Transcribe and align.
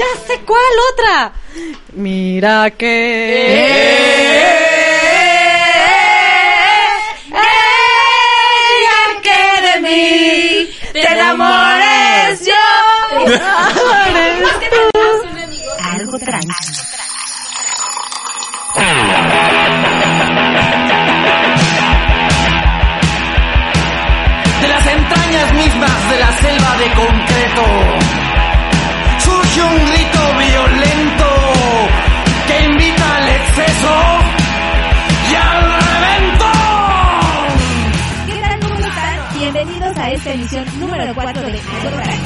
Ya 0.00 0.08
sé 0.26 0.40
cuál 0.46 0.72
otra. 0.94 1.32
Mira 1.92 2.70
que. 2.70 3.52
Ella 7.28 9.00
que 9.22 9.40
de 9.66 9.74
mí 9.82 10.70
te 10.94 11.06
enamores 11.12 12.46
yo. 12.46 12.54
Algo 15.92 16.16
de 24.60 24.68
las 24.68 24.86
entrañas 24.86 25.52
mismas 25.52 26.10
de 26.10 26.18
la 26.20 26.32
selva 26.38 26.76
de 26.78 26.90
concreto. 26.94 28.19
Surge 29.50 29.62
un 29.62 29.86
grito 29.90 30.20
violento 30.38 31.26
que 32.46 32.64
invita 32.66 33.16
al 33.16 33.28
exceso 33.28 33.94
y 35.30 35.34
al 35.34 35.62
reventón. 35.90 36.48
¿Qué 38.26 38.40
tal? 38.40 38.60
¿Cómo 38.60 38.74
están? 38.74 39.38
Bienvenidos 39.38 39.96
a 39.96 40.10
esta 40.10 40.32
emisión 40.32 40.64
número 40.78 41.14
4 41.14 41.42
de 41.42 41.48
Algo 41.48 41.90
tranqui. 41.96 42.18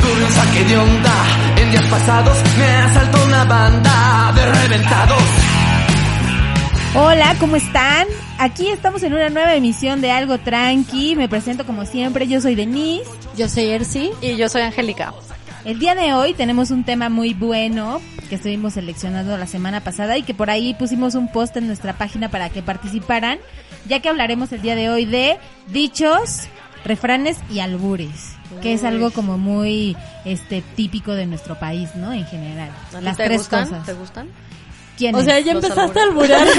Tuve 0.00 0.24
un 0.24 0.30
saque 0.30 0.64
de 0.64 0.78
onda 0.78 1.14
en 1.56 1.70
días 1.70 1.84
pasados, 1.84 2.38
me 2.58 2.66
asaltó 2.66 3.24
una 3.24 3.44
banda 3.44 4.32
de 4.34 4.52
reventados. 4.52 5.22
Hola, 6.94 7.36
¿cómo 7.38 7.56
están? 7.56 8.06
Aquí 8.38 8.68
estamos 8.68 9.02
en 9.02 9.12
una 9.12 9.28
nueva 9.28 9.54
emisión 9.54 10.00
de 10.00 10.12
Algo 10.12 10.38
Tranqui. 10.38 11.14
Me 11.14 11.28
presento 11.28 11.66
como 11.66 11.84
siempre, 11.84 12.26
yo 12.26 12.40
soy 12.40 12.54
Denise. 12.54 13.10
Yo 13.36 13.48
soy 13.48 13.66
Ersi. 13.66 14.12
Y 14.22 14.36
yo 14.36 14.48
soy 14.48 14.62
Angélica. 14.62 15.12
El 15.64 15.78
día 15.78 15.94
de 15.94 16.14
hoy 16.14 16.34
tenemos 16.34 16.70
un 16.70 16.84
tema 16.84 17.08
muy 17.08 17.34
bueno 17.34 18.00
que 18.28 18.36
estuvimos 18.36 18.74
seleccionando 18.74 19.36
la 19.36 19.46
semana 19.46 19.80
pasada 19.82 20.16
y 20.16 20.22
que 20.22 20.34
por 20.34 20.50
ahí 20.50 20.74
pusimos 20.74 21.14
un 21.14 21.30
post 21.30 21.56
en 21.56 21.66
nuestra 21.66 21.94
página 21.94 22.28
para 22.30 22.48
que 22.50 22.62
participaran, 22.62 23.38
ya 23.86 24.00
que 24.00 24.08
hablaremos 24.08 24.52
el 24.52 24.62
día 24.62 24.76
de 24.76 24.88
hoy 24.88 25.04
de 25.04 25.38
dichos, 25.68 26.46
refranes 26.84 27.38
y 27.50 27.60
albures, 27.60 28.34
que 28.62 28.72
es 28.72 28.84
algo 28.84 29.10
como 29.10 29.36
muy 29.36 29.96
este 30.24 30.62
típico 30.62 31.12
de 31.14 31.26
nuestro 31.26 31.58
país, 31.58 31.94
¿no? 31.96 32.12
En 32.12 32.24
general. 32.26 32.70
¿A 32.94 32.98
ti 32.98 33.04
Las 33.04 33.16
te 33.16 33.24
tres 33.24 33.38
gustan? 33.38 33.64
cosas. 33.64 33.86
¿Te 33.86 33.92
gustan? 33.94 34.28
¿Quién 34.98 35.14
O 35.14 35.22
sea, 35.22 35.38
ya 35.40 35.54
Los 35.54 35.64
empezaste 35.64 36.00
a 36.00 36.02
alburar. 36.02 36.46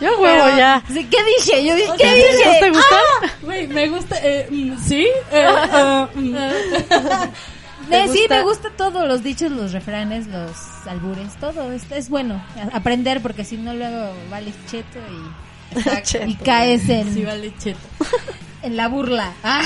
Yo 0.00 0.18
huevo 0.18 0.56
ya. 0.56 0.82
¿Qué 0.88 0.94
dije? 1.36 1.64
Yo 1.64 1.74
dije, 1.74 1.90
O 1.90 1.96
¿qué 1.96 2.14
dije? 2.14 2.28
¿Estos 2.30 2.60
te 2.60 2.70
gustan? 2.70 2.98
Güey, 3.42 3.66
me 3.68 3.88
gusta. 3.88 4.16
Eh, 4.22 4.46
mm, 4.50 4.78
¿Sí? 4.78 5.06
Eh, 5.32 5.46
ah, 5.48 6.08
mm. 6.14 6.34
Eh, 7.92 8.04
sí, 8.12 8.20
gusta? 8.20 8.36
me 8.36 8.42
gusta 8.44 8.70
todo, 8.76 9.04
los 9.04 9.24
dichos, 9.24 9.50
los 9.50 9.72
refranes, 9.72 10.28
los 10.28 10.52
albures, 10.86 11.34
todo. 11.40 11.72
Es, 11.72 11.82
es 11.90 12.08
bueno 12.08 12.40
aprender 12.72 13.20
porque 13.20 13.44
si 13.44 13.56
no 13.56 13.74
luego 13.74 14.12
vales 14.30 14.54
cheto 14.70 15.00
y, 15.74 16.02
Cheto. 16.02 16.24
y 16.26 16.36
caes 16.36 16.88
en, 16.88 17.12
Sí, 17.12 17.24
vale, 17.24 17.52
cheto. 17.58 17.80
en 18.62 18.76
la 18.76 18.86
burla. 18.86 19.32
Ah, 19.42 19.62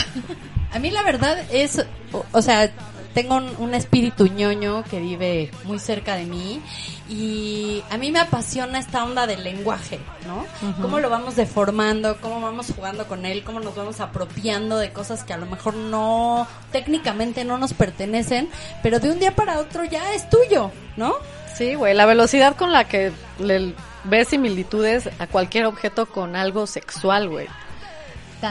A 0.72 0.78
mí 0.78 0.90
la 0.90 1.02
verdad 1.02 1.36
es, 1.52 1.84
o, 2.12 2.24
o 2.32 2.40
sea, 2.40 2.70
tengo 3.14 3.36
un, 3.36 3.50
un 3.58 3.74
espíritu 3.74 4.26
ñoño 4.26 4.84
que 4.90 5.00
vive 5.00 5.50
muy 5.64 5.78
cerca 5.78 6.16
de 6.16 6.24
mí 6.26 6.60
y 7.08 7.82
a 7.90 7.98
mí 7.98 8.10
me 8.10 8.18
apasiona 8.18 8.78
esta 8.78 9.04
onda 9.04 9.26
del 9.26 9.44
lenguaje, 9.44 10.00
¿no? 10.26 10.44
Cómo 10.80 10.98
lo 11.00 11.10
vamos 11.10 11.36
deformando, 11.36 12.16
cómo 12.20 12.40
vamos 12.40 12.72
jugando 12.74 13.06
con 13.06 13.26
él, 13.26 13.44
cómo 13.44 13.60
nos 13.60 13.74
vamos 13.74 14.00
apropiando 14.00 14.78
de 14.78 14.92
cosas 14.92 15.22
que 15.22 15.32
a 15.32 15.36
lo 15.36 15.46
mejor 15.46 15.74
no, 15.74 16.46
técnicamente 16.72 17.44
no 17.44 17.58
nos 17.58 17.74
pertenecen, 17.74 18.48
pero 18.82 19.00
de 19.00 19.10
un 19.10 19.18
día 19.18 19.34
para 19.34 19.58
otro 19.60 19.84
ya 19.84 20.12
es 20.14 20.28
tuyo, 20.30 20.70
¿no? 20.96 21.14
Sí, 21.54 21.74
güey, 21.74 21.94
la 21.94 22.06
velocidad 22.06 22.56
con 22.56 22.72
la 22.72 22.88
que 22.88 23.12
le 23.38 23.74
ves 24.04 24.28
similitudes 24.28 25.08
a 25.18 25.26
cualquier 25.26 25.66
objeto 25.66 26.06
con 26.06 26.36
algo 26.36 26.66
sexual, 26.66 27.28
güey. 27.28 27.46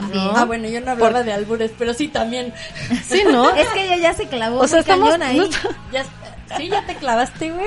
También. 0.02 0.30
Ah, 0.36 0.46
bueno, 0.46 0.68
yo 0.68 0.82
no 0.82 0.92
hablaba 0.92 1.22
de 1.24 1.34
albures, 1.34 1.72
pero 1.78 1.94
sí 1.94 2.08
también. 2.08 2.54
Sí, 3.08 3.24
¿no? 3.32 3.50
Es 3.56 3.68
que 3.70 3.84
ella 3.86 3.98
ya 3.98 4.14
se 4.14 4.28
clavó 4.28 4.60
O 4.60 4.68
sea, 4.68 4.80
estamos... 4.80 5.12
cañón 5.12 5.24
ahí. 5.24 5.38
no- 5.38 5.46
Ya, 5.92 6.04
sí, 6.58 6.70
ya 6.70 6.84
te 6.86 6.96
clavaste, 6.96 7.52
güey. 7.52 7.66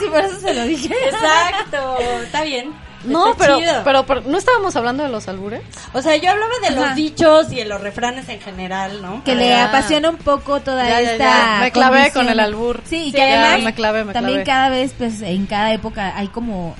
Sí, 0.00 0.06
por 0.10 0.20
eso 0.20 0.40
se 0.40 0.54
lo 0.54 0.64
dije. 0.64 0.92
Exacto, 1.08 1.98
está 2.24 2.42
bien. 2.42 2.72
No, 3.04 3.30
Está 3.32 3.38
pero, 3.44 3.58
chido. 3.60 3.72
pero, 3.84 4.04
pero, 4.06 4.20
¿no 4.22 4.36
estábamos 4.36 4.74
hablando 4.74 5.04
de 5.04 5.10
los 5.10 5.28
albures? 5.28 5.62
O 5.92 6.02
sea, 6.02 6.16
yo 6.16 6.28
hablaba 6.30 6.52
de 6.60 6.68
Ajá. 6.68 6.86
los 6.88 6.94
dichos 6.96 7.52
y 7.52 7.56
de 7.56 7.64
los 7.64 7.80
refranes 7.80 8.28
en 8.28 8.40
general, 8.40 9.00
¿no? 9.00 9.22
Que 9.22 9.36
le 9.36 9.54
Ah. 9.54 9.66
apasiona 9.66 10.10
un 10.10 10.16
poco 10.16 10.58
toda 10.60 10.82
Ya, 10.88 11.00
ya, 11.00 11.12
esta 11.12 11.24
ya. 11.24 11.58
Me 11.60 11.70
clavé 11.70 11.96
condición. 11.98 12.24
con 12.24 12.32
el 12.32 12.40
albur. 12.40 12.80
Sí, 12.84 12.96
y 12.96 13.04
Sí, 13.06 13.12
que 13.12 13.18
ya, 13.18 13.44
además 13.44 13.62
me 13.64 13.74
clavé, 13.74 14.04
me 14.04 14.12
también 14.12 14.42
clavé. 14.42 14.46
cada 14.46 14.68
vez, 14.70 14.92
pues 14.98 15.22
en 15.22 15.46
cada 15.46 15.72
época 15.72 16.14
hay 16.16 16.26
como 16.28 16.74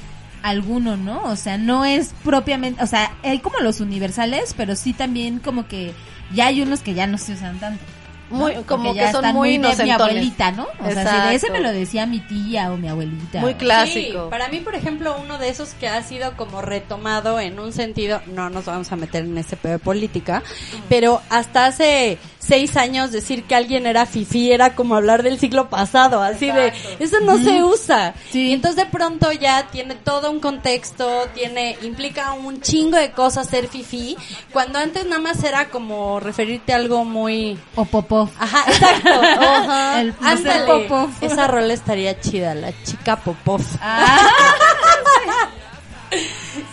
alguno, 0.48 0.96
¿no? 0.96 1.22
O 1.24 1.36
sea, 1.36 1.58
no 1.58 1.84
es 1.84 2.14
propiamente, 2.24 2.82
o 2.82 2.86
sea, 2.86 3.12
hay 3.22 3.40
como 3.40 3.58
los 3.60 3.80
universales, 3.80 4.54
pero 4.56 4.76
sí 4.76 4.92
también 4.92 5.38
como 5.38 5.66
que 5.66 5.92
ya 6.32 6.46
hay 6.46 6.62
unos 6.62 6.80
que 6.80 6.94
ya 6.94 7.06
no 7.06 7.18
se 7.18 7.32
usan 7.32 7.58
tanto. 7.58 7.82
¿no? 8.30 8.38
Muy, 8.38 8.54
como 8.64 8.92
ya 8.92 9.06
que 9.06 9.12
son 9.12 9.24
están 9.24 9.34
muy 9.36 9.58
de 9.58 9.84
mi 9.84 9.90
abuelita, 9.90 10.50
¿no? 10.50 10.66
O 10.80 10.90
sea, 10.90 11.22
si 11.22 11.28
de 11.28 11.34
ese 11.36 11.50
me 11.50 11.60
lo 11.60 11.70
decía 11.70 12.06
mi 12.06 12.18
tía 12.20 12.72
o 12.72 12.76
mi 12.76 12.88
abuelita. 12.88 13.40
Muy 13.40 13.54
clásico. 13.54 14.24
Sí, 14.24 14.30
para 14.30 14.48
mí, 14.48 14.60
por 14.60 14.74
ejemplo, 14.74 15.16
uno 15.22 15.38
de 15.38 15.48
esos 15.48 15.74
que 15.74 15.88
ha 15.88 16.02
sido 16.02 16.36
como 16.36 16.60
retomado 16.60 17.38
en 17.38 17.60
un 17.60 17.72
sentido, 17.72 18.20
no 18.26 18.50
nos 18.50 18.64
vamos 18.64 18.90
a 18.90 18.96
meter 18.96 19.24
en 19.24 19.38
ese 19.38 19.56
pedo 19.56 19.74
de 19.74 19.78
política, 19.78 20.42
pero 20.88 21.22
hasta 21.30 21.66
hace 21.66 22.18
seis 22.46 22.76
años 22.76 23.10
decir 23.12 23.44
que 23.44 23.54
alguien 23.54 23.86
era 23.86 24.06
fifí 24.06 24.52
era 24.52 24.74
como 24.74 24.94
hablar 24.94 25.22
del 25.22 25.38
siglo 25.38 25.68
pasado, 25.68 26.22
así 26.22 26.50
de, 26.50 26.72
eso 26.98 27.20
no 27.20 27.38
se 27.38 27.62
usa. 27.64 28.14
Sí. 28.30 28.48
Y 28.48 28.52
entonces 28.52 28.84
de 28.84 28.90
pronto 28.90 29.32
ya 29.32 29.66
tiene 29.68 29.94
todo 29.96 30.30
un 30.30 30.40
contexto, 30.40 31.26
tiene, 31.34 31.76
implica 31.82 32.32
un 32.32 32.60
chingo 32.60 32.96
de 32.96 33.10
cosas 33.10 33.48
ser 33.48 33.68
fifí, 33.68 34.16
cuando 34.52 34.78
antes 34.78 35.04
nada 35.06 35.20
más 35.20 35.42
era 35.42 35.68
como 35.68 36.20
referirte 36.20 36.72
a 36.72 36.76
algo 36.76 37.04
muy... 37.04 37.58
O 37.74 37.84
popó. 37.84 38.30
Ajá, 38.38 38.64
exacto. 38.68 39.10
Ajá. 39.40 40.00
El- 40.00 40.08
el 40.08 40.14
Ándale. 40.26 40.66
Popov. 40.66 41.10
Esa 41.20 41.46
rola 41.46 41.72
estaría 41.74 42.20
chida, 42.20 42.54
la 42.54 42.72
chica 42.84 43.16
Popov. 43.16 43.62
Ah. 43.80 44.30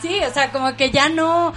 Sí, 0.01 0.19
o 0.29 0.33
sea, 0.33 0.51
como 0.51 0.75
que 0.75 0.91
ya 0.91 1.09
no 1.09 1.53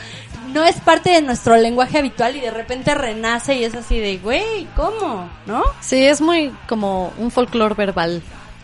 no 0.52 0.64
es 0.64 0.76
parte 0.80 1.10
de 1.10 1.22
nuestro 1.22 1.56
lenguaje 1.56 1.98
habitual 1.98 2.36
y 2.36 2.40
de 2.40 2.50
repente 2.50 2.94
renace 2.94 3.54
y 3.56 3.64
es 3.64 3.74
así 3.74 3.98
de, 3.98 4.18
güey, 4.18 4.66
¿cómo? 4.76 5.28
¿No? 5.46 5.62
Sí, 5.80 6.04
es 6.04 6.20
muy 6.20 6.52
como 6.68 7.12
un 7.18 7.30
folclore 7.30 7.74
verbal. 7.74 8.22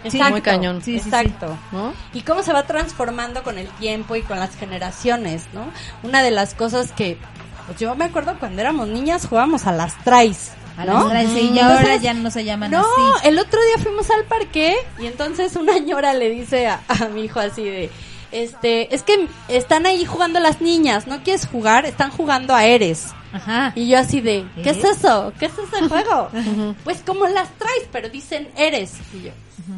Sí, 0.09 0.21
muy 0.31 0.41
cañón. 0.41 0.83
Sí, 0.83 0.99
sí, 0.99 1.05
sí. 1.05 1.09
Exacto. 1.11 1.57
¿No? 1.71 1.93
Y 2.13 2.23
cómo 2.23 2.43
se 2.43 2.53
va 2.53 2.65
transformando 2.65 3.43
con 3.45 3.59
el 3.59 3.69
tiempo 3.69 4.17
y 4.17 4.23
con 4.23 4.41
las 4.41 4.57
generaciones, 4.57 5.45
¿no? 5.53 5.65
Una 6.03 6.23
de 6.23 6.33
las 6.33 6.55
cosas 6.55 6.91
que 6.91 7.19
pues 7.67 7.79
yo 7.79 7.95
me 7.95 8.07
acuerdo 8.07 8.37
cuando 8.41 8.61
éramos 8.61 8.89
niñas 8.89 9.27
jugábamos 9.29 9.67
a 9.67 9.73
las 9.73 9.97
traes. 10.03 10.53
A 10.77 10.85
¿no? 10.87 10.95
las 11.05 11.11
trece, 11.11 11.41
y 11.43 11.49
Entonces, 11.51 11.79
ahora 11.79 11.97
ya 11.97 12.15
no 12.15 12.31
se 12.31 12.45
llaman 12.45 12.71
No, 12.71 12.81
así. 12.81 13.29
el 13.29 13.39
otro 13.39 13.61
día 13.63 13.83
fuimos 13.83 14.11
al 14.11 14.25
parque 14.25 14.75
y 14.99 15.07
entonces 15.07 15.55
una 15.55 15.73
señora 15.75 16.15
le 16.15 16.31
dice 16.31 16.67
a, 16.67 16.81
a 16.89 17.09
mi 17.09 17.25
hijo 17.25 17.41
así 17.41 17.63
de, 17.63 17.91
este, 18.33 18.95
es 18.95 19.03
que 19.03 19.29
están 19.49 19.87
ahí 19.87 20.05
jugando 20.05 20.41
las 20.41 20.61
niñas, 20.61 21.07
¿no 21.07 21.23
quieres 21.23 21.47
jugar? 21.47 21.87
Están 21.87 22.11
jugando 22.11 22.55
a 22.55 22.65
Eres. 22.65 23.09
Ajá. 23.33 23.73
Y 23.75 23.89
yo 23.89 23.99
así 23.99 24.21
de, 24.21 24.45
¿qué 24.63 24.71
es 24.71 24.79
¿Eh? 24.85 24.89
eso? 24.93 25.33
¿Qué 25.39 25.47
es 25.47 25.53
ese 25.53 25.89
juego? 25.89 26.29
pues 26.85 27.03
como 27.07 27.27
las 27.29 27.49
traes, 27.59 27.85
pero 27.91 28.09
dicen 28.09 28.49
Eres. 28.57 28.95
Y 29.15 29.23
yo, 29.27 29.31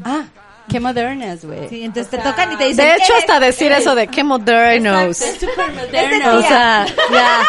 ah, 0.05 0.25
qué 0.69 0.81
modernas, 0.81 1.45
güey. 1.45 1.69
Sí, 1.69 1.85
entonces 1.85 2.13
O 2.13 2.17
te 2.17 2.23
sea, 2.23 2.31
tocan 2.33 2.53
y 2.53 2.57
te 2.57 2.65
dicen. 2.69 2.85
De 2.87 2.95
hecho, 2.95 3.13
"¿Eres?". 3.13 3.19
hasta 3.21 3.41
decir 3.41 3.71
eso 3.73 3.95
de 3.95 4.09
qué 4.09 4.25
modernos. 4.25 5.21
Exacto, 5.21 5.47
es 5.47 5.51
súper 5.51 5.71
Es 5.71 5.75
moderno. 5.77 6.33
de 6.33 6.39
O 6.39 6.43
sea, 6.43 6.87
ya. 7.13 7.43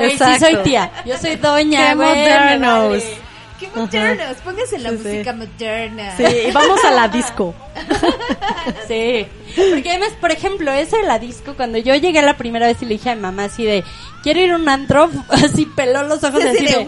Sí 0.00 0.40
soy 0.40 0.56
tía. 0.62 0.90
Yo 1.04 1.18
soy 1.18 1.36
doña, 1.36 1.88
Qué 1.90 1.94
modernos. 1.96 3.02
¡Qué 3.60 3.68
modernos! 3.74 4.36
Pónganse 4.42 4.78
la 4.78 4.90
Sí, 4.90 4.96
sí. 5.02 5.08
música 5.08 5.32
moderna. 5.34 6.16
Sí, 6.16 6.24
y 6.48 6.50
vamos 6.50 6.82
a 6.84 6.90
la 6.92 7.08
disco. 7.08 7.54
Sí. 8.88 9.26
Porque 9.56 9.90
además, 9.90 10.10
por 10.20 10.30
ejemplo, 10.32 10.70
eso 10.72 10.96
de 10.96 11.04
la 11.04 11.18
disco, 11.18 11.54
cuando 11.56 11.78
yo 11.78 11.94
llegué 11.94 12.20
la 12.22 12.36
primera 12.36 12.66
vez 12.66 12.76
y 12.82 12.86
le 12.86 12.94
dije 12.94 13.10
a 13.10 13.14
mi 13.14 13.22
mamá 13.22 13.44
así 13.44 13.64
de, 13.64 13.84
quiero 14.22 14.40
ir 14.40 14.50
a 14.52 14.56
un 14.56 14.68
antro, 14.68 15.08
así 15.28 15.64
peló 15.66 16.02
los 16.04 16.22
ojos 16.24 16.42
Sí, 16.42 16.48
así 16.48 16.58
así 16.66 16.66
de, 16.66 16.78
de. 16.84 16.86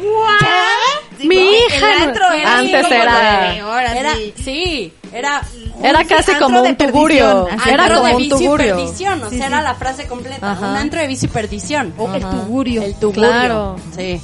Sí, 1.19 1.29
Mi 1.29 1.37
hija 1.37 1.95
el 1.97 2.03
antro 2.09 2.33
era 2.33 2.59
antes 2.59 2.83
como 2.83 2.95
era- 2.95 3.63
ahora 3.65 3.99
era, 3.99 4.15
sí. 4.15 4.35
sí, 4.37 4.93
era 5.13 5.43
Era 5.83 6.01
Un 6.01 6.07
casi 6.07 6.35
como 6.35 6.63
un 6.63 6.77
tugurio. 6.77 7.49
Era 7.67 7.85
antro 7.85 7.97
como 7.99 8.07
de 8.09 8.13
un 8.15 8.19
vicio 8.19 8.37
y 8.37 8.41
tugurio. 8.45 8.77
perdición, 8.77 9.23
o 9.23 9.31
Sí, 9.31 9.37
sea, 9.39 9.47
sí. 9.49 9.53
era 9.53 9.63
la 9.63 9.75
frase 9.75 10.07
completa, 10.07 10.53
Ajá. 10.53 10.71
un 10.71 10.77
antro 10.77 11.01
de 11.01 11.07
vicio 11.07 11.29
y 11.29 11.33
perdición. 11.33 11.95
O 11.99 12.13
el 12.15 12.23
tugurio. 12.23 12.83
El 12.83 12.95
tugurio. 12.97 13.23
Claro. 13.31 13.77
Sí. 13.97 14.21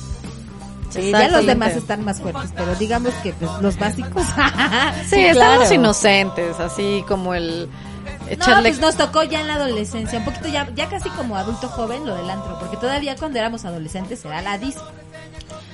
Sí, 0.91 1.11
ya 1.11 1.29
los 1.29 1.45
demás 1.47 1.77
están 1.77 2.05
más 2.05 2.21
fuertes, 2.21 2.51
pero 2.57 2.75
digamos 2.77 3.13
que 3.23 3.33
pues, 3.35 3.51
los 3.61 3.79
básicos. 3.79 4.23
Sí, 5.09 5.17
Sí, 5.17 5.21
estamos 5.27 5.59
claro. 5.69 5.75
inocentes, 5.75 6.59
así 6.61 7.05
como 7.07 7.35
el 7.35 7.69
No, 7.69 8.33
echarle 8.33 8.71
pues 8.71 8.81
nos 8.81 8.97
tocó 8.97 9.23
ya 9.23 9.41
en 9.41 9.49
la 9.49 9.55
adolescencia, 9.55 10.19
un 10.19 10.25
poquito 10.25 10.49
ya, 10.49 10.69
ya 10.75 10.89
casi 10.89 11.09
como 11.11 11.37
adulto 11.37 11.69
joven 11.69 12.07
lo 12.07 12.15
del 12.17 12.29
antro, 12.31 12.59
porque 12.59 12.77
todavía 12.77 13.17
cuando 13.17 13.39
éramos 13.39 13.65
adolescentes 13.65 14.25
era 14.25 14.41
la 14.43 14.57
disco. 14.59 14.83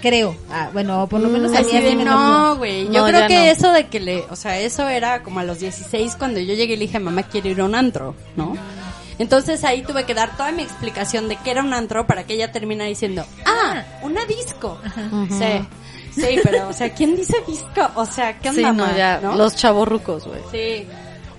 creo. 0.02 0.36
Ah, 0.50 0.68
bueno, 0.72 1.06
por 1.08 1.20
lo 1.20 1.28
menos 1.28 1.52
a 1.54 1.60
mí 1.62 1.66
Así 1.68 1.80
de, 1.80 1.94
no, 1.96 2.56
güey. 2.56 2.84
No, 2.86 2.92
Yo 2.92 3.06
creo 3.06 3.26
que 3.28 3.36
no. 3.38 3.42
eso 3.44 3.72
de 3.72 3.86
que 3.88 4.00
le, 4.00 4.20
o 4.30 4.36
sea, 4.36 4.58
eso 4.58 4.88
era 4.88 5.22
como 5.22 5.40
a 5.40 5.44
los 5.44 5.58
16 5.60 6.16
cuando 6.16 6.40
yo 6.40 6.54
llegué 6.54 6.74
y 6.74 6.76
le 6.76 6.86
dije, 6.86 6.98
mamá, 7.00 7.22
quiero 7.24 7.48
ir 7.48 7.60
a 7.60 7.64
un 7.64 7.74
antro, 7.74 8.14
¿no? 8.36 8.56
Entonces 9.18 9.64
ahí 9.64 9.82
tuve 9.82 10.04
que 10.04 10.14
dar 10.14 10.36
toda 10.36 10.52
mi 10.52 10.62
explicación 10.62 11.28
de 11.28 11.36
qué 11.36 11.52
era 11.52 11.62
un 11.62 11.72
antro 11.72 12.06
para 12.06 12.24
que 12.24 12.34
ella 12.34 12.50
termine 12.52 12.84
diciendo, 12.86 13.24
ah, 13.46 13.82
una 14.02 14.24
disco. 14.24 14.78
Sí, 15.30 16.20
sí, 16.20 16.38
pero, 16.42 16.68
o 16.68 16.72
sea, 16.72 16.92
¿quién 16.94 17.16
dice 17.16 17.36
disco? 17.46 17.88
O 17.94 18.04
sea, 18.06 18.38
¿qué 18.38 18.50
onda, 18.50 18.70
Sí, 18.70 18.76
no, 18.76 18.96
ya, 18.96 19.20
¿no? 19.22 19.34
los 19.36 19.54
chavorrucos, 19.56 20.26
güey. 20.26 20.40
Sí. 20.50 20.86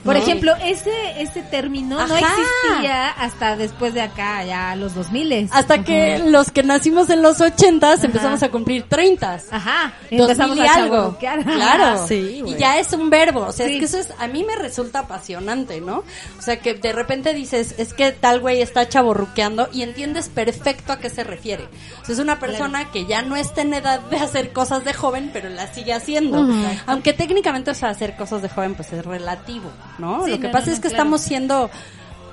Por 0.06 0.16
ejemplo, 0.16 0.54
ese 0.64 0.92
ese 1.22 1.42
término 1.42 1.98
no 2.08 2.16
existía 2.16 3.10
hasta 3.10 3.58
después 3.58 3.94
de 3.94 4.02
acá, 4.02 4.44
ya 4.46 4.76
los 4.76 4.94
2000 4.96 5.50
Hasta 5.52 5.84
que 5.84 6.20
los 6.20 6.52
que 6.52 6.64
nacimos 6.64 7.10
en 7.10 7.22
los 7.22 7.42
80 7.42 7.96
empezamos 8.04 8.44
a 8.44 8.50
cumplir 8.50 8.84
30 8.84 9.40
Ajá, 9.52 9.94
2000 10.12 10.22
empezamos 10.22 10.58
y 10.58 10.60
a 10.62 10.74
algo. 10.74 11.18
Claro. 11.20 12.06
Sí, 12.08 12.44
y 12.46 12.56
ya 12.56 12.78
es 12.78 12.94
un 12.94 13.10
verbo. 13.10 13.42
O 13.48 13.52
sea, 13.52 13.66
Sí. 13.68 13.74
es 13.74 13.80
que 13.80 13.86
eso 13.86 13.98
es, 13.98 14.10
a 14.20 14.28
mí 14.28 14.44
me 14.44 14.56
resulta 14.56 15.00
apasionante, 15.00 15.82
¿no? 15.82 16.04
O 16.38 16.42
sea, 16.42 16.60
que 16.60 16.76
de 16.76 16.94
repente 16.94 17.34
dices, 17.34 17.74
es 17.78 17.94
que 17.94 18.12
tal 18.12 18.40
güey 18.42 18.62
está 18.62 18.88
chaborruqueando 18.88 19.70
y 19.74 19.82
entiendes 19.82 20.30
perfecto 20.30 20.94
a 20.94 21.00
qué 21.00 21.10
se 21.10 21.24
refiere. 21.24 21.64
O 22.02 22.06
sea, 22.06 22.14
es 22.14 22.20
una 22.20 22.40
persona 22.40 22.92
que 22.92 23.06
ya 23.06 23.22
no 23.24 23.36
está 23.36 23.62
en 23.62 23.74
edad 23.74 24.02
de 24.02 24.18
hacer 24.18 24.54
cosas 24.54 24.84
de 24.86 24.94
joven, 24.94 25.32
pero 25.34 25.50
las 25.50 25.74
sigue 25.74 25.94
haciendo. 25.94 26.48
Aunque 26.86 27.14
técnicamente, 27.14 27.72
o 27.72 27.74
sea, 27.74 27.90
hacer 27.90 28.16
cosas 28.16 28.42
de 28.44 28.50
joven, 28.50 28.76
pues 28.76 28.94
es 28.94 29.04
relativo, 29.06 29.72
¿no? 30.00 30.26
Sí, 30.26 30.32
Lo 30.32 30.40
que 30.40 30.48
no, 30.48 30.52
pasa 30.52 30.68
no, 30.68 30.74
es 30.74 30.80
que 30.80 30.90
claro. 30.90 31.04
estamos 31.04 31.22
siendo 31.22 31.70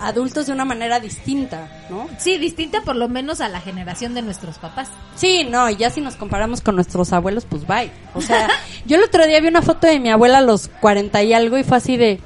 adultos 0.01 0.47
de 0.47 0.53
una 0.53 0.65
manera 0.65 0.99
distinta, 1.01 1.69
¿no? 1.89 2.09
Sí, 2.19 2.37
distinta 2.39 2.83
por 2.83 2.97
lo 2.97 3.09
menos 3.09 3.41
a 3.41 3.49
la 3.49 3.61
generación 3.61 4.15
de 4.15 4.23
nuestros 4.23 4.59
papás. 4.59 4.89
Sí, 5.15 5.45
no, 5.49 5.71
y 5.71 5.77
ya 5.77 5.91
si 5.91 6.01
nos 6.01 6.17
comparamos 6.17 6.61
con 6.61 6.75
nuestros 6.75 7.13
abuelos, 7.13 7.47
pues 7.49 7.67
bye. 7.67 7.91
O 8.15 8.21
sea, 8.21 8.49
yo 8.87 8.97
el 8.97 9.05
otro 9.05 9.27
día 9.27 9.41
vi 9.41 9.49
una 9.49 9.63
foto 9.63 9.87
de 9.87 10.01
mi 10.01 10.11
abuela 10.11 10.39
a 10.39 10.43
los 10.43 10.69
40 10.81 11.23
y 11.23 11.33
algo 11.33 11.57
y 11.57 11.65
fue 11.65 11.77
así 11.77 11.97
de, 11.97 12.21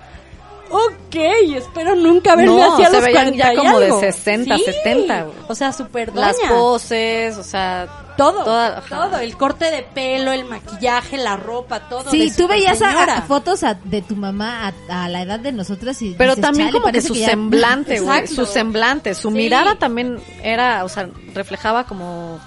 ok, 0.70 1.14
espero 1.56 1.94
nunca 1.94 2.34
verme 2.36 2.56
No, 2.56 2.74
así 2.74 2.82
a 2.82 2.86
se 2.86 2.92
los 2.92 3.02
veían 3.04 3.24
40 3.34 3.44
ya 3.44 3.52
y 3.52 3.56
como 3.56 3.78
de 3.80 3.86
algo. 3.86 4.00
60, 4.00 4.58
70, 4.58 5.22
güey. 5.22 5.36
O 5.48 5.54
sea, 5.54 5.72
súper 5.72 6.12
doña. 6.12 6.26
Las 6.28 6.36
poses, 6.50 7.36
o 7.38 7.42
sea, 7.42 7.86
Todo, 8.16 8.44
toda- 8.44 8.80
todo, 8.82 9.18
el 9.18 9.36
corte 9.36 9.70
de 9.70 9.82
pelo, 9.82 10.32
el 10.32 10.44
maquillaje, 10.46 11.16
la 11.18 11.36
ropa, 11.36 11.80
todo. 11.88 12.10
Sí, 12.10 12.30
de 12.30 12.34
tú 12.36 12.48
veías 12.48 12.80
a- 12.82 13.04
a- 13.18 13.22
fotos 13.22 13.62
a- 13.62 13.74
de 13.74 14.00
tu 14.02 14.16
mamá 14.16 14.72
a, 14.88 15.04
a 15.04 15.08
la 15.08 15.22
edad 15.22 15.38
de 15.38 15.52
nosotras 15.52 16.00
y 16.02 16.14
Pero 16.16 16.30
dices, 16.32 16.42
también 16.42 16.68
"Chale, 16.68 16.72
como 16.72 16.86
que 16.86 16.92
parece 16.92 17.08
su 17.08 17.14
ya-". 17.14 17.26
semblante, 17.26 18.00
güey, 18.00 18.18
Exacto. 18.20 18.46
su 18.46 18.52
semblante, 18.52 19.14
su 19.14 19.28
Sí. 19.30 19.34
mirada 19.36 19.74
también 19.76 20.18
era, 20.42 20.84
o 20.84 20.88
sea, 20.88 21.08
reflejaba 21.34 21.84
como 21.84 22.38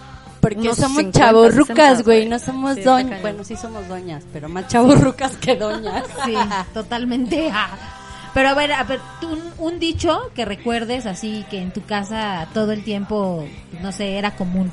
Porque 0.42 0.56
somos 0.74 0.78
50, 0.78 1.20
chavorrucas, 1.20 1.76
60, 1.98 2.04
güey, 2.04 2.26
no 2.28 2.40
somos 2.40 2.76
Sí, 2.76 2.82
doñas. 2.82 3.22
Bueno, 3.22 3.44
sí 3.44 3.56
somos 3.58 3.88
doñas, 3.88 4.24
pero 4.34 4.48
más 4.50 4.68
chavorrucas 4.70 5.36
que 5.38 5.56
doñas. 5.56 6.04
Sí, 6.26 6.34
totalmente. 6.74 7.52
ah. 8.30 8.32
Pero 8.34 8.50
a 8.50 8.54
ver, 8.54 8.72
a 8.74 8.84
ver, 8.84 9.00
tú, 9.22 9.30
un, 9.32 9.54
un 9.58 9.80
dicho 9.80 10.32
que 10.36 10.46
recuerdes 10.46 11.06
así 11.06 11.46
que 11.50 11.60
en 11.62 11.72
tu 11.72 11.82
casa 11.84 12.48
todo 12.54 12.72
el 12.72 12.84
tiempo, 12.84 13.46
no 13.82 13.92
sé, 13.92 14.18
era 14.18 14.36
común. 14.36 14.72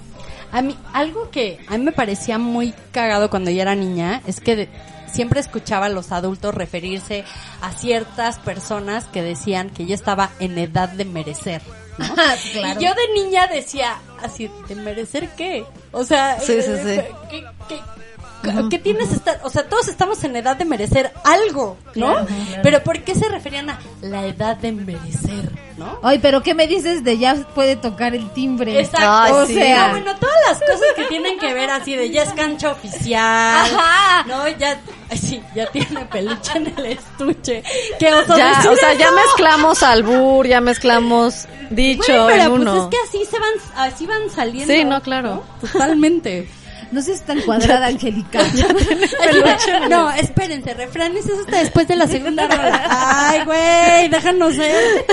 A 0.53 0.63
mí, 0.63 0.77
algo 0.93 1.31
que 1.31 1.59
a 1.69 1.77
mí 1.77 1.85
me 1.85 1.93
parecía 1.93 2.39
muy 2.39 2.73
cagado 2.93 3.29
cuando 3.31 3.51
yo 3.51 3.63
era 3.63 3.75
niña 3.75 4.23
es 4.27 4.41
que 4.41 4.57
de- 4.57 4.69
siempre 5.13 5.41
escuchaba 5.41 5.87
a 5.87 5.89
los 5.89 6.13
adultos 6.13 6.55
referirse 6.55 7.25
a 7.63 7.73
ciertas 7.73 8.39
personas 8.39 9.05
que 9.07 9.23
decían 9.23 9.71
que 9.71 9.87
yo 9.87 9.95
estaba 9.95 10.31
en 10.41 10.57
edad 10.59 10.89
de 10.89 11.05
merecer. 11.05 11.63
¿no? 11.99 12.07
Claro. 12.53 12.81
Y 12.81 12.85
yo 12.85 12.91
de 12.95 13.23
niña 13.23 13.47
decía 13.49 13.97
así, 14.23 14.51
¿de 14.69 14.75
merecer 14.77 15.31
qué? 15.37 15.65
O 15.93 16.05
sea, 16.05 16.39
Sí, 16.41 16.61
sí, 16.63 16.71
eh, 16.71 17.11
¿qué, 17.31 17.45
qué- 17.69 17.81
qué 18.71 18.79
tienes 18.79 19.13
esta- 19.13 19.41
O 19.45 19.51
sea, 19.51 19.69
todos 19.69 19.89
estamos 19.89 20.23
en 20.25 20.37
edad 20.37 20.57
de 20.57 20.65
merecer 20.65 21.13
algo, 21.25 21.77
¿no? 21.95 22.13
Claro, 22.13 22.27
claro. 22.27 22.61
Pero 22.63 22.83
¿por 22.83 23.03
qué 23.03 23.15
se 23.15 23.29
referían 23.29 23.71
a 23.71 23.79
la 24.03 24.27
edad 24.27 24.57
de 24.57 24.73
merecer, 24.73 25.51
no? 25.77 25.99
Ay, 26.03 26.19
pero 26.21 26.43
¿qué 26.43 26.55
me 26.55 26.67
dices 26.67 27.05
de 27.05 27.19
ya 27.19 27.35
puede 27.55 27.77
tocar 27.77 28.15
el 28.15 28.31
timbre? 28.31 28.81
Exacto. 28.81 29.07
Ay, 29.09 29.33
o 29.33 29.47
sí. 29.47 29.55
sea, 29.55 29.87
No, 29.87 29.91
bueno, 29.93 30.17
todas 30.17 30.37
las 30.49 30.59
cosas 30.61 30.89
que 30.97 31.05
tienen 31.05 31.39
que 31.39 31.53
ver 31.55 31.71
así 31.71 31.95
de 31.97 32.11
ya 32.11 32.23
es 32.23 32.33
cancha 32.33 32.73
oficial. 32.73 33.65
Ajá. 33.65 34.25
No, 34.27 34.49
ya, 34.49 34.79
ay, 35.11 35.19
sí, 35.19 35.43
ya 35.55 35.67
tiene 35.71 36.05
peluche 36.07 36.53
en 36.57 36.67
el 36.77 36.87
estuche. 36.87 37.63
¿Qué 37.99 38.13
oso 38.13 38.37
ya, 38.37 38.63
o 38.71 38.77
sea, 38.77 38.95
ya 38.95 39.11
mezclamos 39.13 39.83
albur, 39.83 40.47
ya 40.47 40.61
mezclamos 40.61 41.47
dicho 41.71 42.05
pero 42.29 42.43
en 42.43 42.49
pues 42.51 42.61
uno. 42.61 42.83
es 42.85 42.87
que 42.89 42.97
así 43.09 43.25
se 43.31 43.39
van, 43.39 43.51
así 43.77 44.07
van 44.07 44.31
saliendo. 44.31 44.73
Sí, 44.73 44.85
no, 44.85 45.01
claro. 45.03 45.43
Totalmente. 45.61 46.49
No 46.97 47.03
seas 47.03 47.21
tan 47.27 47.41
cuadrada, 47.43 47.87
Angélica. 47.87 48.41
no, 49.91 50.11
espérense, 50.13 50.75
refranes 50.75 51.27
eso 51.27 51.41
hasta 51.41 51.59
después 51.59 51.87
de 51.87 51.97
la 51.97 52.09
segunda 52.09 52.49
rola. 52.49 52.87
Ay, 52.89 53.45
güey, 53.45 54.09
déjanos 54.09 54.55
ser. 54.55 55.05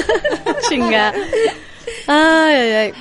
Chinga. 0.69 1.13
Ay, 2.07 2.55
ay, 2.55 2.71
ay. 2.71 2.93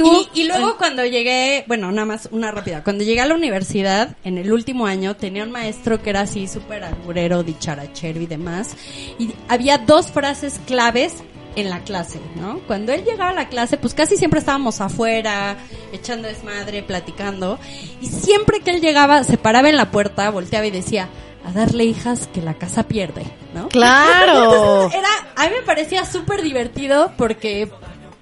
Y, 0.00 0.42
y 0.42 0.44
luego 0.44 0.76
cuando 0.76 1.04
llegué, 1.04 1.64
bueno, 1.66 1.90
nada 1.90 2.06
más 2.06 2.28
una 2.30 2.52
rápida. 2.52 2.84
Cuando 2.84 3.02
llegué 3.02 3.20
a 3.20 3.26
la 3.26 3.34
universidad, 3.34 4.16
en 4.22 4.38
el 4.38 4.52
último 4.52 4.86
año, 4.86 5.16
tenía 5.16 5.42
un 5.42 5.50
maestro 5.50 6.00
que 6.00 6.10
era 6.10 6.20
así 6.20 6.46
súper 6.46 6.84
alburero, 6.84 7.42
dicharachero 7.42 8.20
y 8.20 8.26
demás. 8.26 8.76
Y 9.18 9.32
había 9.48 9.78
dos 9.78 10.12
frases 10.12 10.60
claves 10.68 11.14
en 11.60 11.70
la 11.70 11.80
clase, 11.80 12.20
¿no? 12.36 12.60
Cuando 12.66 12.92
él 12.92 13.04
llegaba 13.04 13.30
a 13.30 13.34
la 13.34 13.48
clase, 13.48 13.76
pues 13.76 13.94
casi 13.94 14.16
siempre 14.16 14.40
estábamos 14.40 14.80
afuera, 14.80 15.56
echando 15.92 16.28
desmadre, 16.28 16.82
platicando. 16.82 17.58
Y 18.00 18.06
siempre 18.06 18.60
que 18.60 18.70
él 18.70 18.80
llegaba, 18.80 19.24
se 19.24 19.38
paraba 19.38 19.68
en 19.68 19.76
la 19.76 19.90
puerta, 19.90 20.30
volteaba 20.30 20.66
y 20.66 20.70
decía, 20.70 21.08
a 21.44 21.52
darle 21.52 21.84
hijas 21.84 22.28
que 22.32 22.42
la 22.42 22.54
casa 22.54 22.84
pierde, 22.84 23.24
¿no? 23.54 23.68
Claro. 23.68 24.82
Entonces, 24.84 25.00
era, 25.00 25.32
a 25.36 25.48
mí 25.48 25.54
me 25.56 25.62
parecía 25.62 26.04
súper 26.04 26.42
divertido 26.42 27.12
porque 27.16 27.70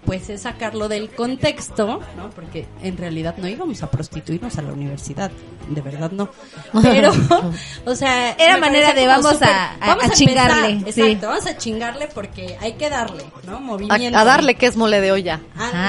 pues 0.06 0.31
es 0.31 0.43
sacarlo 0.43 0.88
del 0.88 1.11
contexto, 1.11 2.00
¿no? 2.17 2.31
Porque 2.31 2.67
en 2.82 2.97
realidad 2.97 3.35
no 3.38 3.49
íbamos 3.49 3.82
a 3.82 3.91
prostituirnos 3.91 4.56
a 4.56 4.62
la 4.62 4.73
universidad, 4.73 5.31
de 5.69 5.81
verdad 5.82 6.11
no. 6.12 6.31
Pero, 6.82 7.12
o 7.85 7.94
sea, 7.94 8.32
Era 8.38 8.56
manera 8.56 8.93
de 8.94 9.06
vamos 9.06 9.43
a- 9.43 9.73
a- 9.73 9.76
vamos 9.81 10.05
a 10.05 10.06
empezar, 10.06 10.17
chingarle, 10.17 10.70
Exacto, 10.88 10.93
sí. 10.93 11.19
vamos 11.23 11.47
a 11.47 11.56
chingarle 11.58 12.08
porque 12.14 12.56
hay 12.61 12.75
que 12.75 12.88
darle, 12.88 13.25
¿no? 13.44 13.56
A, 13.56 13.61
Movimiento. 13.61 14.19
a 14.19 14.25
darle 14.25 14.55
que 14.55 14.67
es 14.67 14.76
mole 14.76 15.00
de 15.00 15.11
olla. 15.12 15.41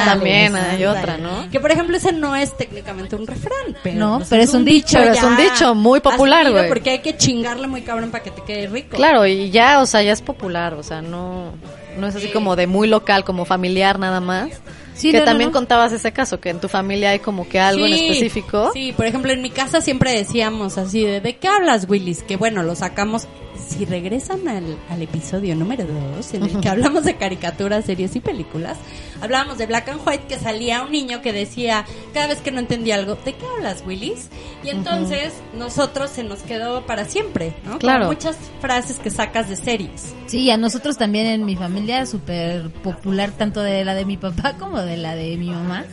También 0.05 0.55
hay 0.55 0.83
otra, 0.85 1.17
¿no? 1.17 1.49
Que 1.51 1.59
por 1.59 1.71
ejemplo 1.71 1.95
ese 1.95 2.11
no 2.11 2.35
es 2.35 2.57
técnicamente 2.57 3.15
un 3.15 3.27
refrán, 3.27 3.77
pero, 3.83 3.99
No, 3.99 4.17
pues, 4.17 4.29
pero 4.29 4.43
es 4.43 4.53
un 4.53 4.65
dicho. 4.65 4.97
Pero 4.97 5.13
es 5.13 5.23
un 5.23 5.37
dicho 5.37 5.75
muy 5.75 5.99
popular, 5.99 6.51
güey. 6.51 6.67
Porque 6.67 6.89
hay 6.89 6.99
que 6.99 7.15
chingarle 7.17 7.67
muy 7.67 7.81
cabrón 7.83 8.09
para 8.11 8.23
que 8.23 8.31
te 8.31 8.41
quede 8.41 8.67
rico. 8.67 8.97
Claro, 8.97 9.25
y 9.27 9.51
ya, 9.51 9.79
o 9.81 9.85
sea, 9.85 10.01
ya 10.01 10.11
es 10.13 10.21
popular, 10.21 10.73
o 10.73 10.81
sea, 10.83 11.01
no, 11.01 11.51
no 11.97 12.07
es 12.07 12.15
así 12.15 12.29
como 12.29 12.55
de 12.55 12.67
muy 12.67 12.87
local, 12.87 13.23
como 13.23 13.45
familiar 13.45 13.99
nada 13.99 14.19
más. 14.19 14.49
Sí, 14.93 15.11
que 15.11 15.19
no, 15.19 15.25
también 15.25 15.49
no. 15.49 15.53
contabas 15.53 15.91
ese 15.91 16.11
caso, 16.11 16.39
que 16.39 16.49
en 16.49 16.59
tu 16.59 16.67
familia 16.67 17.11
hay 17.11 17.19
como 17.19 17.47
que 17.47 17.59
algo 17.59 17.85
en 17.85 17.93
específico. 17.93 18.71
Sí, 18.73 18.93
por 18.93 19.05
ejemplo, 19.05 19.31
en 19.31 19.41
mi 19.41 19.51
casa 19.51 19.79
siempre 19.79 20.11
decíamos 20.11 20.77
así 20.77 21.03
de, 21.03 21.21
¿de 21.21 21.35
qué 21.37 21.47
hablas, 21.47 21.85
Willis? 21.87 22.23
Que 22.23 22.35
bueno, 22.35 22.63
lo 22.63 22.75
sacamos. 22.75 23.27
Si 23.67 23.83
regresan 23.85 24.47
al, 24.47 24.77
al 24.89 25.01
episodio 25.01 25.55
número 25.55 25.85
2, 25.85 26.33
en 26.35 26.43
el 26.43 26.59
que 26.61 26.69
hablamos 26.69 27.03
de 27.03 27.17
caricaturas, 27.17 27.85
series 27.85 28.15
y 28.15 28.21
películas, 28.21 28.77
hablábamos 29.21 29.57
de 29.57 29.65
Black 29.65 29.89
and 29.89 30.01
White, 30.05 30.25
que 30.27 30.39
salía 30.39 30.83
un 30.83 30.91
niño 30.91 31.21
que 31.21 31.33
decía, 31.33 31.85
cada 32.13 32.27
vez 32.27 32.39
que 32.39 32.51
no 32.51 32.59
entendía 32.59 32.95
algo, 32.95 33.15
¿de 33.15 33.33
qué 33.33 33.45
hablas, 33.45 33.83
Willis? 33.85 34.29
Y 34.63 34.69
entonces, 34.69 35.33
nosotros 35.53 36.11
se 36.11 36.23
nos 36.23 36.39
quedó 36.39 36.85
para 36.85 37.05
siempre, 37.05 37.53
¿no? 37.65 37.77
Claro. 37.77 38.07
muchas 38.07 38.37
frases 38.61 38.99
que 38.99 39.09
sacas 39.09 39.49
de 39.49 39.57
series. 39.57 40.13
Sí, 40.27 40.49
a 40.49 40.57
nosotros 40.57 40.97
también 40.97 41.27
en 41.27 41.45
mi 41.45 41.55
familia 41.55 42.05
súper 42.05 42.69
popular, 42.71 43.31
tanto 43.31 43.61
de 43.61 43.83
la 43.83 43.95
de 43.95 44.05
mi 44.05 44.17
papá 44.17 44.53
como 44.57 44.81
de 44.81 44.97
la 44.97 45.15
de 45.15 45.35
mi 45.37 45.49
mamá. 45.49 45.83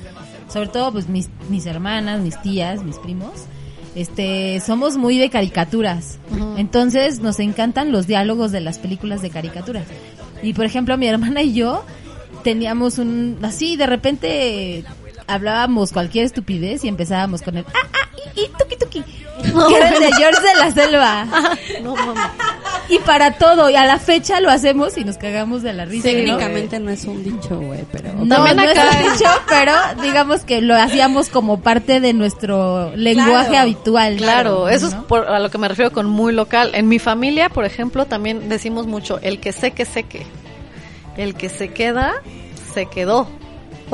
Sobre 0.48 0.68
todo, 0.68 0.92
pues 0.92 1.08
mis, 1.08 1.28
mis 1.48 1.66
hermanas, 1.66 2.20
mis 2.20 2.40
tías, 2.40 2.82
mis 2.84 2.98
primos. 2.98 3.46
Este, 3.94 4.60
somos 4.60 4.96
muy 4.96 5.18
de 5.18 5.30
caricaturas. 5.30 6.18
Entonces 6.56 7.20
nos 7.20 7.38
encantan 7.40 7.92
los 7.92 8.06
diálogos 8.06 8.52
de 8.52 8.60
las 8.60 8.78
películas 8.78 9.22
de 9.22 9.30
caricaturas. 9.30 9.84
Y 10.42 10.52
por 10.52 10.64
ejemplo, 10.64 10.96
mi 10.98 11.06
hermana 11.06 11.42
y 11.42 11.54
yo 11.54 11.84
teníamos 12.42 12.98
un, 12.98 13.38
así 13.42 13.76
de 13.76 13.86
repente 13.86 14.84
hablábamos 15.26 15.92
cualquier 15.92 16.26
estupidez 16.26 16.84
y 16.84 16.88
empezábamos 16.88 17.42
con 17.42 17.56
el, 17.56 17.64
ah, 17.68 17.88
ah, 17.92 18.08
y, 18.36 18.40
y 18.40 18.48
tuki 18.58 18.76
tuki. 18.76 19.04
Que 19.68 19.76
era 19.76 19.88
el 19.90 20.00
de 20.00 20.12
George 20.12 20.40
de 20.42 20.54
la 20.58 20.70
Selva. 20.72 21.26
No. 21.82 21.94
Y 22.88 22.98
para 22.98 23.32
todo, 23.38 23.70
y 23.70 23.76
a 23.76 23.86
la 23.86 23.98
fecha 23.98 24.40
lo 24.40 24.50
hacemos 24.50 24.96
y 24.98 25.04
nos 25.04 25.16
cagamos 25.16 25.62
de 25.62 25.72
la 25.72 25.84
risa. 25.86 26.08
¿no? 26.08 26.14
Técnicamente 26.14 26.78
no 26.80 26.90
es 26.90 27.04
un 27.04 27.22
dicho, 27.24 27.58
güey, 27.58 27.84
pero... 27.90 28.12
No, 28.12 28.36
También 28.36 28.56
no 28.56 28.62
acá- 28.62 28.90
es 28.90 29.06
un 29.06 29.12
dicho, 29.12 29.30
pero 29.48 29.72
digamos 30.02 30.42
que 30.44 30.60
lo 30.60 30.74
hacíamos 30.76 31.28
como 31.30 31.60
parte 31.60 32.00
de 32.00 32.12
nuestro 32.12 32.94
lenguaje 32.94 33.48
Claro, 33.48 33.62
habitual. 33.62 34.16
Claro, 34.16 34.68
eso 34.68 34.88
es 34.88 34.94
¿no? 34.94 35.06
por, 35.06 35.26
a 35.28 35.38
lo 35.40 35.50
que 35.50 35.56
me 35.58 35.66
refiero 35.68 35.92
con 35.92 36.06
muy 36.10 36.32
local. 36.34 36.72
En 36.74 36.88
mi 36.88 36.98
familia, 36.98 37.48
por 37.48 37.64
ejemplo, 37.64 38.04
también 38.06 38.48
decimos 38.50 38.86
mucho, 38.86 39.18
el 39.22 39.40
que 39.40 39.52
seque, 39.52 39.84
seque. 39.86 40.26
El 41.16 41.34
que 41.34 41.48
se 41.48 41.68
queda, 41.68 42.12
se 42.74 42.86
quedó. 42.86 43.28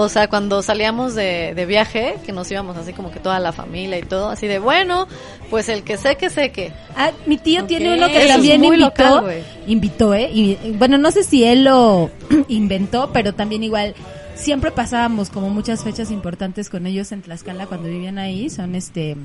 O 0.01 0.09
sea, 0.09 0.29
cuando 0.29 0.63
salíamos 0.63 1.15
de, 1.15 1.53
de 1.55 1.67
viaje, 1.67 2.17
que 2.25 2.33
nos 2.33 2.51
íbamos 2.51 2.77
así 2.77 2.93
como 2.93 3.11
que 3.11 3.21
toda 3.21 3.39
la 3.39 3.53
familia 3.53 3.99
y 3.99 4.03
todo, 4.03 4.31
así 4.31 4.47
de, 4.47 4.59
bueno, 4.59 5.07
pues 5.51 5.69
el 5.69 5.83
que 5.83 5.99
sé 5.99 6.17
que 6.17 6.31
sé 6.31 6.53
que. 6.53 6.73
Ah, 6.97 7.13
mi 7.27 7.37
tío 7.37 7.67
tiene 7.67 7.95
uno 7.95 8.09
que 8.09 8.27
también 8.27 8.65
invitó, 8.65 8.87
local, 8.87 9.45
invitó, 9.67 10.15
¿eh? 10.15 10.31
Y, 10.33 10.57
bueno, 10.79 10.97
no 10.97 11.11
sé 11.11 11.23
si 11.23 11.45
él 11.45 11.65
lo 11.65 12.11
inventó, 12.49 13.11
pero 13.13 13.35
también 13.35 13.63
igual 13.63 13.95
siempre 14.35 14.71
pasábamos 14.71 15.29
como 15.29 15.51
muchas 15.51 15.85
fechas 15.85 16.11
importantes 16.11 16.71
con 16.71 16.87
ellos 16.87 17.13
en 17.13 17.21
Tlaxcala 17.21 17.67
cuando 17.67 17.89
vivían 17.89 18.19
ahí, 18.19 18.49
son 18.49 18.75
este 18.75 19.17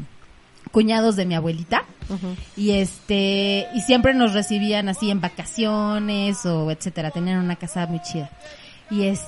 cuñados 0.71 1.15
de 1.15 1.25
mi 1.25 1.35
abuelita 1.35 1.85
y 2.57 2.71
este 2.71 3.67
y 3.73 3.81
siempre 3.81 4.13
nos 4.13 4.33
recibían 4.33 4.89
así 4.89 5.09
en 5.09 5.21
vacaciones 5.21 6.45
o 6.45 6.69
etcétera, 6.69 7.11
tenían 7.11 7.39
una 7.39 7.55
casa 7.55 7.87
muy 7.87 8.01
chida. 8.01 8.29
Y 8.91 9.03
es 9.07 9.21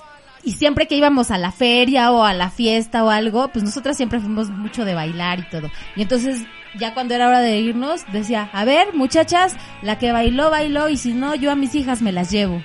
y 0.47 0.53
siempre 0.53 0.87
que 0.87 0.95
íbamos 0.95 1.29
a 1.29 1.37
la 1.37 1.51
feria 1.51 2.09
o 2.13 2.23
a 2.23 2.33
la 2.33 2.49
fiesta 2.49 3.03
o 3.03 3.09
algo, 3.09 3.49
pues 3.49 3.65
nosotras 3.65 3.97
siempre 3.97 4.21
fuimos 4.21 4.49
mucho 4.49 4.85
de 4.85 4.93
bailar 4.93 5.39
y 5.39 5.49
todo. 5.49 5.69
Y 5.97 6.03
entonces, 6.03 6.39
ya 6.79 6.93
cuando 6.93 7.13
era 7.15 7.27
hora 7.27 7.41
de 7.41 7.59
irnos, 7.59 8.05
decía, 8.13 8.49
a 8.53 8.63
ver, 8.63 8.93
muchachas, 8.93 9.57
la 9.81 9.99
que 9.99 10.13
bailó, 10.13 10.49
bailó, 10.49 10.87
y 10.87 10.95
si 10.95 11.11
no, 11.13 11.35
yo 11.35 11.51
a 11.51 11.55
mis 11.55 11.75
hijas 11.75 12.01
me 12.01 12.13
las 12.13 12.31
llevo. 12.31 12.61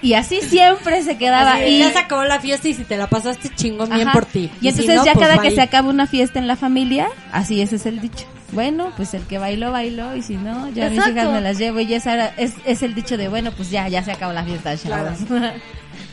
Y 0.00 0.14
así 0.14 0.40
siempre 0.40 1.02
se 1.02 1.18
quedaba. 1.18 1.56
Así 1.56 1.64
y 1.64 1.78
ya 1.80 1.92
se 1.92 1.98
acabó 1.98 2.24
la 2.24 2.40
fiesta 2.40 2.68
y 2.68 2.72
si 2.72 2.84
te 2.84 2.96
la 2.96 3.06
pasaste 3.06 3.50
chingón 3.54 3.90
bien 3.90 4.10
por 4.10 4.24
ti. 4.24 4.50
Y 4.62 4.68
entonces 4.68 4.92
si 4.92 4.96
no, 4.96 5.04
ya 5.04 5.12
pues, 5.12 5.28
cada 5.28 5.42
que 5.42 5.50
se 5.50 5.60
acaba 5.60 5.90
una 5.90 6.06
fiesta 6.06 6.38
en 6.38 6.46
la 6.46 6.56
familia, 6.56 7.08
así 7.32 7.60
ese 7.60 7.76
es 7.76 7.84
el 7.84 8.00
dicho. 8.00 8.24
Bueno, 8.52 8.92
pues 8.96 9.12
el 9.12 9.24
que 9.26 9.36
bailó, 9.36 9.72
bailó, 9.72 10.16
y 10.16 10.22
si 10.22 10.36
no, 10.36 10.70
ya 10.70 10.88
mis 10.88 11.00
Exacto. 11.00 11.20
hijas 11.20 11.32
me 11.34 11.40
las 11.42 11.58
llevo. 11.58 11.80
Y 11.80 11.92
esa 11.92 12.14
era- 12.14 12.32
es, 12.38 12.54
es 12.64 12.82
el 12.82 12.94
dicho 12.94 13.18
de, 13.18 13.28
bueno, 13.28 13.50
pues 13.54 13.70
ya, 13.70 13.88
ya 13.88 14.02
se 14.02 14.12
acabó 14.12 14.32
la 14.32 14.42
fiesta, 14.42 14.74
chavos. 14.74 15.18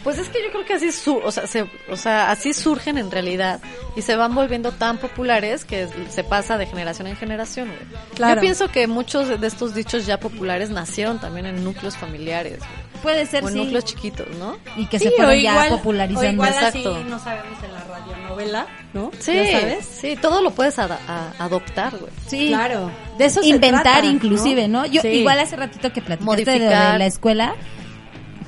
Pues 0.06 0.20
es 0.20 0.30
que 0.30 0.42
yo 0.42 0.52
creo 0.52 0.64
que 0.66 0.74
así, 0.76 0.92
su- 0.94 1.18
o 1.18 1.32
sea, 1.32 1.48
se- 1.48 1.68
o 1.90 1.98
sea, 1.98 2.30
así 2.32 2.54
surgen 2.54 2.98
en 2.98 3.10
realidad 3.12 3.60
y 3.98 4.04
se 4.04 4.16
van 4.16 4.34
volviendo 4.36 4.72
tan 4.72 5.00
populares 5.00 5.66
que 5.66 5.88
se 6.10 6.24
pasa 6.24 6.58
de 6.58 6.68
generación 6.68 7.08
en 7.08 7.18
generación. 7.18 7.68
güey. 7.70 7.80
Claro. 8.14 8.36
Yo 8.36 8.42
pienso 8.42 8.68
que 8.70 8.86
muchos 8.88 9.42
de 9.42 9.48
estos 9.48 9.74
dichos 9.76 10.06
ya 10.06 10.20
populares 10.20 10.70
nacieron 10.70 11.20
también 11.20 11.48
en 11.48 11.64
núcleos 11.64 11.98
familiares 11.98 12.60
güey, 12.60 13.02
Puede 13.02 13.26
ser, 13.26 13.44
o 13.44 13.48
en 13.50 13.54
sí. 13.56 13.60
núcleos 13.60 13.84
chiquitos, 13.86 14.28
¿no? 14.38 14.58
Y 14.78 14.86
que 14.86 15.00
Sí, 15.00 15.06
se 15.06 15.12
fueron 15.16 15.34
ya 15.40 15.52
igual- 15.52 15.70
popularizando. 15.70 16.30
O 16.30 16.32
igual 16.34 16.50
así 16.50 16.78
Exacto. 16.80 17.04
no 17.06 17.20
sabemos 17.20 17.64
en 17.64 17.74
la 17.74 17.84
radionovela, 17.84 18.68
¿no? 18.94 19.12
Sí, 19.20 19.34
¿Ya 19.34 19.60
sabes? 19.60 19.86
sí, 19.86 20.16
todo 20.22 20.42
lo 20.42 20.52
puedes 20.52 20.78
ada- 20.80 21.00
a- 21.08 21.32
adoptar, 21.44 21.98
güey. 21.98 22.12
Sí. 22.28 22.50
Claro. 22.50 22.92
De 23.18 23.26
eso 23.26 23.42
se 23.42 23.48
Inventar 23.50 23.82
trata, 23.84 24.06
inclusive, 24.06 24.68
¿no? 24.68 24.86
Yo 24.86 25.02
Sí. 25.02 25.08
igual 25.08 25.40
hace 25.40 25.56
ratito 25.56 25.92
que 25.92 26.02
platicaste 26.02 26.24
Modificar. 26.46 26.94
de 26.94 27.00
la 27.00 27.06
escuela, 27.08 27.56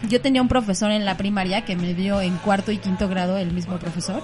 yo 0.04 0.22
tenía 0.22 0.42
un 0.42 0.48
profesor 0.48 0.92
en 0.92 1.06
la 1.06 1.18
primaria 1.18 1.66
que 1.66 1.76
me 1.76 1.94
dio 1.94 2.22
en 2.22 2.38
cuarto 2.38 2.72
y 2.72 2.78
quinto 2.78 3.08
grado 3.08 3.38
el 3.38 3.52
mismo 3.52 3.78
profesor. 3.78 4.22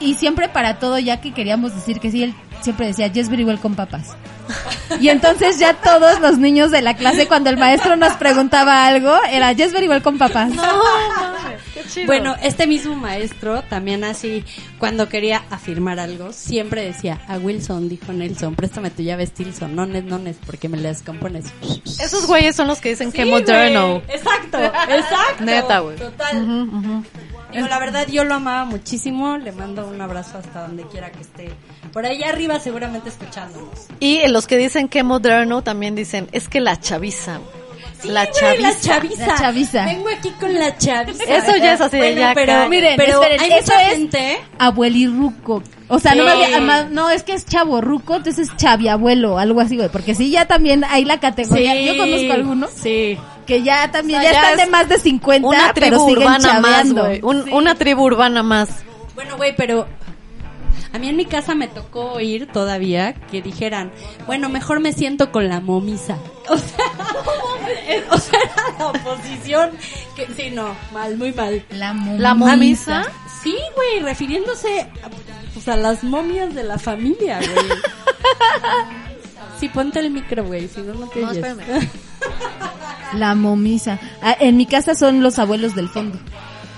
Y 0.00 0.14
siempre 0.14 0.48
para 0.48 0.78
todo, 0.78 0.98
ya 0.98 1.20
que 1.20 1.32
queríamos 1.32 1.74
decir 1.74 2.00
que 2.00 2.10
sí, 2.10 2.22
él 2.22 2.34
siempre 2.60 2.86
decía, 2.86 3.06
Yes 3.06 3.28
very 3.28 3.44
well 3.44 3.58
con 3.58 3.74
papas. 3.74 4.16
Y 5.00 5.08
entonces 5.08 5.58
ya 5.58 5.74
todos 5.74 6.20
los 6.20 6.38
niños 6.38 6.70
de 6.70 6.82
la 6.82 6.94
clase, 6.94 7.26
cuando 7.26 7.50
el 7.50 7.56
maestro 7.56 7.96
nos 7.96 8.14
preguntaba 8.14 8.86
algo, 8.86 9.14
era 9.30 9.52
Yes 9.52 9.72
very 9.72 9.88
well 9.88 10.02
con 10.02 10.18
papas. 10.18 10.52
Chido. 11.88 12.06
Bueno, 12.06 12.34
este 12.42 12.66
mismo 12.66 12.94
maestro 12.94 13.62
también 13.62 14.04
así, 14.04 14.44
cuando 14.78 15.08
quería 15.08 15.42
afirmar 15.50 15.98
algo, 15.98 16.32
siempre 16.32 16.84
decía, 16.84 17.20
a 17.28 17.38
Wilson, 17.38 17.88
dijo 17.88 18.12
Nelson, 18.12 18.54
préstame 18.54 18.90
tu 18.90 19.02
llave 19.02 19.26
Stilson, 19.26 19.74
no 19.74 19.86
nes, 19.86 20.04
no 20.04 20.18
nes, 20.18 20.36
porque 20.44 20.68
me 20.68 20.76
la 20.76 20.88
descompones. 20.88 21.46
esos 22.00 22.26
güeyes 22.26 22.56
son 22.56 22.68
los 22.68 22.80
que 22.80 22.90
dicen 22.90 23.12
que 23.12 23.24
moderno. 23.24 24.00
güey. 24.00 24.02
Exacto, 24.08 24.58
exacto. 24.58 25.44
Neta, 25.44 25.78
güey. 25.80 25.96
Total. 25.96 27.04
Digo, 27.52 27.68
la 27.68 27.78
verdad, 27.78 28.08
yo 28.08 28.24
lo 28.24 28.34
amaba 28.34 28.64
muchísimo. 28.64 29.38
Le 29.38 29.52
mando 29.52 29.86
un 29.86 30.00
abrazo 30.00 30.38
hasta 30.38 30.66
donde 30.66 30.82
quiera 30.88 31.12
que 31.12 31.20
esté. 31.20 31.50
Por 31.92 32.04
allá 32.04 32.30
arriba, 32.30 32.58
seguramente 32.58 33.10
escuchándonos. 33.10 33.86
Y 34.00 34.26
los 34.26 34.48
que 34.48 34.56
dicen 34.56 34.88
que 34.88 35.04
moderno 35.04 35.62
también 35.62 35.94
dicen, 35.94 36.28
es 36.32 36.48
que 36.48 36.60
la 36.60 36.80
chaviza. 36.80 37.38
güey. 37.38 37.63
Sí, 38.04 38.08
la 38.12 38.30
chaviza. 38.30 38.68
La 38.68 38.80
chaviza. 38.80 39.26
La 39.26 39.34
chaviza. 39.36 39.84
Vengo 39.86 40.08
aquí 40.08 40.30
con 40.38 40.54
la 40.54 40.76
chaviza. 40.78 41.24
Eso 41.24 41.56
ya 41.56 41.72
es 41.74 41.80
así 41.80 41.96
de 41.96 42.02
Bueno, 42.02 42.20
ya 42.20 42.32
pero, 42.34 42.52
acá. 42.52 42.68
Miren, 42.68 42.96
pero 42.96 43.22
esperen, 43.22 43.40
hay 43.40 43.50
eso 43.52 43.72
mucha 43.72 43.86
es- 43.88 43.92
gente. 43.94 44.38
Abuelirruco. 44.58 45.62
O 45.88 45.98
sea, 45.98 46.14
no, 46.14 46.22
Sí. 46.22 46.28
más 46.28 46.36
bien- 46.38 46.50
además, 46.52 46.90
no, 46.90 47.10
es 47.10 47.22
que 47.22 47.32
es 47.32 47.44
chavorruco, 47.46 48.16
entonces 48.16 48.48
es 48.48 48.56
chaviabuelo, 48.56 49.38
algo 49.38 49.60
así, 49.60 49.76
güey. 49.76 49.88
Porque 49.88 50.14
sí, 50.14 50.30
ya 50.30 50.46
también 50.46 50.84
hay 50.84 51.04
la 51.04 51.20
categoría. 51.20 51.74
Yo 51.80 51.96
conozco 51.96 52.32
algunos 52.32 52.70
Sí. 52.70 53.18
que 53.46 53.62
ya 53.62 53.90
también 53.90 54.20
O 54.20 54.22
sea, 54.22 54.32
ya, 54.32 54.40
ya 54.40 54.42
están 54.42 54.56
de 54.58 54.62
es 54.64 54.70
más 54.70 54.88
de 54.88 54.98
50, 54.98 55.48
Una 55.48 55.72
pero 55.74 55.86
tribu 55.88 56.08
siguen 56.08 56.22
urbana 56.22 56.60
más, 56.60 56.62
chaveando. 56.72 57.04
güey. 57.04 57.20
Un- 57.22 57.52
Una 57.52 57.74
tribu 57.74 58.02
urbana 58.04 58.42
más. 58.42 58.68
Bueno, 59.14 59.36
güey, 59.36 59.54
pero 59.56 59.86
a 60.94 60.98
mí 60.98 61.08
en 61.08 61.16
mi 61.16 61.24
casa 61.26 61.54
me 61.56 61.66
tocó 61.66 62.12
oír 62.12 62.46
todavía 62.52 63.14
que 63.14 63.42
dijeran, 63.42 63.90
bueno, 64.26 64.48
mejor 64.48 64.78
me 64.78 64.92
siento 64.92 65.32
con 65.32 65.48
la 65.48 65.60
momisa. 65.60 66.16
O 66.48 66.56
sea, 66.58 66.84
o 68.10 68.18
sea, 68.18 68.38
era 68.38 68.78
la 68.78 68.86
oposición. 68.88 69.70
Que, 70.14 70.26
sí, 70.36 70.50
no, 70.50 70.76
mal, 70.92 71.16
muy 71.16 71.32
mal. 71.32 71.64
La 71.70 71.92
momisa. 71.94 72.22
La 72.22 72.34
momisa. 72.34 73.02
Sí, 73.42 73.56
güey, 73.74 74.00
refiriéndose 74.00 74.82
a, 75.02 75.08
pues, 75.54 75.66
a 75.68 75.76
las 75.76 76.04
momias 76.04 76.54
de 76.54 76.62
la 76.64 76.78
familia, 76.78 77.38
güey. 77.40 77.68
Sí, 79.58 79.68
ponte 79.68 80.00
el 80.00 80.10
micro, 80.10 80.44
güey, 80.44 80.68
si 80.68 80.80
no, 80.82 80.94
no 80.94 81.06
te 81.08 81.20
No, 81.20 81.30
oyes. 81.30 81.44
espérame. 81.44 81.88
La 83.14 83.34
momisa. 83.34 83.98
Ah, 84.20 84.36
en 84.40 84.56
mi 84.56 84.66
casa 84.66 84.94
son 84.94 85.22
los 85.22 85.38
abuelos 85.38 85.74
del 85.74 85.88
fondo. 85.88 86.18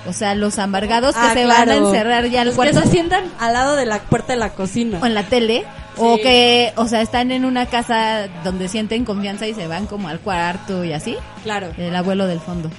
O 0.09 0.13
sea, 0.13 0.35
los 0.35 0.59
amargados 0.59 1.15
que 1.15 1.21
Ah, 1.23 1.33
se 1.35 1.45
van 1.47 1.69
a 1.71 1.77
encerrar 1.77 2.27
ya 2.27 2.43
al 2.43 2.49
Los 2.49 2.55
que 2.55 2.57
cuarto 2.57 2.81
se 2.83 2.89
sientan 2.91 3.25
al 3.39 3.53
lado 3.53 3.77
de 3.77 3.87
la 3.87 4.01
puerta 4.01 4.33
de 4.35 4.39
la 4.39 4.51
cocina. 4.51 4.99
o 5.03 5.07
en 5.07 5.15
la 5.15 5.25
tele. 5.25 5.65
O 5.99 6.17
que, 6.17 6.73
o 6.77 6.87
sea, 6.87 7.01
están 7.01 7.31
en 7.31 7.45
una 7.47 7.65
casa 7.67 8.29
donde 8.45 8.69
sienten 8.69 9.05
confianza 9.07 9.47
y 9.47 9.55
se 9.55 9.67
van 9.67 9.87
como 9.87 10.09
al 10.09 10.21
cuarto 10.21 10.85
y 10.85 10.93
así. 10.93 11.17
Claro. 11.43 11.73
El 11.79 11.97
abuelo 11.97 12.27
del 12.27 12.39
fondo. 12.41 12.71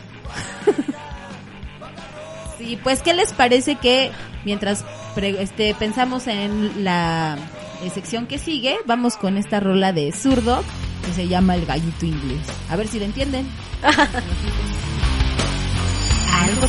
sí, 2.58 2.80
pues, 2.84 3.02
¿qué 3.02 3.14
les 3.14 3.34
parece 3.34 3.76
que 3.76 4.12
mientras 4.46 4.84
pre- 5.16 5.42
este, 5.42 5.74
pensamos 5.76 6.28
en 6.28 6.84
la 6.84 7.38
eh, 7.84 7.90
sección 7.90 8.28
que 8.28 8.38
sigue, 8.38 8.78
vamos 8.86 9.16
con 9.18 9.38
esta 9.38 9.60
rola 9.60 9.94
de 9.94 10.12
zurdo 10.12 10.64
que 11.06 11.14
se 11.14 11.28
llama 11.28 11.56
El 11.56 11.66
Gallito 11.66 12.06
Inglés? 12.06 12.42
A 12.70 12.76
ver 12.76 12.88
si 12.88 13.00
lo 13.00 13.06
entienden. 13.06 13.48
Algo 16.48 16.68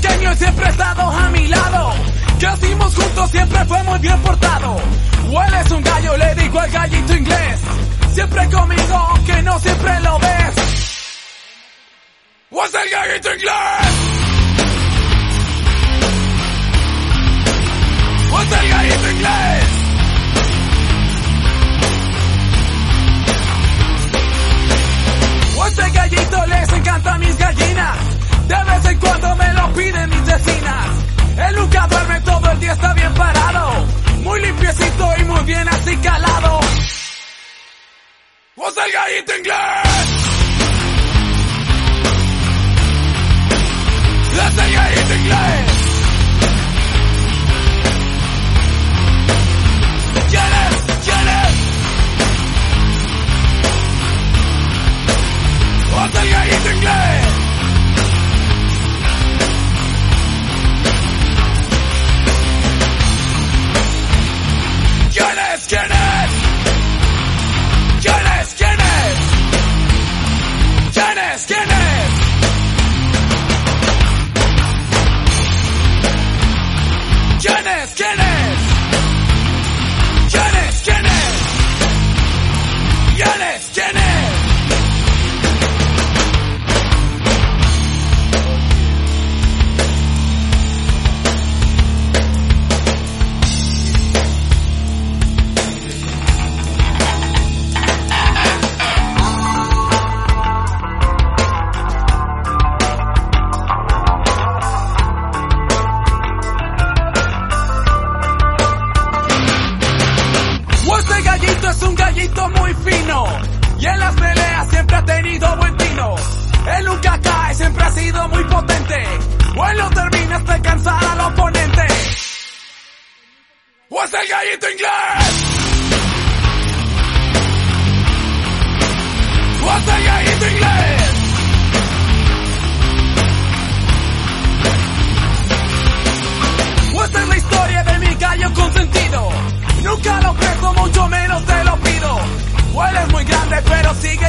pequeño 0.00 0.34
siempre 0.36 0.66
he 0.66 0.70
estado 0.70 1.02
a 1.02 1.30
mi 1.30 1.46
lado. 1.48 1.92
Crecimos 2.38 2.94
juntos, 2.94 3.30
siempre 3.30 3.64
fue 3.64 3.82
muy 3.82 3.98
bien 3.98 4.20
portado. 4.22 4.76
Hueles 5.30 5.70
un 5.72 5.82
gallo, 5.82 6.16
le 6.16 6.34
digo 6.36 6.60
al 6.60 6.70
gallito 6.70 7.14
inglés. 7.14 7.60
Siempre 8.12 8.48
conmigo, 8.48 8.94
aunque 8.94 9.42
no 9.42 9.58
siempre 9.58 10.00
lo 10.00 10.18
ves. 10.18 10.67
¡What's 12.50 12.74
el 12.74 12.90
gallito 12.90 13.34
inglés? 13.34 13.52
¡What's 18.32 18.52
el 18.52 18.68
gallito 18.70 19.10
inglés? 19.10 19.64
¡What's 25.56 25.78
el 25.78 25.92
gallito 25.92 26.46
les 26.46 26.72
encanta 26.72 27.18
mis 27.18 27.36
gallinas. 27.36 27.98
De 28.48 28.64
vez 28.64 28.84
en 28.86 28.98
cuando 28.98 29.36
me 29.36 29.52
lo 29.52 29.72
piden 29.74 30.08
mis 30.08 30.24
vecinas. 30.24 30.88
El 31.36 31.54
Luca 31.54 31.86
duerme 31.86 32.20
todo 32.22 32.50
el 32.50 32.60
día, 32.60 32.72
está 32.72 32.94
bien 32.94 33.14
parado. 33.14 33.86
Muy 34.22 34.40
limpiecito 34.40 35.14
y 35.18 35.24
muy 35.24 35.44
bien 35.44 35.68
así 35.68 35.96
calado. 35.98 36.60
¡What's 38.56 38.78
el 38.78 38.92
gallito 38.92 39.36
inglés? 39.36 39.88
¡Es 39.94 40.27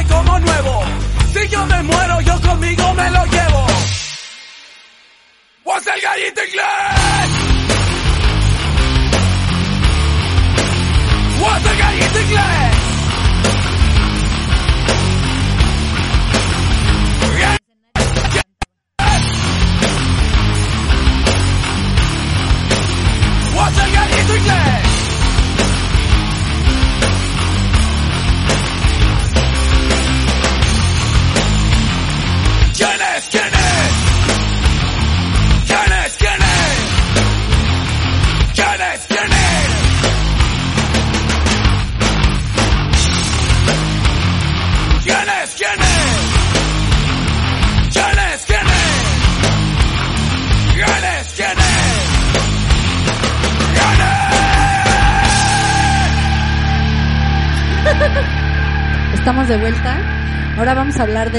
como 0.04 0.38
nuevo. 0.38 0.84
Si 1.32 1.48
yo 1.48 1.66
me 1.66 1.82
muero, 1.82 2.20
yo 2.20 2.40
conmigo 2.40 2.94
me 2.94 3.10
lo 3.10 3.24
llevo. 3.26 3.66
¡O 5.64 5.76
es 5.76 5.86
el 5.86 6.00
gallito 6.00 6.40
inglés! 6.44 7.30
¡O 11.42 11.56
es 11.56 11.66
el 11.70 11.78
gallito 11.78 12.20
inglés! 12.20 12.59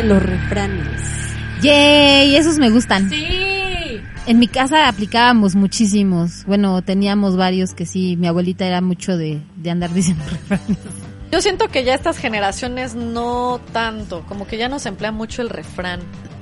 De 0.02 0.08
los 0.08 0.24
refranes. 0.24 1.02
Yay, 1.62 2.36
esos 2.36 2.58
me 2.58 2.70
gustan. 2.70 3.10
Sí. 3.10 4.00
En 4.28 4.40
mi 4.40 4.48
casa 4.48 4.88
aplicábamos 4.88 5.56
muchísimos. 5.56 6.44
Bueno, 6.46 6.82
teníamos 6.82 7.36
varios 7.38 7.74
que 7.74 7.86
sí, 7.86 8.16
mi 8.18 8.28
abuelita 8.28 8.66
era 8.66 8.82
mucho 8.82 9.18
de, 9.18 9.42
de 9.56 9.72
andar 9.72 9.94
diciendo 9.94 10.24
refranes. 10.50 10.78
Yo 11.32 11.42
siento 11.42 11.68
que 11.70 11.84
ya 11.84 11.96
estas 11.96 12.18
generaciones 12.18 12.94
no 12.96 13.62
tanto, 13.72 14.24
como 14.28 14.46
que 14.48 14.58
ya 14.58 14.68
no 14.70 14.80
se 14.80 14.90
emplea 14.90 15.12
mucho 15.12 15.42
el 15.42 15.50
refrán. 15.50 16.02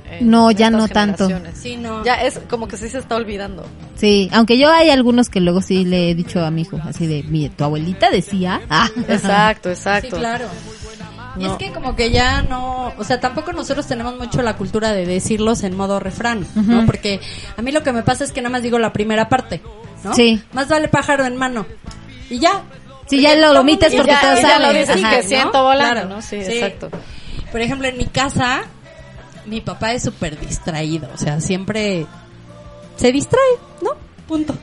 en 0.10 0.30
No, 0.30 0.50
ya 0.52 0.72
no 0.72 0.88
tanto. 0.88 1.30
Sí, 1.54 1.78
no. 1.78 2.04
Ya 2.04 2.15
es 2.15 2.39
como 2.50 2.67
que 2.67 2.76
sí 2.76 2.89
se 2.89 2.98
está 2.98 3.15
olvidando. 3.15 3.65
Sí, 3.95 4.30
aunque 4.34 4.58
yo 4.58 4.72
hay 4.72 4.89
algunos 4.89 5.30
que 5.30 5.41
luego 5.41 5.62
sí 5.62 5.86
le 5.86 6.10
he 6.10 6.15
dicho 6.15 6.43
a 6.43 6.50
mi 6.50 6.62
hijo, 6.63 6.80
así 6.84 7.06
de, 7.06 7.24
mi, 7.24 7.50
tu 7.50 7.63
abuelita 7.65 8.10
decía. 8.10 8.62
Ah, 8.69 8.89
Exacto, 9.08 9.69
Sí, 9.69 9.74
exacto. 9.74 10.17
claro. 10.17 10.48
No. 11.45 11.52
es 11.54 11.58
que 11.58 11.71
como 11.71 11.95
que 11.95 12.12
ya 12.12 12.41
no, 12.41 12.93
o 12.97 13.04
sea, 13.04 13.19
tampoco 13.19 13.54
nosotros 13.54 13.88
tenemos 13.88 14.17
mucho 14.17 14.41
la 14.41 14.58
cultura 14.58 14.91
de 14.91 15.06
decirlos 15.06 15.63
en 15.63 15.75
modo 15.75 15.99
refrán, 15.99 16.45
¿no? 16.56 16.86
Porque 16.86 17.19
a 17.58 17.62
mí 17.62 17.71
lo 17.71 17.84
que 17.84 17.93
me 17.93 18.04
pasa 18.04 18.23
es 18.23 18.32
que 18.32 18.41
nada 18.41 18.52
más 18.52 18.62
digo 18.63 18.78
la 18.80 18.91
primera 18.93 19.30
parte, 19.30 19.62
¿no? 20.04 20.13
Sí. 20.13 20.41
Más 20.54 20.67
vale 20.67 20.88
pájaro 20.88 21.25
en 21.25 21.36
mano. 21.38 21.65
Y 22.30 22.39
ya. 22.39 22.63
Sí, 23.08 23.21
ya 23.21 23.36
lo 23.36 23.60
omites 23.60 23.95
porque 23.95 24.12
ya, 24.12 24.36
saben. 24.38 24.67
lo 24.67 24.73
dices 24.73 25.04
Ajá. 25.04 25.10
que 25.17 25.23
¿no? 25.23 25.28
siento 25.30 25.63
volando, 25.63 25.93
Claro, 25.93 26.10
¿no? 26.10 26.21
Sí, 26.21 26.43
sí. 26.43 26.52
exacto. 26.60 26.89
Por 27.52 27.62
ejemplo, 27.62 27.88
en 27.88 27.97
mi 27.97 28.06
casa, 28.06 28.62
mi 29.47 29.62
papá 29.62 29.93
es 29.93 30.04
súper 30.04 30.39
distraído, 30.39 31.10
o 31.13 31.17
sea, 31.17 31.41
siempre 31.41 32.06
se 32.97 33.12
distrae, 33.12 33.41
¿no? 33.82 33.91
Punto. 34.28 34.56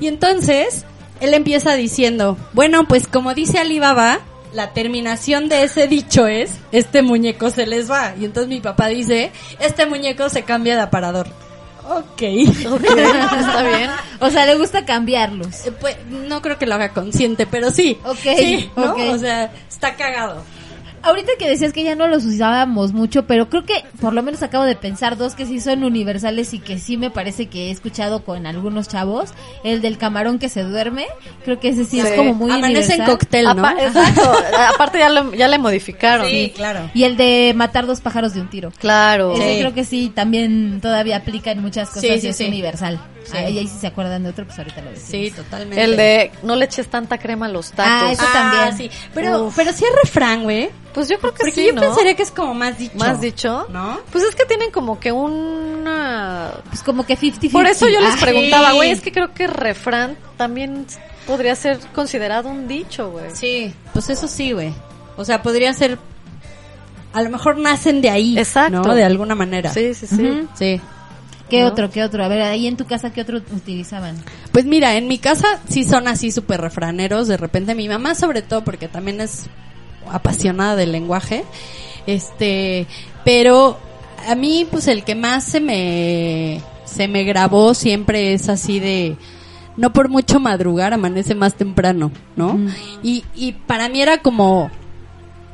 Y 0.00 0.06
entonces, 0.06 0.84
él 1.20 1.34
empieza 1.34 1.74
diciendo, 1.74 2.36
bueno, 2.52 2.86
pues 2.88 3.06
como 3.06 3.34
dice 3.34 3.58
Alibaba, 3.58 4.20
la 4.54 4.72
terminación 4.72 5.48
de 5.48 5.64
ese 5.64 5.88
dicho 5.88 6.26
es, 6.26 6.52
este 6.72 7.02
muñeco 7.02 7.50
se 7.50 7.66
les 7.66 7.90
va. 7.90 8.14
Y 8.18 8.24
entonces 8.24 8.48
mi 8.48 8.60
papá 8.60 8.86
dice, 8.88 9.32
este 9.60 9.84
muñeco 9.86 10.28
se 10.28 10.42
cambia 10.44 10.76
de 10.76 10.82
aparador. 10.82 11.26
Ok. 11.86 12.22
Ok, 12.72 12.84
está 12.84 13.62
bien. 13.62 13.90
O 14.20 14.30
sea, 14.30 14.46
le 14.46 14.54
gusta 14.56 14.84
cambiarlos. 14.86 15.66
Eh, 15.66 15.72
Pues 15.72 15.96
no 16.08 16.40
creo 16.40 16.56
que 16.58 16.64
lo 16.66 16.74
haga 16.76 16.90
consciente, 16.90 17.46
pero 17.46 17.70
sí. 17.70 17.98
Ok, 18.04 18.16
Sí, 18.38 18.70
¿no? 18.76 18.92
ok. 18.92 18.98
O 19.12 19.18
sea, 19.18 19.52
está 19.68 19.94
cagado. 19.94 20.42
Ahorita 21.04 21.32
que 21.38 21.48
decías 21.48 21.72
que 21.72 21.82
ya 21.84 21.94
no 21.94 22.08
los 22.08 22.24
usábamos 22.24 22.92
mucho, 22.92 23.26
pero 23.26 23.48
creo 23.48 23.64
que 23.64 23.74
por 24.00 24.12
lo 24.14 24.22
menos 24.22 24.42
acabo 24.42 24.64
de 24.64 24.74
pensar 24.74 25.16
dos 25.16 25.34
que 25.34 25.46
sí 25.46 25.60
son 25.60 25.84
universales 25.84 26.54
y 26.54 26.58
que 26.58 26.78
sí 26.78 26.96
me 26.96 27.10
parece 27.10 27.46
que 27.46 27.68
he 27.68 27.70
escuchado 27.70 28.24
con 28.24 28.46
algunos 28.46 28.88
chavos. 28.88 29.30
El 29.64 29.82
del 29.82 29.98
camarón 29.98 30.38
que 30.38 30.48
se 30.48 30.62
duerme, 30.62 31.06
creo 31.44 31.60
que 31.60 31.68
ese 31.68 31.84
sí, 31.84 32.00
es 32.00 32.10
como 32.12 32.34
muy 32.34 32.50
Amanece 32.50 32.94
en 32.94 33.00
universal. 33.02 33.06
cóctel, 33.18 33.44
¿no? 33.44 33.50
Apa- 33.66 33.82
exacto. 33.82 34.32
Aparte 34.74 34.98
ya, 34.98 35.08
lo- 35.10 35.34
ya 35.34 35.48
le 35.48 35.58
modificaron. 35.58 36.26
Sí, 36.26 36.52
claro. 36.54 36.90
Y 36.94 37.04
el 37.04 37.16
de 37.16 37.52
matar 37.54 37.86
dos 37.86 38.00
pájaros 38.00 38.34
de 38.34 38.40
un 38.40 38.48
tiro. 38.48 38.72
Claro. 38.78 39.34
Ese 39.34 39.54
Sí. 39.54 39.60
creo 39.60 39.74
que 39.74 39.84
sí, 39.84 40.12
también 40.14 40.80
todavía 40.80 41.16
aplica 41.18 41.50
en 41.50 41.60
muchas 41.60 41.88
cosas 41.88 42.02
Sí, 42.02 42.08
y 42.08 42.20
sí, 42.20 42.28
es 42.28 42.36
sí. 42.36 42.44
universal. 42.46 42.98
Sí. 43.24 43.36
Ahí, 43.36 43.58
ahí 43.58 43.66
si 43.68 43.78
se 43.78 43.86
acuerdan 43.86 44.22
de 44.22 44.30
otro, 44.30 44.44
pues 44.44 44.58
ahorita 44.58 44.82
lo 44.82 44.90
decimos. 44.90 45.10
Sí, 45.10 45.30
totalmente. 45.30 45.82
El 45.82 45.96
de 45.96 46.30
no 46.42 46.56
le 46.56 46.64
eches 46.66 46.88
tanta 46.88 47.18
crema 47.18 47.46
a 47.46 47.48
los 47.48 47.70
tacos. 47.72 47.92
Ah, 48.08 48.12
eso 48.12 48.22
Ah, 48.26 48.32
también. 48.32 48.76
sí. 48.76 48.98
Pero, 49.14 49.44
Uf. 49.44 49.54
pero 49.56 49.72
sí 49.72 49.84
es 49.84 49.90
refrán, 50.04 50.42
güey. 50.44 50.70
Pues 50.92 51.08
yo 51.08 51.18
creo 51.18 51.32
que 51.32 51.38
Porque 51.38 51.52
sí, 51.52 51.66
yo 51.66 51.72
¿no? 51.72 51.80
pensaría 51.80 52.14
que 52.14 52.22
es 52.22 52.30
como 52.30 52.54
más 52.54 52.78
dicho. 52.78 52.96
Más 52.96 53.20
dicho. 53.20 53.66
¿No? 53.70 53.98
Pues 54.12 54.22
es 54.24 54.34
que 54.34 54.44
tienen 54.44 54.70
como 54.70 55.00
que 55.00 55.10
una... 55.10 56.52
Pues 56.68 56.82
como 56.82 57.04
que 57.04 57.18
50-50. 57.18 57.50
Por 57.52 57.66
eso 57.66 57.88
yo 57.88 58.00
les 58.00 58.14
Ah, 58.14 58.18
preguntaba, 58.20 58.70
sí. 58.70 58.76
güey, 58.76 58.90
es 58.90 59.00
que 59.00 59.10
creo 59.12 59.32
que 59.34 59.46
refrán 59.46 60.16
también 60.36 60.86
podría 61.26 61.54
ser 61.56 61.78
considerado 61.94 62.48
un 62.48 62.68
dicho, 62.68 63.10
güey. 63.10 63.30
Sí, 63.34 63.74
pues 63.92 64.08
eso 64.10 64.28
sí, 64.28 64.52
güey. 64.52 64.72
O 65.16 65.24
sea, 65.24 65.42
podría 65.42 65.72
ser. 65.72 65.98
A 67.12 67.22
lo 67.22 67.30
mejor 67.30 67.58
nacen 67.58 68.00
de 68.00 68.10
ahí. 68.10 68.36
Exacto. 68.38 68.82
¿No? 68.82 68.94
De 68.94 69.04
alguna 69.04 69.34
manera. 69.34 69.72
Sí, 69.72 69.94
sí, 69.94 70.06
sí. 70.06 70.22
Ujú. 70.22 70.48
Sí. 70.54 70.80
¿Qué 71.54 71.60
¿no? 71.60 71.68
otro, 71.68 71.90
qué 71.90 72.02
otro? 72.02 72.24
A 72.24 72.28
ver, 72.28 72.42
ahí 72.42 72.66
en 72.66 72.76
tu 72.76 72.84
casa, 72.84 73.12
¿qué 73.12 73.20
otro 73.20 73.38
utilizaban? 73.38 74.16
Pues 74.52 74.64
mira, 74.64 74.96
en 74.96 75.08
mi 75.08 75.18
casa 75.18 75.60
sí 75.68 75.84
son 75.84 76.08
así 76.08 76.32
súper 76.32 76.60
refraneros. 76.60 77.28
De 77.28 77.36
repente 77.36 77.74
mi 77.74 77.88
mamá, 77.88 78.14
sobre 78.14 78.42
todo, 78.42 78.64
porque 78.64 78.88
también 78.88 79.20
es 79.20 79.46
apasionada 80.10 80.76
del 80.76 80.92
lenguaje. 80.92 81.44
Este, 82.06 82.86
pero 83.24 83.78
a 84.28 84.34
mí, 84.34 84.66
pues 84.70 84.88
el 84.88 85.04
que 85.04 85.14
más 85.14 85.44
se 85.44 85.60
me, 85.60 86.60
se 86.84 87.08
me 87.08 87.24
grabó 87.24 87.74
siempre 87.74 88.34
es 88.34 88.48
así 88.48 88.80
de, 88.80 89.16
no 89.76 89.92
por 89.92 90.08
mucho 90.08 90.40
madrugar, 90.40 90.92
amanece 90.92 91.34
más 91.34 91.54
temprano, 91.54 92.10
¿no? 92.36 92.58
y, 93.02 93.24
y 93.34 93.52
para 93.52 93.88
mí 93.88 94.00
era 94.00 94.18
como, 94.18 94.70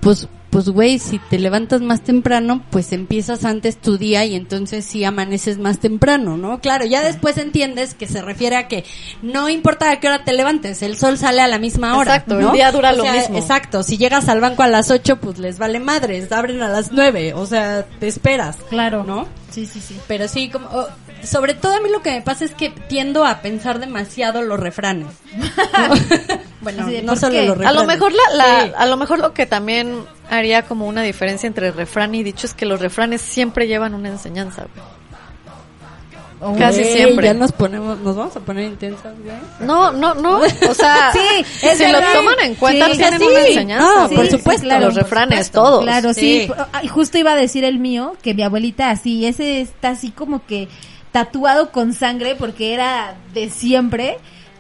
pues, 0.01 0.29
pues 0.51 0.69
güey, 0.69 0.99
si 0.99 1.19
te 1.19 1.39
levantas 1.39 1.81
más 1.81 2.03
temprano, 2.03 2.63
pues 2.71 2.93
empiezas 2.93 3.45
antes 3.45 3.77
tu 3.77 3.97
día 3.97 4.25
y 4.25 4.35
entonces 4.35 4.85
sí 4.85 5.05
amaneces 5.05 5.59
más 5.59 5.79
temprano, 5.79 6.37
¿no? 6.37 6.61
Claro, 6.61 6.85
ya 6.85 7.03
después 7.03 7.39
entiendes 7.39 7.95
que 7.95 8.07
se 8.07 8.21
refiere 8.21 8.57
a 8.57 8.69
que 8.69 8.85
no 9.23 9.49
importa 9.49 9.91
a 9.91 10.01
qué 10.01 10.09
hora 10.09 10.25
te 10.25 10.33
levantes, 10.33 10.83
el 10.83 10.97
sol 10.97 11.19
sale 11.19 11.41
a 11.41 11.49
la 11.49 11.59
misma 11.59 11.97
hora. 11.97 12.17
Exacto, 12.17 12.41
¿no? 12.41 12.49
el 12.49 12.55
día 12.55 12.73
dura 12.73 12.93
O 12.93 12.97
lo 12.97 13.03
sea, 13.05 13.13
mismo. 13.13 13.39
Exacto, 13.39 13.83
si 13.83 13.97
llegas 13.97 14.29
al 14.29 14.41
banco 14.41 14.63
a 14.63 14.69
las 14.69 14.91
8, 14.91 15.21
pues 15.21 15.39
les 15.39 15.59
vale 15.59 15.79
madres, 15.79 16.31
abren 16.33 16.61
a 16.63 16.69
las 16.69 16.91
9, 16.93 17.35
o 17.35 17.47
sea, 17.47 17.87
te 17.99 18.09
esperas. 18.09 18.57
Claro. 18.69 19.05
¿No? 19.05 19.29
Sí, 19.51 19.67
sí, 19.67 19.81
sí. 19.81 19.97
Pero 20.09 20.29
sí, 20.29 20.49
como, 20.49 20.67
oh, 20.69 20.87
sobre 21.23 21.55
todo 21.55 21.77
a 21.77 21.81
mí 21.81 21.91
lo 21.91 22.03
que 22.03 22.11
me 22.11 22.23
pasa 22.23 22.45
es 22.45 22.53
que 22.53 22.71
tiendo 22.71 23.25
a 23.25 23.41
pensar 23.41 23.79
demasiado 23.79 24.43
los 24.43 24.59
refranes. 24.59 25.09
bueno, 26.61 26.87
de, 26.87 27.03
no 27.03 27.12
¿por 27.12 27.18
solo 27.20 27.42
los 27.42 27.66
A 27.66 27.73
lo 27.73 27.85
mejor 27.85 28.12
la, 28.12 28.37
la- 28.37 28.62
Sí. 28.66 28.73
a 28.77 28.87
lo 28.87 28.96
mejor 28.96 29.18
lo 29.18 29.33
que 29.33 29.46
también 29.46 30.05
haría 30.29 30.62
como 30.62 30.87
una 30.87 31.03
diferencia 31.03 31.46
entre 31.46 31.70
refrán 31.73 32.14
y 32.14 32.23
dicho 32.23 32.46
es 32.46 32.55
que 32.55 32.66
los 32.66 32.81
refranes 32.81 33.20
siempre 33.20 33.66
llevan 33.66 33.94
una 33.94 34.09
enseñanza, 34.09 34.66
güey. 34.75 36.59
Casi 36.59 36.85
siempre. 36.85 37.27
Ya 37.27 37.35
nos 37.35 37.53
ponemos, 37.53 37.99
nos 38.01 38.16
vamos 38.16 38.35
a 38.35 38.40
poner 38.40 38.64
intensas, 38.64 39.12
güey. 39.23 39.37
No, 39.61 39.92
no, 39.92 40.14
no, 40.14 40.38
o 40.38 40.75
sea, 40.75 41.12
Sí, 41.12 41.44
es 41.62 41.77
si 41.77 41.85
lo 41.87 41.99
verdad. 41.99 42.14
toman 42.14 42.35
en 42.40 42.55
cuenta 42.55 42.87
Sí, 42.90 42.96
tienen 42.96 43.20
sí. 43.20 43.27
una 43.27 43.40
enseñanza. 43.40 43.94
No, 43.94 44.09
por 44.09 44.27
supuesto, 44.31 44.79
los 44.79 44.94
refranes 44.94 45.46
supuesto. 45.49 45.62
todos. 45.62 45.83
Claro, 45.83 46.14
sí. 46.14 46.51
Ah, 46.73 46.81
y 46.83 46.88
Justo 46.88 47.18
iba 47.18 47.33
a 47.33 47.37
decir 47.37 47.64
el 47.64 47.79
mío, 47.79 48.14
que 48.23 48.33
mi 48.33 48.42
abuelita 48.42 48.88
así, 48.90 49.27
ese 49.27 49.61
está 49.61 49.90
así 49.90 50.12
como 50.12 50.46
que 50.46 50.68
tatuado 51.12 51.73
con 51.73 51.92
sangre 51.92 52.37
porque 52.37 52.73
era 52.73 53.16
de 53.35 53.51
siempre. 53.51 54.16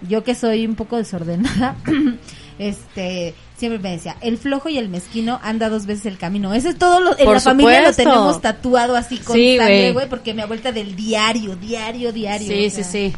Yo 0.08 0.24
que 0.24 0.34
soy 0.34 0.66
un 0.66 0.74
poco 0.74 0.96
desordenada. 0.96 1.76
este, 2.58 3.34
siempre 3.56 3.78
me 3.78 3.90
decía, 3.92 4.16
el 4.20 4.38
flojo 4.38 4.68
y 4.68 4.78
el 4.78 4.88
mezquino 4.88 5.38
anda 5.42 5.68
dos 5.68 5.86
veces 5.86 6.06
el 6.06 6.18
camino. 6.18 6.52
Eso 6.54 6.68
es 6.70 6.78
todo 6.78 7.00
lo, 7.00 7.18
en 7.18 7.24
Por 7.24 7.34
la 7.34 7.40
familia 7.40 7.82
lo 7.82 7.92
tenemos 7.92 8.40
tatuado 8.40 8.96
así 8.96 9.18
con 9.18 9.36
Sí, 9.36 9.56
sangre, 9.56 9.92
güey. 9.92 10.08
porque 10.08 10.34
mi 10.34 10.42
abuelita 10.42 10.72
del 10.72 10.94
diario, 10.96 11.56
diario, 11.56 12.12
diario. 12.12 12.48
Sí, 12.48 12.66
o 12.66 12.70
sí, 12.70 12.70
sea, 12.70 12.84
sí. 12.84 13.12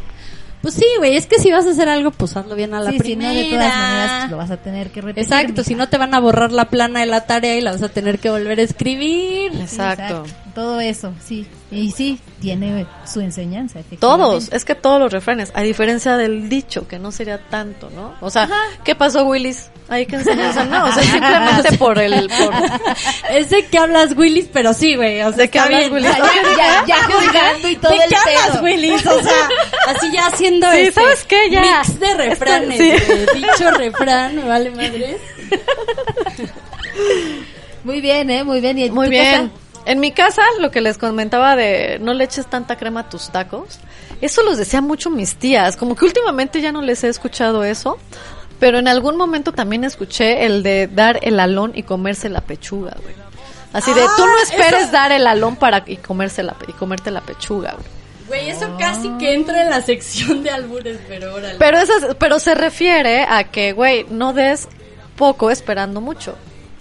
Pues 0.60 0.74
sí, 0.74 0.84
güey, 0.98 1.16
es 1.16 1.26
que 1.26 1.40
si 1.40 1.50
vas 1.50 1.66
a 1.66 1.70
hacer 1.70 1.88
algo, 1.88 2.12
pues 2.12 2.36
hazlo 2.36 2.54
bien 2.54 2.72
a 2.72 2.80
la 2.80 2.90
Sí, 2.92 2.98
si 2.98 3.02
primera. 3.02 3.32
no, 3.32 3.36
de 3.36 3.44
todas 3.50 3.76
maneras 3.76 4.18
pues, 4.20 4.30
lo 4.30 4.36
vas 4.36 4.50
a 4.52 4.56
tener 4.58 4.90
que 4.90 5.00
repetir. 5.00 5.24
Exacto, 5.24 5.52
mija. 5.54 5.64
si 5.64 5.74
no 5.74 5.88
te 5.88 5.98
van 5.98 6.14
a 6.14 6.20
borrar 6.20 6.52
la 6.52 6.66
plana 6.66 7.00
de 7.00 7.06
la 7.06 7.26
tarea 7.26 7.56
y 7.56 7.60
la 7.62 7.72
vas 7.72 7.82
a 7.82 7.88
tener 7.88 8.20
que 8.20 8.30
volver 8.30 8.60
a 8.60 8.62
escribir. 8.62 9.52
Exacto. 9.60 10.22
Todo 10.54 10.80
eso, 10.80 11.14
sí. 11.24 11.46
Y 11.70 11.90
sí, 11.92 12.18
tiene 12.40 12.86
su 13.10 13.20
enseñanza. 13.22 13.80
Todos, 13.98 14.52
es 14.52 14.66
que 14.66 14.74
todos 14.74 15.00
los 15.00 15.10
refranes, 15.10 15.50
a 15.54 15.62
diferencia 15.62 16.18
del 16.18 16.50
dicho, 16.50 16.86
que 16.86 16.98
no 16.98 17.10
sería 17.10 17.38
tanto, 17.38 17.88
¿no? 17.88 18.14
O 18.20 18.28
sea, 18.28 18.48
¿qué 18.84 18.94
pasó, 18.94 19.24
Willis? 19.24 19.70
Hay 19.88 20.04
que 20.04 20.16
enseñanza, 20.16 20.64
no, 20.66 20.84
o 20.84 20.92
sea, 20.92 21.02
simplemente 21.10 21.78
por 21.78 21.98
el, 21.98 22.28
por, 22.28 22.54
Es 23.30 23.48
de 23.48 23.64
que 23.66 23.78
hablas 23.78 24.14
Willis, 24.14 24.48
pero 24.52 24.74
sí, 24.74 24.94
güey. 24.94 25.22
O 25.22 25.28
sea, 25.30 25.38
¿De 25.38 25.48
qué 25.50 25.58
está 25.58 25.64
hablas, 25.64 25.80
bien. 25.90 25.92
Willis? 25.94 26.16
Ya, 26.18 26.56
ya, 26.56 26.86
ya 26.86 27.02
juzgando 27.10 27.68
y 27.68 27.76
todo 27.76 27.92
¿De 27.92 27.98
el 27.98 28.08
qué 28.10 28.16
hablas. 28.16 28.62
Willis? 28.62 29.06
O 29.06 29.22
sea, 29.22 29.48
así 29.88 30.12
ya 30.12 30.26
haciendo 30.26 30.70
Sí, 30.72 30.78
este 30.80 30.92
¿sabes 31.00 31.24
qué? 31.24 31.50
Ya. 31.50 31.60
mix 31.62 31.98
de 31.98 32.14
refranes. 32.14 32.78
Dicho 33.34 33.70
refrán, 33.70 34.46
vale 34.46 34.70
madre. 34.70 35.16
Muy 37.84 38.00
bien, 38.02 38.30
¿eh? 38.30 38.44
Muy 38.44 38.60
bien. 38.60 38.78
¿Y 38.78 38.90
Muy 38.90 39.08
bien. 39.08 39.50
En 39.84 39.98
mi 40.00 40.12
casa, 40.12 40.42
lo 40.60 40.70
que 40.70 40.80
les 40.80 40.96
comentaba 40.98 41.56
de 41.56 41.98
no 42.00 42.14
le 42.14 42.24
eches 42.24 42.46
tanta 42.46 42.76
crema 42.76 43.00
a 43.00 43.08
tus 43.08 43.30
tacos, 43.30 43.80
eso 44.20 44.42
los 44.42 44.56
decían 44.58 44.84
mucho 44.84 45.10
mis 45.10 45.34
tías. 45.36 45.76
Como 45.76 45.96
que 45.96 46.04
últimamente 46.04 46.60
ya 46.60 46.70
no 46.72 46.82
les 46.82 47.02
he 47.04 47.08
escuchado 47.08 47.64
eso, 47.64 47.98
pero 48.60 48.78
en 48.78 48.86
algún 48.86 49.16
momento 49.16 49.52
también 49.52 49.82
escuché 49.84 50.46
el 50.46 50.62
de 50.62 50.86
dar 50.86 51.18
el 51.22 51.40
alón 51.40 51.72
y 51.74 51.82
comerse 51.82 52.28
la 52.28 52.40
pechuga, 52.42 52.96
güey. 53.02 53.14
Así 53.72 53.92
de, 53.92 54.02
tú 54.16 54.24
no 54.26 54.32
Ah, 54.38 54.42
esperes 54.44 54.82
eso- 54.82 54.92
dar 54.92 55.10
el 55.12 55.26
alón 55.26 55.56
para 55.56 55.82
y 55.86 55.96
comerse 55.96 56.42
la, 56.42 56.54
y 56.68 56.72
comerte 56.72 57.10
la 57.10 57.22
pechuga, 57.22 57.72
güey. 57.72 57.86
Güey, 58.28 58.50
eso 58.50 58.76
casi 58.78 59.08
que 59.18 59.34
entra 59.34 59.62
en 59.62 59.70
la 59.70 59.82
sección 59.82 60.42
de 60.44 60.50
albures, 60.50 60.98
pero 61.08 61.34
órale. 61.34 61.56
Pero 61.58 61.78
eso, 61.78 61.92
es- 61.96 62.14
pero 62.16 62.38
se 62.38 62.54
refiere 62.54 63.22
a 63.28 63.44
que, 63.44 63.72
güey, 63.72 64.06
no 64.10 64.32
des 64.32 64.68
poco 65.16 65.50
esperando 65.50 66.00
mucho, 66.00 66.36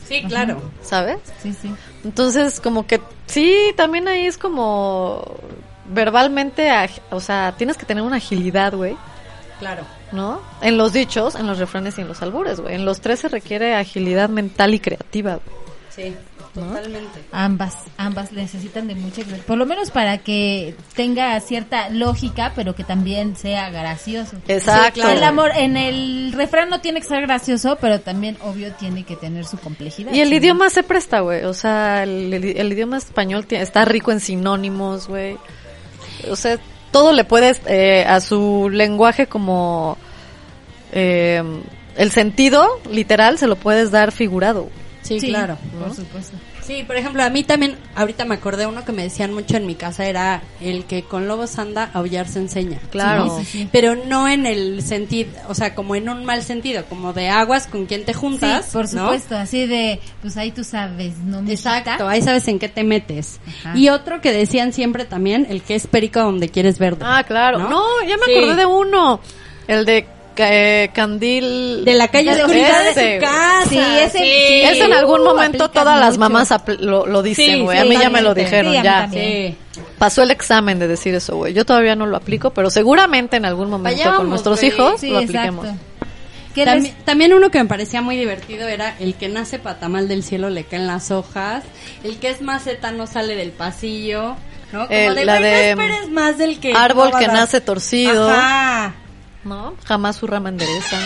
sí, 0.07 0.21
claro. 0.27 0.61
¿sabes? 0.83 1.17
Sí, 1.41 1.53
sí. 1.59 1.73
Entonces, 2.03 2.59
como 2.59 2.87
que 2.87 3.01
sí, 3.27 3.73
también 3.77 4.07
ahí 4.07 4.25
es 4.25 4.37
como 4.37 5.23
verbalmente, 5.85 6.69
o 7.09 7.19
sea, 7.19 7.53
tienes 7.57 7.77
que 7.77 7.85
tener 7.85 8.03
una 8.03 8.17
agilidad, 8.17 8.73
güey, 8.73 8.97
Claro. 9.59 9.83
¿no? 10.11 10.41
En 10.61 10.75
los 10.77 10.91
dichos, 10.91 11.35
en 11.35 11.45
los 11.45 11.59
refranes 11.59 11.97
y 11.97 12.01
en 12.01 12.07
los 12.07 12.21
albures, 12.23 12.59
güey. 12.59 12.73
En 12.73 12.83
los 12.83 12.99
tres 12.99 13.19
se 13.19 13.27
requiere 13.29 13.75
agilidad 13.75 14.27
mental 14.27 14.73
y 14.73 14.79
creativa. 14.79 15.33
güey. 15.35 15.61
Sí, 15.89 16.15
totalmente. 16.53 17.21
Ambas, 17.31 17.75
ambas 17.97 18.31
necesitan 18.31 18.87
de 18.87 18.95
mucha. 18.95 19.21
Por 19.47 19.57
lo 19.57 19.65
menos 19.65 19.91
para 19.91 20.17
que 20.19 20.75
tenga 20.95 21.39
cierta 21.39 21.89
lógica, 21.89 22.51
pero 22.55 22.75
que 22.75 22.83
también 22.83 23.35
sea 23.35 23.69
gracioso. 23.69 24.37
Exacto. 24.47 25.07
El 25.09 25.23
amor, 25.23 25.51
en 25.55 25.77
el 25.77 26.33
refrán 26.33 26.69
no 26.69 26.81
tiene 26.81 27.01
que 27.01 27.07
ser 27.07 27.21
gracioso, 27.21 27.77
pero 27.79 27.99
también, 28.01 28.37
obvio, 28.41 28.71
tiene 28.73 29.03
que 29.03 29.15
tener 29.15 29.45
su 29.45 29.57
complejidad. 29.57 30.13
Y 30.13 30.21
el 30.21 30.29
Sí. 30.29 30.35
idioma 30.35 30.69
se 30.69 30.83
presta, 30.83 31.19
güey. 31.21 31.43
O 31.45 31.53
sea, 31.53 32.03
el, 32.03 32.33
el- 32.33 32.71
idioma 32.73 32.97
español 32.97 33.45
está 33.49 33.85
rico 33.85 34.11
en 34.11 34.19
sinónimos, 34.19 35.07
güey. 35.07 35.37
O 36.29 36.35
sea, 36.35 36.57
todo 36.91 37.13
le 37.13 37.23
puedes 37.23 37.61
eh, 37.67 38.05
a 38.07 38.19
su 38.19 38.69
lenguaje 38.71 39.27
como 39.27 39.97
eh, 40.91 41.41
el 41.95 42.11
sentido 42.11 42.67
literal 42.89 43.37
se 43.37 43.47
lo 43.47 43.55
puedes 43.55 43.91
dar 43.91 44.11
figurado. 44.11 44.69
Sí, 45.19 45.27
claro. 45.27 45.57
Por 45.79 45.95
supuesto. 45.95 46.37
Sí, 46.61 46.83
por 46.85 46.95
ejemplo, 46.95 47.23
a 47.23 47.29
mí 47.29 47.43
también, 47.43 47.75
ahorita 47.95 48.23
me 48.25 48.35
acordé 48.35 48.65
uno 48.67 48.85
que 48.85 48.91
me 48.91 49.03
decían 49.03 49.33
mucho 49.33 49.57
en 49.57 49.65
mi 49.65 49.75
casa, 49.75 50.05
era 50.05 50.41
el 50.61 50.85
que 50.85 51.03
con 51.03 51.27
lobos 51.27 51.57
anda, 51.59 51.89
aullar 51.93 52.27
se 52.27 52.39
enseña. 52.39 52.79
Claro. 52.91 53.37
Sí, 53.39 53.45
sí, 53.45 53.57
sí. 53.63 53.69
Pero 53.71 53.95
no 53.95 54.27
en 54.27 54.45
el 54.45 54.81
sentido, 54.83 55.31
o 55.49 55.55
sea, 55.55 55.73
como 55.75 55.95
en 55.95 56.07
un 56.07 56.23
mal 56.23 56.43
sentido, 56.43 56.85
como 56.85 57.13
de 57.13 57.29
aguas 57.29 57.67
con 57.67 57.87
quien 57.87 58.05
te 58.05 58.13
juntas. 58.13 58.65
Sí, 58.65 58.71
por 58.73 58.83
¿no? 58.93 59.01
supuesto, 59.05 59.35
así 59.35 59.65
de, 59.67 59.99
pues 60.21 60.37
ahí 60.37 60.51
tú 60.51 60.63
sabes, 60.63 61.17
¿no? 61.17 61.41
mijita? 61.41 61.77
Exacto, 61.79 62.07
ahí 62.07 62.21
sabes 62.21 62.47
en 62.47 62.59
qué 62.59 62.69
te 62.69 62.83
metes. 62.83 63.39
Ajá. 63.65 63.77
Y 63.77 63.89
otro 63.89 64.21
que 64.21 64.31
decían 64.31 64.71
siempre 64.71 65.05
también, 65.05 65.47
el 65.49 65.61
que 65.63 65.75
es 65.75 65.87
perico 65.87 66.19
donde 66.21 66.49
quieres 66.49 66.77
verde. 66.79 67.03
Ah, 67.05 67.23
claro. 67.27 67.57
¿No? 67.59 67.69
No, 67.69 67.83
ya 68.07 68.17
me 68.17 68.25
Sí. 68.25 68.37
acordé 68.37 68.55
de 68.55 68.65
uno. 68.67 69.19
El 69.67 69.85
de 69.85 70.05
eh, 70.37 70.89
Candil. 70.93 71.83
De 71.85 71.93
la 71.93 72.07
calle 72.07 72.33
De 72.35 72.41
oscuridad 72.43 72.83
de 72.93 73.15
su 73.17 73.21
casa. 73.25 73.69
Sí, 73.69 73.77
ese- 73.79 74.17
sí. 74.17 74.61
Ese 74.63 74.83
en 74.85 74.93
algún 74.93 75.23
momento 75.23 75.69
todas 75.69 75.99
las 75.99 76.17
mamás 76.17 76.49
lo, 76.79 77.05
lo 77.05 77.21
dicen, 77.23 77.55
Sí, 77.57 77.61
güey. 77.61 77.77
sí, 77.77 77.83
a 77.83 77.85
mí 77.89 77.97
ya 77.97 78.09
me 78.09 78.21
lo 78.21 78.33
dijeron, 78.33 78.73
Sí, 78.73 78.79
ya. 78.83 79.09
Sí. 79.11 79.55
Pasó 79.97 80.23
el 80.23 80.31
examen 80.31 80.79
de 80.79 80.87
decir 80.87 81.13
eso, 81.13 81.35
güey. 81.35 81.53
Yo 81.53 81.65
todavía 81.65 81.95
no 81.95 82.05
lo 82.05 82.17
aplico, 82.17 82.49
pero 82.51 82.69
seguramente 82.69 83.37
en 83.37 83.45
algún 83.45 83.69
momento 83.69 84.15
con 84.17 84.29
nuestros 84.29 84.61
hijos 84.63 84.99
Sí, 84.99 85.09
lo 85.09 85.19
apliquemos. 85.19 85.67
¿Qué 86.55 86.65
También, 86.65 86.93
les- 86.95 87.05
también 87.05 87.33
uno 87.33 87.49
que 87.49 87.59
me 87.59 87.65
parecía 87.69 88.01
muy 88.01 88.17
divertido 88.17 88.67
era 88.67 88.95
el 88.99 89.15
que 89.15 89.29
nace 89.29 89.57
patamal 89.57 90.09
del 90.09 90.21
cielo 90.21 90.49
le 90.49 90.65
caen 90.65 90.85
las 90.85 91.09
hojas, 91.09 91.63
el 92.03 92.17
que 92.17 92.29
es 92.29 92.41
maceta 92.41 92.91
no 92.91 93.07
sale 93.07 93.35
del 93.35 93.51
pasillo, 93.51 94.35
¿no? 94.73 94.87
Como 94.87 94.99
El- 94.99 95.15
de, 95.15 95.23
la 95.25 95.39
"Güey, 95.39 95.49
de, 95.49 95.75
no 95.75 95.81
esperes 95.83 96.09
más 96.09 96.37
del 96.37 96.59
que 96.59 96.73
árbol 96.73 97.11
que 97.17 97.27
dar". 97.27 97.33
nace 97.35 97.61
torcido. 97.61 98.29
Ajá. 98.29 98.95
¿No? 99.43 99.75
Jamás 99.85 100.15
su 100.17 100.27
rama 100.27 100.49
endereza. 100.49 100.97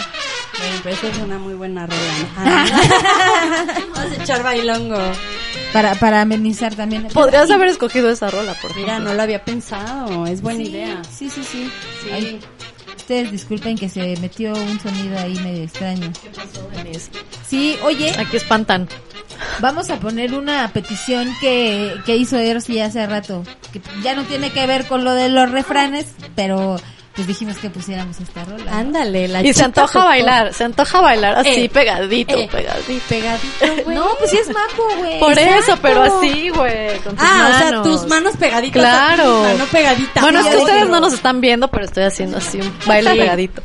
Esa 0.85 1.07
es 1.09 1.17
una 1.17 1.37
muy 1.37 1.53
buena 1.53 1.85
rola. 1.85 2.01
¿no? 2.19 2.27
Ah. 2.37 3.65
Vamos 3.93 4.11
a 4.17 4.23
echar 4.23 4.43
bailongo. 4.43 4.97
para, 5.73 5.95
para 5.95 6.21
amenizar 6.21 6.75
también. 6.75 7.07
Podrías 7.13 7.49
haber 7.51 7.67
escogido 7.69 8.09
esa 8.09 8.29
rola, 8.29 8.53
por 8.61 8.71
ejemplo. 8.71 8.93
Mira, 8.93 8.99
no 8.99 9.13
lo 9.13 9.21
había 9.21 9.43
pensado, 9.43 10.25
es 10.25 10.41
buena 10.41 10.59
Sí, 10.63 10.69
idea. 10.69 11.01
Sí, 11.03 11.29
sí, 11.29 11.43
sí. 11.43 11.69
Sí. 12.03 12.09
Ay, 12.11 12.39
ustedes 12.95 13.31
disculpen 13.31 13.77
que 13.77 13.89
se 13.89 14.15
metió 14.21 14.53
un 14.53 14.79
sonido 14.79 15.17
ahí 15.19 15.35
medio 15.39 15.63
extraño. 15.63 16.11
Denise? 16.75 17.11
Sí, 17.47 17.77
oye, 17.83 18.11
Aquí 18.17 18.37
espantan. 18.37 18.87
vamos 19.59 19.89
a 19.89 19.99
poner 19.99 20.33
una 20.33 20.67
petición 20.69 21.29
que, 21.41 21.95
que 22.05 22.15
hizo 22.15 22.37
Eros 22.37 22.65
hace 22.69 23.05
rato, 23.07 23.43
que 23.73 23.81
ya 24.03 24.15
no 24.15 24.23
tiene 24.23 24.51
que 24.51 24.65
ver 24.67 24.87
con 24.87 25.03
lo 25.03 25.13
de 25.13 25.29
los 25.29 25.51
refranes, 25.51 26.05
pero 26.35 26.77
pues 27.15 27.27
dijimos 27.27 27.57
que 27.57 27.69
pusiéramos 27.69 28.19
esta 28.19 28.43
rola. 28.43 28.65
¿no? 28.71 28.77
Ándale, 28.77 29.27
la 29.29 29.41
Y 29.41 29.53
se 29.53 29.63
antoja 29.63 29.93
tocó. 29.93 30.05
bailar, 30.05 30.53
se 30.53 30.63
antoja 30.65 30.99
bailar 31.01 31.35
así, 31.39 31.49
Eh, 31.65 31.69
pegadito, 31.69 32.35
eh, 32.37 32.49
pegadito. 32.51 33.03
Pegadito, 33.07 33.83
güey. 33.85 33.95
No, 33.95 34.07
pues 34.19 34.31
sí 34.31 34.37
es 34.37 34.47
maco, 34.49 34.87
güey. 34.97 35.19
Por 35.19 35.31
Exacto. 35.31 35.59
eso, 35.71 35.79
pero 35.81 36.03
así, 36.03 36.49
güey, 36.49 36.99
con 36.99 37.15
tus 37.15 37.25
Ah, 37.25 37.49
o 37.49 37.57
sea, 37.69 37.81
tus 37.83 38.05
manos 38.07 38.35
pegaditas. 38.37 38.81
Claro. 38.81 39.23
a 39.23 39.45
ti 39.45 39.49
misma, 39.49 39.65
no 39.65 39.71
pegaditas. 39.71 40.21
Bueno, 40.23 40.39
es 40.39 40.45
que 40.47 40.57
ustedes 40.57 40.89
no 40.89 40.99
nos 40.99 41.13
están 41.13 41.39
viendo, 41.41 41.67
pero 41.69 41.85
estoy 41.85 42.03
haciendo 42.03 42.37
así 42.37 42.59
un 42.59 42.73
baile 42.85 43.11
Sí. 43.13 43.17
pegadito. 43.19 43.61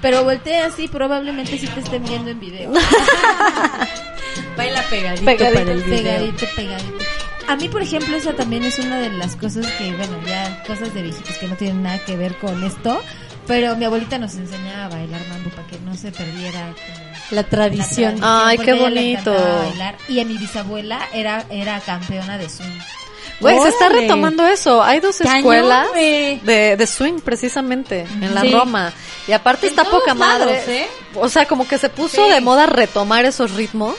Pero 0.00 0.24
voltea 0.24 0.66
así, 0.66 0.88
probablemente 0.88 1.56
sí 1.56 1.68
te 1.68 1.78
estén 1.80 2.02
viendo 2.04 2.30
en 2.32 2.40
video. 2.40 2.72
Baila 4.56 4.82
pegadito, 4.90 5.24
Pegadito, 5.24 5.60
para 5.60 5.72
el 5.72 5.82
video. 5.82 5.98
pegadito, 6.02 6.46
pegadito. 6.56 7.04
A 7.48 7.56
mí, 7.56 7.68
por 7.68 7.82
ejemplo, 7.82 8.16
esa 8.16 8.32
también 8.34 8.62
es 8.64 8.78
una 8.78 8.98
de 8.98 9.10
las 9.10 9.36
cosas 9.36 9.66
que, 9.72 9.92
bueno, 9.96 10.18
ya 10.26 10.62
cosas 10.66 10.92
de 10.94 11.02
viejitos 11.02 11.36
que 11.38 11.48
no 11.48 11.56
tienen 11.56 11.82
nada 11.82 11.98
que 12.04 12.16
ver 12.16 12.36
con 12.38 12.62
esto. 12.64 13.00
Pero 13.46 13.74
mi 13.76 13.84
abuelita 13.84 14.18
nos 14.18 14.34
enseñaba 14.36 14.84
a 14.84 14.88
bailar 14.88 15.20
mambo 15.28 15.50
para 15.50 15.66
que 15.66 15.78
no 15.80 15.94
se 15.96 16.12
perdiera 16.12 16.72
La 17.30 17.42
la 17.42 17.42
tradición. 17.42 18.18
Ay, 18.22 18.56
qué 18.58 18.72
bonito. 18.72 19.32
bailar. 19.34 19.96
Y 20.08 20.20
a 20.20 20.24
mi 20.24 20.38
bisabuela 20.38 21.00
era, 21.12 21.44
era 21.50 21.80
campeona 21.80 22.38
de 22.38 22.48
swing. 22.48 22.78
Güey, 23.40 23.58
se 23.60 23.68
está 23.70 23.88
retomando 23.88 24.46
eso. 24.46 24.80
Hay 24.82 25.00
dos 25.00 25.18
Cañón, 25.18 25.36
escuelas 25.38 25.92
de, 25.94 26.76
de 26.78 26.86
swing, 26.86 27.18
precisamente, 27.18 28.06
en 28.20 28.32
la 28.34 28.42
Sí. 28.42 28.52
Roma. 28.52 28.92
Y 29.26 29.32
aparte 29.32 29.66
En 29.66 29.72
está 29.72 29.84
poca 29.84 30.14
lados, 30.14 30.46
madre. 30.46 30.62
¿eh? 30.82 30.86
O 31.16 31.28
sea, 31.28 31.46
como 31.46 31.66
que 31.66 31.78
se 31.78 31.88
puso 31.88 32.24
Sí. 32.24 32.30
de 32.30 32.40
moda 32.40 32.66
retomar 32.66 33.24
esos 33.24 33.50
ritmos, 33.54 33.96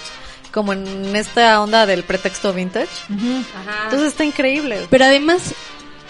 como 0.53 0.71
en 0.71 1.15
esta 1.15 1.59
onda 1.61 1.85
del 1.85 2.03
pretexto 2.03 2.53
vintage. 2.53 2.87
Ajá. 3.09 3.85
Entonces 3.85 4.09
está 4.09 4.23
increíble. 4.23 4.87
Pero 4.89 5.05
además, 5.05 5.53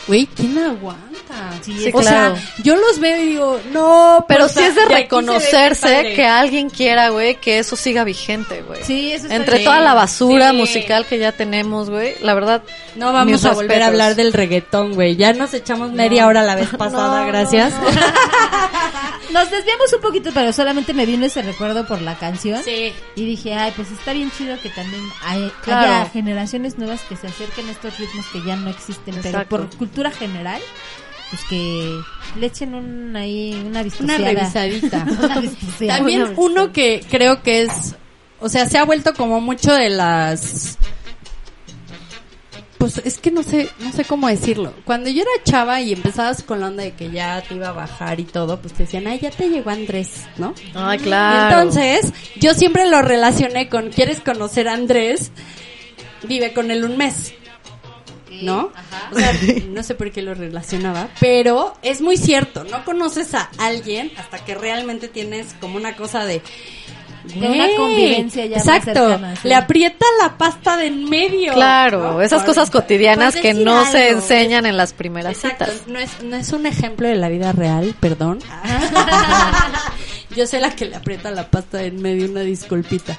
güey, 0.08 0.26
¿quién 0.28 0.58
aguanta? 0.58 1.14
Sí, 1.62 1.90
o 1.94 2.00
claro. 2.00 2.36
sea, 2.36 2.54
yo 2.64 2.76
los 2.76 3.00
veo 3.00 3.22
y 3.22 3.26
digo, 3.28 3.60
no, 3.72 4.26
Pero 4.28 4.46
o 4.46 4.48
sí 4.48 4.56
sea, 4.56 4.68
es 4.68 4.76
de 4.76 4.86
reconocerse 4.86 6.14
que 6.16 6.26
alguien 6.26 6.70
quiera, 6.70 7.10
güey, 7.10 7.36
que 7.40 7.60
eso 7.60 7.76
siga 7.76 8.04
vigente, 8.04 8.62
güey. 8.64 8.84
Sí, 8.84 9.12
eso 9.12 9.24
está 9.26 9.36
Entre 9.36 9.58
bien. 9.58 9.66
toda 9.70 9.80
la 9.80 9.94
basura 9.94 10.52
Sí. 10.52 10.58
musical 10.58 11.06
que 11.06 11.18
ya 11.20 11.32
tenemos, 11.32 11.90
güey, 11.90 12.16
la 12.22 12.34
verdad. 12.34 12.64
No 12.96 13.14
vamos 13.14 13.44
a 13.46 13.54
volver 13.54 13.82
a 13.82 13.88
hablar 13.88 14.16
del 14.16 14.34
reggaetón, 14.34 14.94
güey. 14.94 15.16
Ya 15.16 15.34
nos 15.34 15.54
echamos 15.54 15.92
media 15.92 16.28
hora 16.28 16.44
la 16.44 16.56
vez 16.56 16.70
pasada, 16.78 17.22
No, 17.22 17.28
gracias. 17.28 17.74
Nos 19.32 19.50
desviamos 19.50 19.92
un 19.94 20.02
poquito, 20.02 20.30
pero 20.34 20.54
solamente 20.54 20.94
me 20.94 21.06
vino 21.08 21.26
ese 21.26 21.42
recuerdo 21.42 21.88
por 21.88 22.02
la 22.02 22.16
canción. 22.20 22.62
Sí. 22.64 22.94
Y 23.16 23.26
dije, 23.26 23.54
ay, 23.56 23.74
pues 23.76 23.90
está 23.90 24.14
bien 24.14 24.32
chido 24.38 24.56
que 24.62 24.70
también 24.70 25.02
hay, 25.24 25.52
Claro. 25.64 25.92
haya 25.92 26.10
generaciones 26.12 26.78
nuevas 26.78 27.02
que 27.10 27.16
se 27.16 27.28
acerquen 27.28 27.68
a 27.68 27.72
estos 27.72 27.98
ritmos 27.98 28.26
que 28.32 28.44
ya 28.44 28.56
no 28.58 28.70
existen, 28.70 29.16
pero 29.24 29.44
por 29.48 29.68
cultura 29.76 29.93
general, 30.12 30.62
pues 31.30 31.44
que 31.50 32.00
le 32.40 32.46
echen 32.48 32.74
un, 32.76 33.16
ahí 33.16 33.54
una 33.54 33.68
Una 33.70 33.84
vistoseada. 33.84 34.18
revisadita. 34.32 35.06
Una 35.24 35.40
vistoseada. 35.40 35.98
También 35.98 36.34
uno 36.38 36.72
que 36.72 37.04
creo 37.10 37.42
que 37.44 37.62
es, 37.64 37.96
o 38.40 38.50
sea, 38.50 38.68
se 38.68 38.78
ha 38.78 38.84
vuelto 38.86 39.14
como 39.14 39.40
mucho 39.42 39.74
de 39.74 39.90
las 39.90 40.78
pues 42.78 42.98
es 43.06 43.18
que 43.20 43.32
no 43.32 43.44
sé, 43.44 43.70
no 43.80 43.94
sé 43.94 44.04
cómo 44.04 44.28
decirlo. 44.28 44.74
Cuando 44.84 45.10
yo 45.10 45.22
era 45.22 45.32
chava 45.46 45.80
y 45.80 45.94
empezabas 45.94 46.44
con 46.44 46.60
la 46.60 46.68
onda 46.68 46.84
de 46.84 46.92
que 46.92 47.10
ya 47.12 47.42
te 47.42 47.56
iba 47.56 47.70
a 47.70 47.72
bajar 47.72 48.20
y 48.20 48.26
todo, 48.26 48.60
pues 48.60 48.74
te 48.74 48.84
decían, 48.84 49.08
ay, 49.08 49.20
ya 49.22 49.32
te 49.32 49.48
llegó 49.50 49.70
Andrés, 49.70 50.26
¿no? 50.36 50.54
Ay, 50.76 51.00
Y 51.00 51.04
claro. 51.04 51.62
entonces, 51.62 52.12
yo 52.42 52.54
siempre 52.54 52.86
lo 52.90 53.02
relacioné 53.02 53.70
con, 53.70 53.90
¿quieres 53.90 54.20
conocer 54.20 54.68
a 54.68 54.74
Andrés? 54.74 55.32
Vive 56.28 56.52
con 56.52 56.72
él 56.72 56.84
un 56.84 56.98
mes. 56.98 57.34
¿No? 58.42 58.72
O 59.12 59.16
sea, 59.20 59.32
no 59.70 59.84
sé 59.84 59.96
por 59.96 60.12
qué 60.12 60.22
lo 60.22 60.34
relacionaba, 60.34 61.08
pero 61.20 61.76
es 61.82 62.02
muy 62.02 62.18
cierto, 62.18 62.64
no 62.64 62.84
conoces 62.86 63.34
a 63.36 63.50
alguien 63.60 64.12
hasta 64.18 64.44
que 64.44 64.56
realmente 64.56 65.08
tienes 65.08 65.56
como 65.60 65.78
una 65.78 65.96
cosa 65.96 66.26
de... 66.26 66.42
De 67.24 67.48
una 67.48 67.68
convivencia 67.78 68.46
ya 68.48 68.58
más 68.58 68.68
Exacto, 68.68 69.08
cercana, 69.08 69.36
sí. 69.38 69.48
le 69.48 69.56
aprieta 69.56 70.06
la 70.22 70.38
pasta 70.38 70.76
de 70.76 70.88
en 70.88 71.10
medio. 71.10 71.54
Claro, 71.54 72.14
¿no? 72.16 72.22
esas 72.22 72.40
Por- 72.42 72.48
cosas 72.48 72.70
cotidianas 72.70 73.34
que 73.38 73.54
no 73.54 73.86
se 73.86 74.10
enseñan 74.10 74.66
en 74.66 74.76
las 74.76 74.92
primeras 74.92 75.32
Exacto, 75.32 75.64
citas. 75.72 75.88
no 75.88 76.00
es, 76.00 76.22
no 76.22 76.36
es 76.36 76.52
un 76.52 76.66
ejemplo 76.66 77.08
de 77.08 77.16
la 77.16 77.30
vida 77.30 77.54
real, 77.54 77.96
perdón. 78.02 78.40
Yo 80.36 80.48
soy 80.48 80.60
la 80.62 80.76
que 80.76 80.86
le 80.86 80.96
aprieta 80.96 81.30
la 81.32 81.50
pasta 81.50 81.84
en 81.84 82.02
medio, 82.02 82.30
una 82.30 82.42
disculpita. 82.42 83.18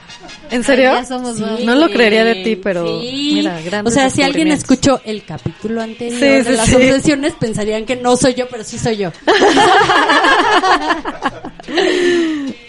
¿En 0.51 0.65
serio? 0.65 0.93
ya 0.93 1.05
somos 1.05 1.39
dos. 1.39 1.61
No 1.61 1.75
lo 1.75 1.89
creería 1.91 2.25
de 2.25 2.37
ti, 2.43 2.57
pero 2.57 3.01
Sí. 3.01 3.31
mira, 3.35 3.61
grandes 3.61 3.93
O 3.93 3.95
sea, 3.95 4.11
si 4.11 4.23
alguien 4.23 4.49
escuchó 4.49 5.01
el 5.05 5.25
capítulo 5.25 5.83
anterior 5.83 6.19
Sí, 6.19 6.51
de 6.51 6.57
las 6.57 6.73
obsesiones, 6.73 7.35
pensarían 7.35 7.85
que 7.87 7.97
no 7.97 8.17
soy 8.17 8.35
yo, 8.35 8.49
pero 8.49 8.65
sí 8.65 8.79
soy 8.79 8.97
yo. 8.99 9.13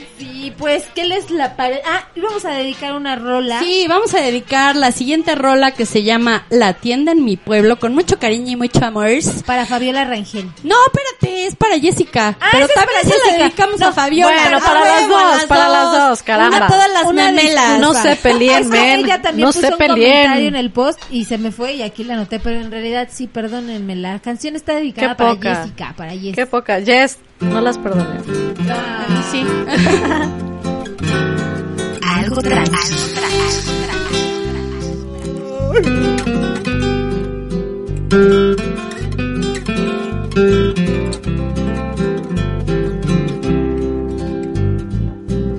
Sí, 0.45 0.53
pues, 0.57 0.83
¿qué 0.93 1.05
les 1.05 1.31
la 1.31 1.55
pare... 1.55 1.81
Ah, 1.85 2.07
íbamos 2.15 2.45
a 2.45 2.51
dedicar 2.51 2.93
una 2.93 3.15
rola. 3.15 3.59
Sí, 3.59 3.85
vamos 3.89 4.13
a 4.13 4.19
dedicar 4.21 4.75
la 4.75 4.91
siguiente 4.91 5.33
rola 5.35 5.71
que 5.71 5.85
se 5.85 6.03
llama 6.03 6.45
La 6.49 6.73
tienda 6.73 7.13
en 7.13 7.23
mi 7.25 7.35
pueblo, 7.37 7.79
con 7.79 7.93
mucho 7.95 8.19
cariño 8.19 8.51
y 8.51 8.55
mucho 8.55 8.83
amor. 8.85 9.07
Para 9.45 9.65
Fabiola 9.65 10.05
Rangel. 10.05 10.49
No, 10.63 10.75
espérate, 10.87 11.47
es 11.47 11.55
para 11.55 11.79
Jessica. 11.79 12.37
Ah, 12.39 12.47
pero 12.51 12.67
también 12.67 12.99
se 13.03 13.31
la 13.31 13.37
dedicamos 13.43 13.79
No, 13.79 13.87
a 13.87 13.91
Fabiola. 13.93 14.35
bueno, 14.41 14.57
A 14.57 14.59
para 14.61 14.79
las 14.85 15.07
dos, 15.07 15.21
a 15.21 15.35
las 15.35 15.45
para 15.45 15.69
las 15.69 15.91
dos, 16.09 16.23
caramba. 16.23 16.57
Una 16.57 16.65
a 16.65 16.69
todas 16.69 16.91
las 16.91 17.13
memelas. 17.13 17.79
No 17.79 17.93
se 17.93 18.15
peleen, 18.15 18.63
Es 18.63 18.69
que 18.69 18.77
men. 18.77 18.99
ella 19.05 19.21
también 19.21 19.45
No 19.47 19.53
puso 19.53 19.61
se 19.61 19.71
un 19.71 19.77
peleen. 19.77 19.97
comentario 20.23 20.47
en 20.49 20.55
el 20.55 20.71
post 20.71 20.99
y 21.09 21.25
se 21.25 21.37
me 21.37 21.51
fue 21.51 21.73
y 21.73 21.81
aquí 21.81 22.03
la 22.03 22.13
anoté, 22.15 22.39
pero 22.39 22.59
en 22.59 22.69
realidad 22.71 23.07
sí, 23.11 23.27
perdónenme, 23.27 23.95
la 23.95 24.19
canción 24.19 24.55
está 24.55 24.73
dedicada 24.75 25.09
Qué 25.09 25.15
para 25.15 25.29
poca. 25.31 25.55
Jessica, 25.55 25.93
para 25.97 26.11
Jessica. 26.11 26.35
Qué 26.35 26.45
poca. 26.45 26.81
Jess, 26.81 27.17
no 27.39 27.61
las 27.61 27.77
perdoné. 27.77 28.19
Ah, 28.69 29.05
Sí. 29.31 29.43
algo 32.35 32.41
tranqui. 32.41 32.75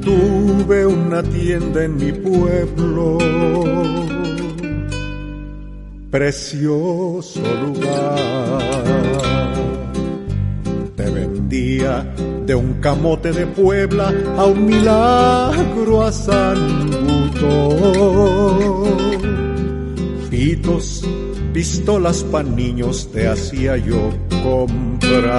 Tuve 0.02 0.86
una 0.86 1.22
tienda 1.22 1.84
en 1.84 1.96
mi 1.96 2.12
pueblo, 2.12 3.18
precioso 6.10 7.40
lugar. 7.64 9.35
De 11.56 12.54
un 12.54 12.74
camote 12.82 13.32
de 13.32 13.46
Puebla 13.46 14.12
a 14.36 14.44
un 14.44 14.66
milagro 14.66 16.02
a 16.02 16.12
San. 16.12 16.90
Pitos, 20.28 21.02
pistolas 21.54 22.24
pa' 22.24 22.42
niños 22.42 23.08
te 23.10 23.26
hacía 23.26 23.78
yo 23.78 24.10
comprar. 24.42 25.32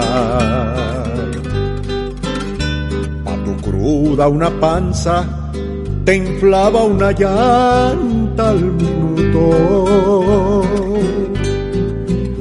Pa' 3.23 3.43
tu 3.45 3.55
cruda 3.61 4.27
una 4.27 4.49
panza, 4.59 5.51
te 6.03 6.15
inflaba 6.15 6.83
una 6.83 7.11
llanta 7.11 8.49
al 8.49 8.63
minuto. 8.73 10.63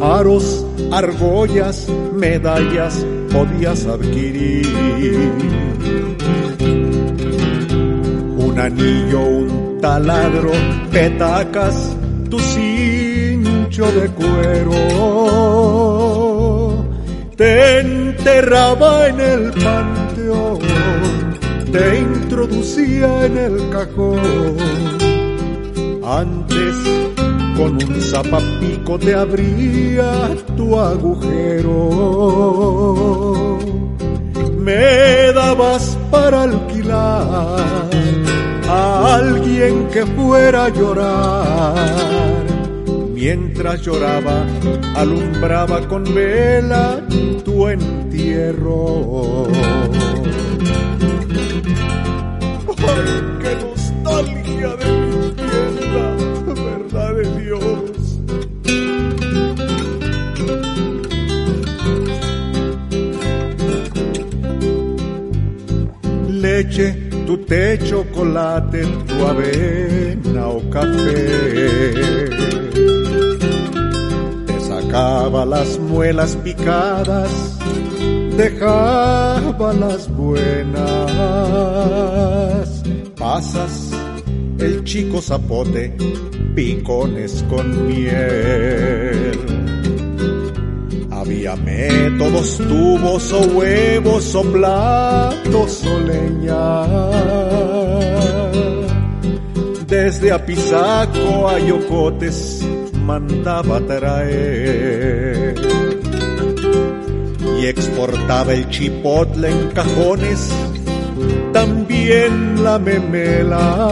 Aros, 0.00 0.64
argollas, 0.90 1.86
medallas 2.14 3.04
podías 3.36 3.84
adquirir. 3.86 4.66
Un 8.38 8.58
anillo, 8.58 9.20
un 9.20 9.78
taladro, 9.80 10.52
petacas, 10.90 11.94
tu 12.30 12.38
cincho 12.38 13.84
de 13.92 14.08
cuero. 14.20 14.72
Te 17.36 17.80
enterraba 17.80 19.08
en 19.08 19.20
el 19.20 19.50
panteón, 19.50 20.58
te 21.70 21.98
introducía 21.98 23.26
en 23.26 23.36
el 23.36 23.68
cajón. 23.68 24.56
Antes 26.02 26.74
con 27.56 27.72
un 27.74 28.00
zapapico 28.00 28.98
te 28.98 29.14
abría 29.14 30.30
tu 30.56 30.78
agujero. 30.78 32.06
Me 34.66 35.32
dabas 35.32 35.96
para 36.10 36.42
alquilar 36.42 37.88
a 38.68 39.14
alguien 39.14 39.86
que 39.90 40.04
fuera 40.04 40.64
a 40.64 40.68
llorar. 40.70 42.44
Mientras 43.14 43.82
lloraba, 43.82 44.44
alumbraba 44.96 45.86
con 45.86 46.02
vela 46.12 47.00
tu 47.44 47.68
entierro. 47.68 49.46
¡Ay, 52.88 53.22
qué 53.42 53.52
nostalgia 53.64 54.74
de 54.80 54.95
Tu 66.76 67.34
té, 67.48 67.78
chocolate, 67.88 68.82
tu 69.08 69.24
avena 69.24 70.48
o 70.48 70.60
café 70.68 72.26
te 74.46 74.60
sacaba 74.60 75.46
las 75.46 75.78
muelas 75.78 76.36
picadas, 76.44 77.56
dejaba 78.36 79.72
las 79.72 80.06
buenas. 80.14 80.82
Pasas 83.18 83.90
el 84.58 84.84
chico 84.84 85.22
zapote, 85.22 85.96
picones 86.54 87.42
con 87.48 87.86
miel. 87.86 89.45
Había 91.26 91.56
métodos, 91.56 92.56
tubos 92.58 93.32
o 93.32 93.40
huevos 93.40 94.32
o 94.36 94.42
platos 94.44 95.84
o 95.84 95.98
leña. 95.98 96.86
Desde 99.88 100.30
Apizaco 100.30 101.48
a 101.48 101.58
Yocotes 101.58 102.64
mandaba 103.04 103.80
traer. 103.80 105.56
Y 107.60 107.66
exportaba 107.66 108.52
el 108.52 108.68
chipotle 108.68 109.50
en 109.50 109.70
cajones, 109.70 110.52
también 111.52 112.62
la 112.62 112.78
memela. 112.78 113.90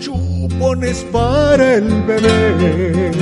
Chupones 0.00 1.06
para 1.10 1.76
el 1.76 2.02
bebé 2.02 3.12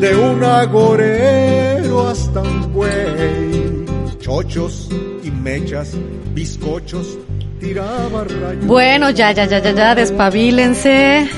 de 0.00 0.14
un 0.16 0.44
agorero 0.44 2.08
hasta 2.08 2.40
un 2.40 2.72
buey, 2.72 3.84
chochos 4.20 4.88
y 5.22 5.30
mechas, 5.30 5.92
bizcochos, 6.34 7.18
tiraba 7.60 8.24
rayos. 8.24 8.66
Bueno, 8.66 9.10
ya, 9.10 9.32
ya, 9.32 9.46
ya, 9.46 9.58
ya, 9.60 9.70
ya, 9.72 9.94
despabilense, 9.94 11.28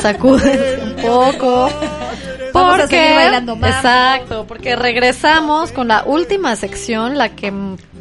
sacuden 0.00 0.80
un 0.82 0.94
poco. 1.02 1.68
Vamos 2.52 2.74
a 2.74 2.78
Porque, 2.82 3.14
bailando 3.16 3.56
mambo. 3.56 3.66
exacto, 3.66 4.44
porque 4.46 4.76
regresamos 4.76 5.72
con 5.72 5.88
la 5.88 6.04
última 6.04 6.54
sección, 6.54 7.18
la 7.18 7.30
que 7.30 7.52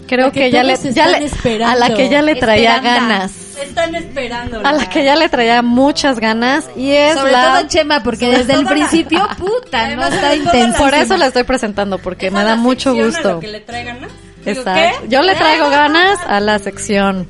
creo 0.08 0.28
La 0.28 0.32
que 0.32 0.42
que, 0.42 0.52
ya 0.52 0.64
le, 0.64 0.78
ya 0.78 1.08
le, 1.08 1.64
a 1.66 1.76
la 1.76 1.94
que 1.96 2.08
ya 2.10 2.22
le 2.22 2.36
traía 2.36 2.80
ganas. 2.80 3.32
Están 3.64 3.96
esperando. 3.96 4.60
a 4.64 4.72
la 4.72 4.90
que 4.90 5.04
ya 5.04 5.16
le 5.16 5.30
traía 5.30 5.62
muchas 5.62 6.20
ganas 6.20 6.66
y 6.76 6.92
es 6.92 7.16
Sobre 7.16 7.32
la... 7.32 7.60
todo 7.60 7.68
Chema, 7.68 8.04
porque 8.04 8.26
Sobre 8.26 8.38
desde 8.40 8.54
el 8.54 8.64
la- 8.64 8.70
principio, 8.70 9.28
puta, 9.38 9.78
no 9.96 10.04
Además, 10.04 10.14
está 10.14 10.22
todo 10.22 10.30
la- 10.30 10.36
intenso. 10.36 10.78
Por 10.84 10.94
eso 10.94 11.18
la 11.18 11.26
estoy 11.28 11.44
presentando, 11.44 11.98
porque 11.98 12.28
Es 12.28 12.34
me 12.34 12.44
da 12.44 12.56
mucho 12.56 12.92
a 12.92 12.94
gusto. 12.94 13.32
lo 13.34 13.40
que 13.40 13.48
le 13.48 13.60
traigan, 13.62 14.02
¿no? 14.02 14.08
Digo, 14.46 14.60
Exacto. 14.62 15.00
¿qué? 15.04 15.08
Yo 15.10 15.22
le 15.22 15.36
traigo 15.36 15.70
ganas 15.70 16.20
a 16.28 16.40
la 16.40 16.60
sección. 16.60 17.28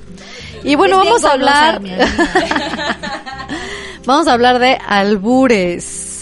Y 0.63 0.75
bueno, 0.75 1.01
Es 1.03 1.07
vamos 1.09 1.25
a 1.25 1.31
hablar... 1.33 1.81
Vamos 4.05 4.27
a 4.27 4.33
hablar 4.33 4.59
de 4.59 4.77
albures. 4.85 6.12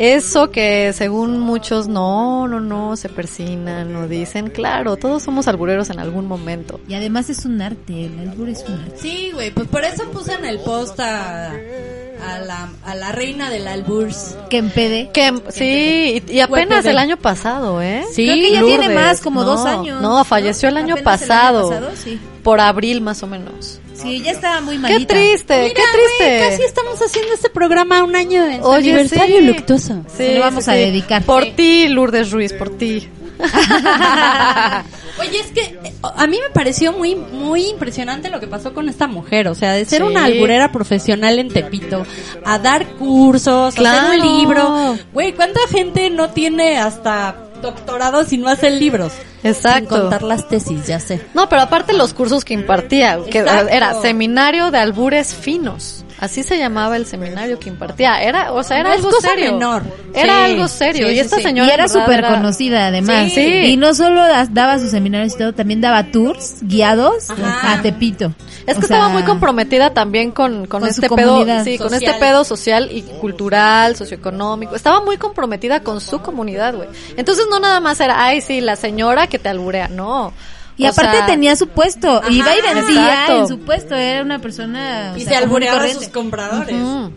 Eso 0.00 0.52
que 0.52 0.92
según 0.92 1.40
muchos 1.40 1.88
no, 1.88 2.46
no, 2.46 2.60
no, 2.60 2.94
se 2.96 3.08
persinan, 3.08 3.92
no 3.92 4.06
dicen. 4.06 4.48
Claro, 4.50 4.96
todos 4.96 5.24
somos 5.24 5.48
albureros 5.48 5.90
en 5.90 5.98
algún 5.98 6.26
momento. 6.26 6.78
Y 6.88 6.94
además 6.94 7.28
es 7.30 7.44
un 7.44 7.60
arte, 7.60 8.04
el 8.06 8.16
albur 8.28 8.48
es 8.48 8.64
un 8.68 8.74
arte. 8.74 8.96
Sí, 8.96 9.32
güey, 9.34 9.50
pues 9.50 9.66
por 9.66 9.82
eso 9.84 10.04
puse 10.12 10.34
en 10.34 10.44
el 10.44 10.60
post 10.60 11.00
a, 11.00 11.50
a 11.50 12.38
la, 12.46 12.68
a 12.84 12.94
la 12.94 13.10
reina 13.10 13.50
del 13.50 13.66
alburs. 13.66 14.36
Que 14.48 14.58
empede. 14.58 15.10
Que, 15.12 15.34
sí, 15.48 16.22
y, 16.28 16.32
y 16.32 16.40
apenas 16.42 16.84
el 16.84 16.96
año 16.96 17.16
pasado, 17.16 17.82
¿eh? 17.82 18.04
Sí, 18.12 18.24
Creo 18.26 18.36
que 18.36 18.52
ya 18.52 18.62
tiene 18.62 18.94
más, 18.94 19.20
como 19.20 19.40
No, 19.40 19.46
dos 19.56 19.66
años. 19.66 20.00
No, 20.00 20.22
falleció 20.24 20.68
el 20.68 20.76
año 20.76 20.94
Apenas 20.94 21.22
el 21.22 21.26
pasado. 21.28 21.68
pasado, 21.70 21.90
sí. 21.96 22.20
Por 22.44 22.60
abril 22.60 23.00
más 23.00 23.24
o 23.24 23.26
menos. 23.26 23.80
Sí, 24.00 24.22
ya 24.22 24.30
estaba 24.32 24.60
muy 24.60 24.76
Qué 24.76 24.80
malita. 24.80 25.14
triste, 25.14 25.62
Mira, 25.62 25.74
qué 25.74 25.82
triste. 25.98 26.48
casi 26.50 26.62
estamos 26.64 27.00
haciendo 27.02 27.34
este 27.34 27.50
programa 27.50 28.02
un 28.04 28.14
año 28.16 28.44
de 28.44 28.60
Oye, 28.62 28.90
aniversario 28.92 29.38
sí. 29.38 29.44
luctuoso. 29.46 30.04
Se 30.16 30.34
lo 30.34 30.40
vamos 30.40 30.68
a 30.68 30.72
dedicar. 30.74 31.22
Por 31.24 31.44
Sí. 31.44 31.52
ti, 31.56 31.88
Lourdes 31.88 32.30
Ruiz, 32.30 32.52
por 32.52 32.70
ti. 32.76 33.08
Oye, 35.20 35.40
es 35.40 35.46
que 35.52 35.60
eh, 35.84 35.92
a 36.02 36.26
mí 36.26 36.38
me 36.40 36.50
pareció 36.52 36.92
muy 36.92 37.14
muy 37.16 37.66
impresionante 37.66 38.30
lo 38.30 38.38
que 38.40 38.46
pasó 38.46 38.72
con 38.72 38.88
esta 38.88 39.06
mujer, 39.08 39.48
o 39.48 39.54
sea, 39.54 39.72
de 39.72 39.84
ser 39.84 40.02
Sí. 40.02 40.06
una 40.08 40.24
alburera 40.24 40.70
profesional 40.70 41.38
en 41.38 41.48
Tepito, 41.48 42.04
a 42.44 42.58
dar 42.58 42.86
cursos, 42.96 43.74
a 43.74 43.76
Claro. 43.76 44.08
hacer 44.08 44.20
un 44.20 44.38
libro. 44.38 44.98
Güey, 45.12 45.32
¿cuánta 45.34 45.60
gente 45.70 46.10
no 46.10 46.30
tiene 46.30 46.78
hasta 46.78 47.36
doctorado 47.60 48.24
si 48.24 48.38
no 48.38 48.48
hace 48.48 48.70
libros? 48.70 49.12
Exacto. 49.42 49.94
Sin 49.94 50.00
contar 50.02 50.22
las 50.22 50.48
tesis, 50.48 50.86
ya 50.86 51.00
sé. 51.00 51.20
No, 51.34 51.48
pero 51.48 51.62
aparte 51.62 51.92
los 51.92 52.14
cursos 52.14 52.44
que 52.44 52.54
impartía, 52.54 53.18
que 53.30 53.40
Exacto. 53.40 53.68
era 53.68 53.94
seminario 54.00 54.70
de 54.70 54.78
albures 54.78 55.34
finos. 55.34 56.04
Así 56.20 56.42
se 56.42 56.58
llamaba 56.58 56.96
el 56.96 57.06
seminario 57.06 57.58
que 57.60 57.68
impartía. 57.68 58.20
Era, 58.22 58.52
o 58.52 58.62
sea, 58.62 58.80
era 58.80 58.88
No 58.90 58.94
algo 58.96 59.10
serio. 59.20 59.52
menor. 59.52 59.82
Era 60.14 60.46
Sí, 60.46 60.52
algo 60.52 60.68
serio. 60.68 61.08
sí, 61.08 61.14
y 61.14 61.18
esta 61.20 61.36
sí. 61.36 61.42
señora 61.42 61.68
Y 61.68 61.72
era 61.72 61.88
súper 61.88 62.18
era- 62.18 62.30
conocida 62.30 62.86
además. 62.88 63.32
Sí. 63.32 63.40
Y 63.40 63.76
no 63.76 63.94
solo 63.94 64.22
daba 64.50 64.78
sus 64.80 64.90
seminarios 64.90 65.34
y 65.34 65.38
todo, 65.38 65.52
también 65.52 65.80
daba 65.80 66.04
tours 66.10 66.56
guiados 66.62 67.30
Ajá. 67.30 67.74
a 67.74 67.82
Tepito. 67.82 68.32
Es 68.66 68.76
que 68.76 68.84
O 68.84 68.86
sea, 68.88 68.96
estaba 68.96 69.08
muy 69.08 69.22
comprometida 69.22 69.94
también 69.94 70.30
con, 70.32 70.66
con, 70.66 70.84
este 70.86 71.08
pedo, 71.08 71.30
comunidad 71.34 71.64
sí, 71.64 71.78
con 71.78 71.88
social. 71.90 72.02
este 72.10 72.20
pedo 72.20 72.44
social 72.44 72.88
y 72.92 73.02
cultural, 73.02 73.96
socioeconómico. 73.96 74.74
Estaba 74.74 75.00
muy 75.00 75.16
comprometida 75.18 75.80
con 75.80 76.00
su 76.00 76.20
comunidad, 76.20 76.74
güey. 76.74 76.88
Entonces 77.16 77.46
no 77.48 77.60
nada 77.60 77.80
más 77.80 78.00
era, 78.00 78.22
ay, 78.24 78.40
sí, 78.40 78.60
la 78.60 78.76
señora 78.76 79.26
que 79.28 79.38
te 79.38 79.48
alburea, 79.48 79.88
no. 79.88 80.32
Y 80.78 80.84
O 80.86 80.90
aparte 80.90 81.16
sea, 81.16 81.26
tenía 81.26 81.56
su 81.56 81.66
puesto, 81.68 82.22
iba 82.30 82.56
y 82.56 82.60
vendía 82.62 83.12
exacto. 83.12 83.38
en 83.40 83.48
su 83.48 83.58
puesto, 83.58 83.96
era 83.96 84.22
una 84.22 84.38
persona... 84.38 85.10
o 85.12 85.18
Y 85.18 85.22
sea, 85.24 85.30
se 85.30 85.36
albureaba 85.44 85.82
a 85.82 85.88
sus 85.88 86.08
compradores. 86.08 86.76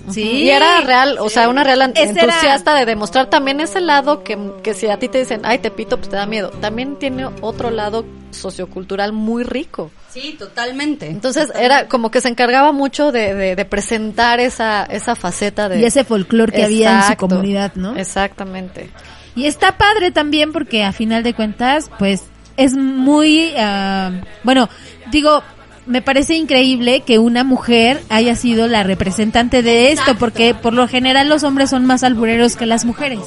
Sí. 0.09 0.23
Y 0.23 0.49
era 0.49 0.81
real, 0.81 1.17
o 1.19 1.29
sea, 1.29 1.47
una 1.47 1.63
real 1.63 1.93
Ese 1.95 2.09
era- 2.11 2.21
entusiasta 2.23 2.73
de 2.73 2.85
demostrar 2.87 3.29
también 3.29 3.59
ese 3.61 3.79
lado 3.79 4.23
que, 4.23 4.35
que 4.63 4.73
si 4.73 4.87
a 4.87 4.97
ti 4.97 5.07
te 5.09 5.19
dicen, 5.19 5.41
ay, 5.43 5.59
te 5.59 5.69
pito, 5.69 5.97
pues 5.97 6.09
te 6.09 6.15
da 6.15 6.25
miedo. 6.25 6.49
También 6.59 6.97
tiene 6.97 7.27
otro 7.41 7.69
lado 7.69 8.03
sociocultural 8.31 9.13
muy 9.13 9.43
rico. 9.43 9.91
Sí, 10.09 10.35
totalmente. 10.39 11.07
Entonces 11.07 11.49
era 11.55 11.87
como 11.87 12.09
que 12.11 12.19
se 12.19 12.29
encargaba 12.29 12.71
mucho 12.71 13.11
de, 13.11 13.33
de, 13.35 13.55
de 13.55 13.65
presentar 13.65 14.39
esa, 14.39 14.83
esa 14.85 15.15
faceta 15.15 15.69
de... 15.69 15.79
Y 15.79 15.85
ese 15.85 16.03
folclore 16.03 16.51
que 16.51 16.63
había 16.63 16.97
en 17.01 17.03
su 17.11 17.15
comunidad, 17.15 17.73
¿no? 17.75 17.95
Exactamente. 17.95 18.89
Y 19.35 19.45
está 19.45 19.77
padre 19.77 20.11
también 20.11 20.51
porque 20.51 20.83
a 20.83 20.91
final 20.91 21.21
de 21.23 21.33
cuentas, 21.33 21.89
pues 21.99 22.23
es 22.57 22.73
muy, 22.73 23.53
ah, 23.57 24.11
bueno, 24.43 24.69
digo, 25.11 25.43
me 25.85 26.01
parece 26.01 26.35
increíble 26.35 27.01
que 27.01 27.19
una 27.19 27.43
mujer 27.43 28.01
haya 28.09 28.35
sido 28.35 28.67
la 28.67 28.83
representante 28.83 29.63
de 29.63 29.91
esto, 29.91 30.15
porque 30.15 30.53
por 30.53 30.73
lo 30.73 30.87
general 30.87 31.27
los 31.29 31.43
hombres 31.43 31.69
son 31.69 31.85
más 31.85 32.03
albureros 32.03 32.55
que 32.55 32.65
las 32.65 32.85
mujeres. 32.85 33.19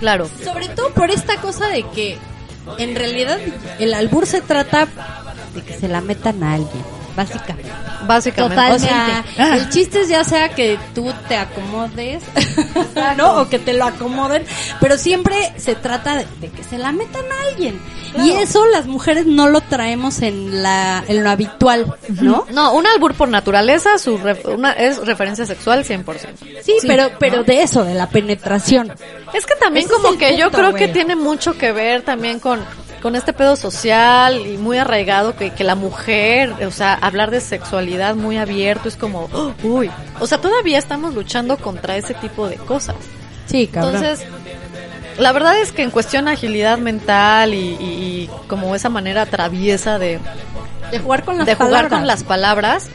Claro. 0.00 0.28
Sobre 0.42 0.68
todo 0.68 0.92
por 0.92 1.10
esta 1.10 1.36
cosa 1.40 1.68
de 1.68 1.84
que 1.94 2.18
en 2.78 2.94
realidad 2.94 3.38
el 3.78 3.94
albur 3.94 4.26
se 4.26 4.40
trata 4.40 4.88
de 5.54 5.62
que 5.62 5.74
se 5.74 5.88
la 5.88 6.00
metan 6.00 6.42
a 6.42 6.54
alguien, 6.54 6.82
básicamente. 7.16 7.70
Básicamente. 8.06 8.54
Total. 8.56 8.72
O 8.74 8.78
sea, 8.78 9.24
Ah. 9.38 9.56
el 9.56 9.68
chiste 9.70 10.00
es 10.02 10.08
ya 10.08 10.24
sea 10.24 10.50
que 10.50 10.78
tú 10.94 11.12
te 11.28 11.36
acomodes, 11.36 12.22
¿no? 13.16 13.40
O 13.40 13.48
que 13.48 13.58
te 13.58 13.72
lo 13.74 13.84
acomoden, 13.84 14.44
pero 14.80 14.98
siempre 14.98 15.52
se 15.56 15.74
trata 15.74 16.16
de, 16.16 16.26
de 16.40 16.48
que 16.50 16.62
se 16.64 16.78
la 16.78 16.92
metan 16.92 17.24
a 17.24 17.48
alguien. 17.48 17.80
Y 18.16 18.30
eso 18.30 18.64
las 18.66 18.86
mujeres 18.86 19.26
no 19.26 19.48
lo 19.48 19.60
traemos 19.60 20.22
en 20.22 20.62
la 20.62 21.02
en 21.08 21.24
lo 21.24 21.30
habitual, 21.30 21.94
¿no? 22.20 22.46
No, 22.52 22.72
un 22.74 22.86
albur 22.86 23.14
por 23.14 23.28
naturaleza 23.28 23.98
su 23.98 24.18
ref- 24.18 24.44
una, 24.54 24.70
es 24.72 24.98
referencia 25.04 25.44
sexual 25.46 25.84
100%. 25.84 26.62
Sí, 26.62 26.74
pero 26.86 27.10
pero 27.18 27.42
de 27.42 27.62
eso, 27.62 27.84
de 27.84 27.94
la 27.94 28.08
penetración. 28.08 28.92
Es 29.32 29.46
que 29.46 29.56
también 29.56 29.86
Ese 29.86 29.94
como 29.94 30.16
que 30.16 30.36
yo 30.36 30.52
creo 30.52 30.70
güey. 30.70 30.86
que 30.86 30.92
tiene 30.92 31.16
mucho 31.16 31.58
que 31.58 31.72
ver 31.72 32.02
también 32.02 32.38
con, 32.38 32.60
con 33.04 33.16
este 33.16 33.34
pedo 33.34 33.54
social 33.54 34.46
y 34.46 34.56
muy 34.56 34.78
arraigado 34.78 35.36
que, 35.36 35.50
que 35.50 35.62
la 35.62 35.74
mujer, 35.74 36.54
o 36.66 36.70
sea, 36.70 36.94
hablar 36.94 37.30
de 37.30 37.42
sexualidad 37.42 38.14
muy 38.14 38.38
abierto 38.38 38.88
es 38.88 38.96
como, 38.96 39.28
¡oh! 39.30 39.52
uy, 39.62 39.90
o 40.20 40.26
sea, 40.26 40.38
todavía 40.40 40.78
estamos 40.78 41.12
luchando 41.14 41.58
contra 41.58 41.98
ese 41.98 42.14
tipo 42.14 42.48
de 42.48 42.56
cosas. 42.56 42.96
Sí, 43.44 43.66
cabrón. 43.66 43.96
Entonces, 43.96 44.26
la 45.18 45.32
verdad 45.32 45.58
es 45.60 45.70
que 45.70 45.82
en 45.82 45.90
cuestión 45.90 46.24
de 46.24 46.30
agilidad 46.30 46.78
mental 46.78 47.52
y, 47.52 47.58
y- 47.58 47.84
y 47.84 48.30
como 48.48 48.74
esa 48.74 48.88
manera 48.88 49.26
traviesa 49.26 49.98
de, 49.98 50.18
de 50.90 50.98
jugar 50.98 51.24
con 51.24 51.36
las 51.36 51.44
de 51.46 51.56
jugar 51.56 51.90
con 51.90 52.06
las 52.06 52.24
palabras, 52.24 52.88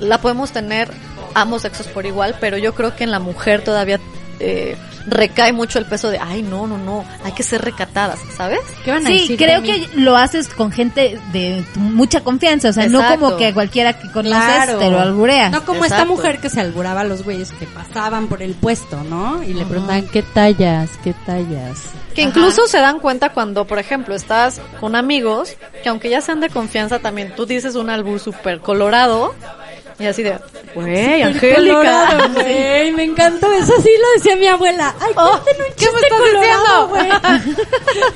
la 0.00 0.18
podemos 0.20 0.50
tener 0.50 0.90
ambos 1.34 1.62
sexos 1.62 1.86
por 1.86 2.06
igual, 2.06 2.34
pero 2.40 2.58
yo 2.58 2.74
creo 2.74 2.96
que 2.96 3.04
en 3.04 3.12
la 3.12 3.20
mujer 3.20 3.62
todavía 3.62 4.00
eh, 4.40 4.76
recae 5.06 5.52
mucho 5.52 5.78
el 5.78 5.86
peso 5.86 6.10
de, 6.10 6.18
ay, 6.18 6.42
no, 6.42 6.66
no, 6.66 6.76
no, 6.78 7.04
hay 7.24 7.32
que 7.32 7.42
ser 7.42 7.62
recatadas, 7.62 8.18
¿sabes? 8.36 8.60
¿Qué 8.84 8.90
van 8.90 9.06
a 9.06 9.08
Sí, 9.08 9.20
decir 9.20 9.36
creo 9.38 9.62
que 9.62 9.88
lo 9.94 10.16
haces 10.16 10.48
con 10.48 10.70
gente 10.70 11.18
de 11.32 11.64
mucha 11.76 12.20
confianza, 12.22 12.68
o 12.68 12.72
sea, 12.72 12.86
no 12.88 13.02
como 13.08 13.36
que 13.36 13.52
cualquiera 13.54 13.94
que 13.94 14.10
conoces 14.12 14.38
Claro. 14.38 14.78
te 14.78 14.90
lo 14.90 15.00
alburea. 15.00 15.48
No 15.50 15.64
como 15.64 15.84
esta 15.84 16.04
mujer 16.04 16.40
que 16.40 16.50
se 16.50 16.60
alburaba 16.60 17.00
a 17.00 17.04
los 17.04 17.24
güeyes 17.24 17.52
que 17.52 17.66
pasaban 17.66 18.26
por 18.28 18.42
el 18.42 18.54
puesto, 18.54 19.02
¿no? 19.04 19.42
Y 19.42 19.54
le 19.54 19.64
preguntaban, 19.64 20.06
¿qué 20.08 20.22
tallas? 20.22 20.90
¿Qué 21.02 21.14
tallas? 21.24 21.78
Que 22.14 22.22
incluso 22.22 22.66
se 22.66 22.78
dan 22.78 22.98
cuenta 22.98 23.30
cuando, 23.32 23.64
por 23.66 23.78
ejemplo, 23.78 24.14
estás 24.14 24.60
con 24.80 24.96
amigos, 24.96 25.56
que 25.82 25.88
aunque 25.88 26.10
ya 26.10 26.20
sean 26.20 26.40
de 26.40 26.48
confianza, 26.50 26.98
también 26.98 27.32
tú 27.36 27.46
dices 27.46 27.76
un 27.76 27.90
albur 27.90 28.18
súper 28.20 28.60
colorado, 28.60 29.34
y 29.98 30.06
así 30.06 30.22
de, 30.22 30.38
güey, 30.74 31.22
Angélica. 31.22 32.28
güey, 32.34 32.92
me 32.92 33.04
encantó. 33.04 33.50
Eso 33.52 33.72
sí 33.82 33.90
lo 34.00 34.12
decía 34.16 34.36
mi 34.36 34.46
abuela. 34.46 34.94
Ay, 35.00 35.12
Oh, 35.16 35.34
un 35.34 35.74
¿qué 35.76 35.86
me 35.90 36.00
estás 36.00 36.18
colorado, 36.18 36.92
diciendo? 36.94 37.62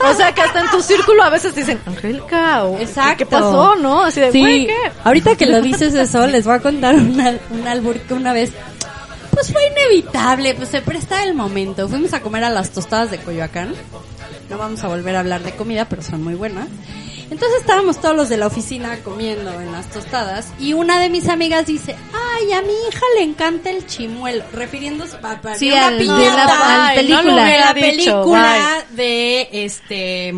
o 0.11 0.15
sea, 0.15 0.33
que 0.33 0.41
hasta 0.43 0.61
en 0.61 0.71
tu 0.71 0.81
círculo 0.81 1.23
a 1.25 1.31
veces 1.31 1.55
dicen, 1.55 1.81
Angélica, 1.87 2.65
o, 2.65 2.79
Exacto. 2.79 3.17
¿qué 3.19 3.27
pasó, 3.27 3.75
no? 3.77 4.03
Así 4.05 4.21
de, 4.21 4.31
güey, 4.31 4.61
Sí, 4.61 4.67
¿qué? 4.67 4.93
ahorita 5.05 5.37
que 5.37 5.47
lo 5.47 5.61
dices 5.61 5.93
eso, 5.95 6.27
les 6.29 6.45
voy 6.45 6.55
a 6.55 6.61
contar 6.61 6.95
una, 6.95 7.35
un 7.51 7.67
albur 7.67 7.99
que 7.99 8.15
una 8.15 8.33
vez, 8.33 8.53
pues 9.33 9.53
fue 9.53 9.63
inevitable, 9.67 10.55
pues 10.55 10.69
se 10.69 10.83
presta 10.83 11.25
el 11.25 11.35
momento. 11.35 11.89
Fuimos 11.89 12.13
a 12.13 12.21
comer 12.21 12.45
a 12.45 12.51
las 12.51 12.71
tostadas 12.71 13.11
de 13.11 13.19
Coyoacán. 13.19 13.75
No 14.49 14.59
vamos 14.59 14.85
a 14.85 14.89
volver 14.89 15.17
a 15.17 15.21
hablar 15.21 15.43
de 15.43 15.53
comida, 15.57 15.87
pero 15.87 16.03
son 16.03 16.23
muy 16.23 16.35
buenas. 16.35 16.69
Entonces 17.33 17.61
estábamos 17.61 18.01
todos 18.01 18.15
los 18.15 18.29
de 18.29 18.37
la 18.37 18.47
oficina 18.47 18.99
comiendo 19.03 19.51
en 19.61 19.73
las 19.73 19.89
tostadas 19.91 20.53
y 20.59 20.75
una 20.75 21.01
de 21.01 21.09
mis 21.09 21.29
amigas 21.29 21.67
dice, 21.67 21.97
ay, 22.13 22.53
a 22.53 22.61
mi 22.63 22.73
hija 22.89 23.01
le 23.17 23.23
encanta 23.23 23.71
el 23.71 23.87
chimuelo, 23.87 24.45
refiriéndose 24.53 25.17
a, 25.23 25.31
a- 25.51 25.55
Sí, 25.57 25.69
de 25.71 25.75
una 25.75 25.87
al- 25.87 25.99
de 25.99 26.05
piñata, 26.05 26.47
la- 26.47 26.89
al 26.89 26.95
película. 26.95 27.45
de 27.45 27.59
la 27.59 27.75
dicho, 27.75 27.83
película 28.23 28.85
de 28.91 29.49
este 29.53 30.35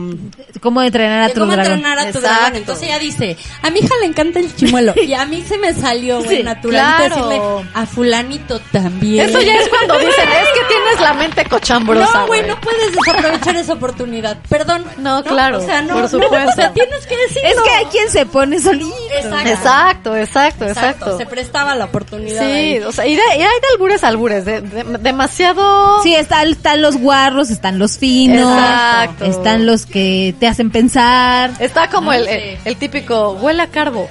¿Cómo 0.63 0.81
entrenar 0.83 1.23
a 1.23 1.29
de 1.29 1.35
tu 1.35 1.41
cómo 1.41 1.53
dragón? 1.53 1.73
entrenar 1.73 1.99
a 1.99 2.13
tu 2.13 2.21
dragón. 2.21 2.57
Entonces 2.57 2.85
ella 2.89 2.99
dice, 2.99 3.37
a 3.63 3.71
mi 3.71 3.81
hija 3.81 3.95
le 4.01 4.07
encanta 4.07 4.39
el 4.39 4.55
chimuelo. 4.55 4.95
Y 5.05 5.13
a 5.15 5.27
mí 5.27 5.43
se 5.47 5.59
me 5.59 5.75
salió, 5.75 6.23
güey, 6.23 6.39
Sí, 6.39 6.43
natural 6.43 6.97
claro. 6.97 7.29
decirle, 7.29 7.71
a 7.75 7.87
fulanito 7.87 8.61
también. 8.73 9.29
Eso 9.29 9.41
ya 9.41 9.57
es 9.57 9.69
cuando 9.69 9.95
dicen, 9.99 10.29
es 10.29 10.49
que 10.49 10.61
tienes 10.69 11.01
la 11.01 11.13
mente 11.15 11.45
cochambrosa, 11.45 12.21
No, 12.21 12.27
güey, 12.29 12.47
no 12.47 12.59
puedes 12.61 12.93
desaprovechar 12.95 13.57
esa 13.57 13.73
oportunidad. 13.75 14.39
Perdón. 14.49 14.85
No, 14.99 15.23
claro, 15.25 15.59
O 15.59 15.61
sea, 15.61 15.83
no, 15.83 15.95
por 15.95 16.03
no, 16.03 16.09
supuesto. 16.09 16.51
o 16.51 16.53
sea, 16.55 16.73
tienes 16.87 17.07
que 17.07 17.17
decirlo. 17.17 17.49
Es 17.49 17.61
que 17.63 17.71
hay 17.71 17.85
quien 17.87 18.11
se 18.11 18.27
pone 18.27 18.61
solito. 18.61 18.95
Exacto. 19.19 19.49
Exacto, 19.49 20.17
exacto, 20.17 20.65
exacto. 20.67 21.19
Se 21.19 21.27
prestaba 21.27 21.75
la 21.75 21.87
oportunidad. 21.87 22.41
Sí, 22.41 22.47
ahí. 22.51 22.79
o 22.81 22.93
sea, 22.93 23.07
y, 23.07 23.17
de- 23.17 23.23
y 23.37 23.43
hay 23.43 23.61
de 23.61 23.69
albures 23.73 24.05
a 24.05 24.09
albures, 24.09 24.45
de, 24.45 24.61
de- 24.61 24.99
demasiado... 24.99 26.03
Sí, 26.03 26.15
está- 26.15 26.43
están 26.45 26.83
los 26.83 26.97
guarros, 26.99 27.51
están 27.51 27.79
los 27.79 27.99
finos, 27.99 28.53
Exacto. 28.53 29.25
están 29.25 29.67
los 29.67 29.87
que 29.87 30.35
te 30.39 30.47
hacen 30.47 30.71
pensar. 30.71 31.51
Está 31.59 31.89
como 31.91 32.07
No 32.07 32.13
el, 32.13 32.29
el, 32.29 32.59
el 32.65 32.77
típico, 32.77 33.33
huele 33.33 33.63
a 33.63 33.69
carbo. 33.69 34.09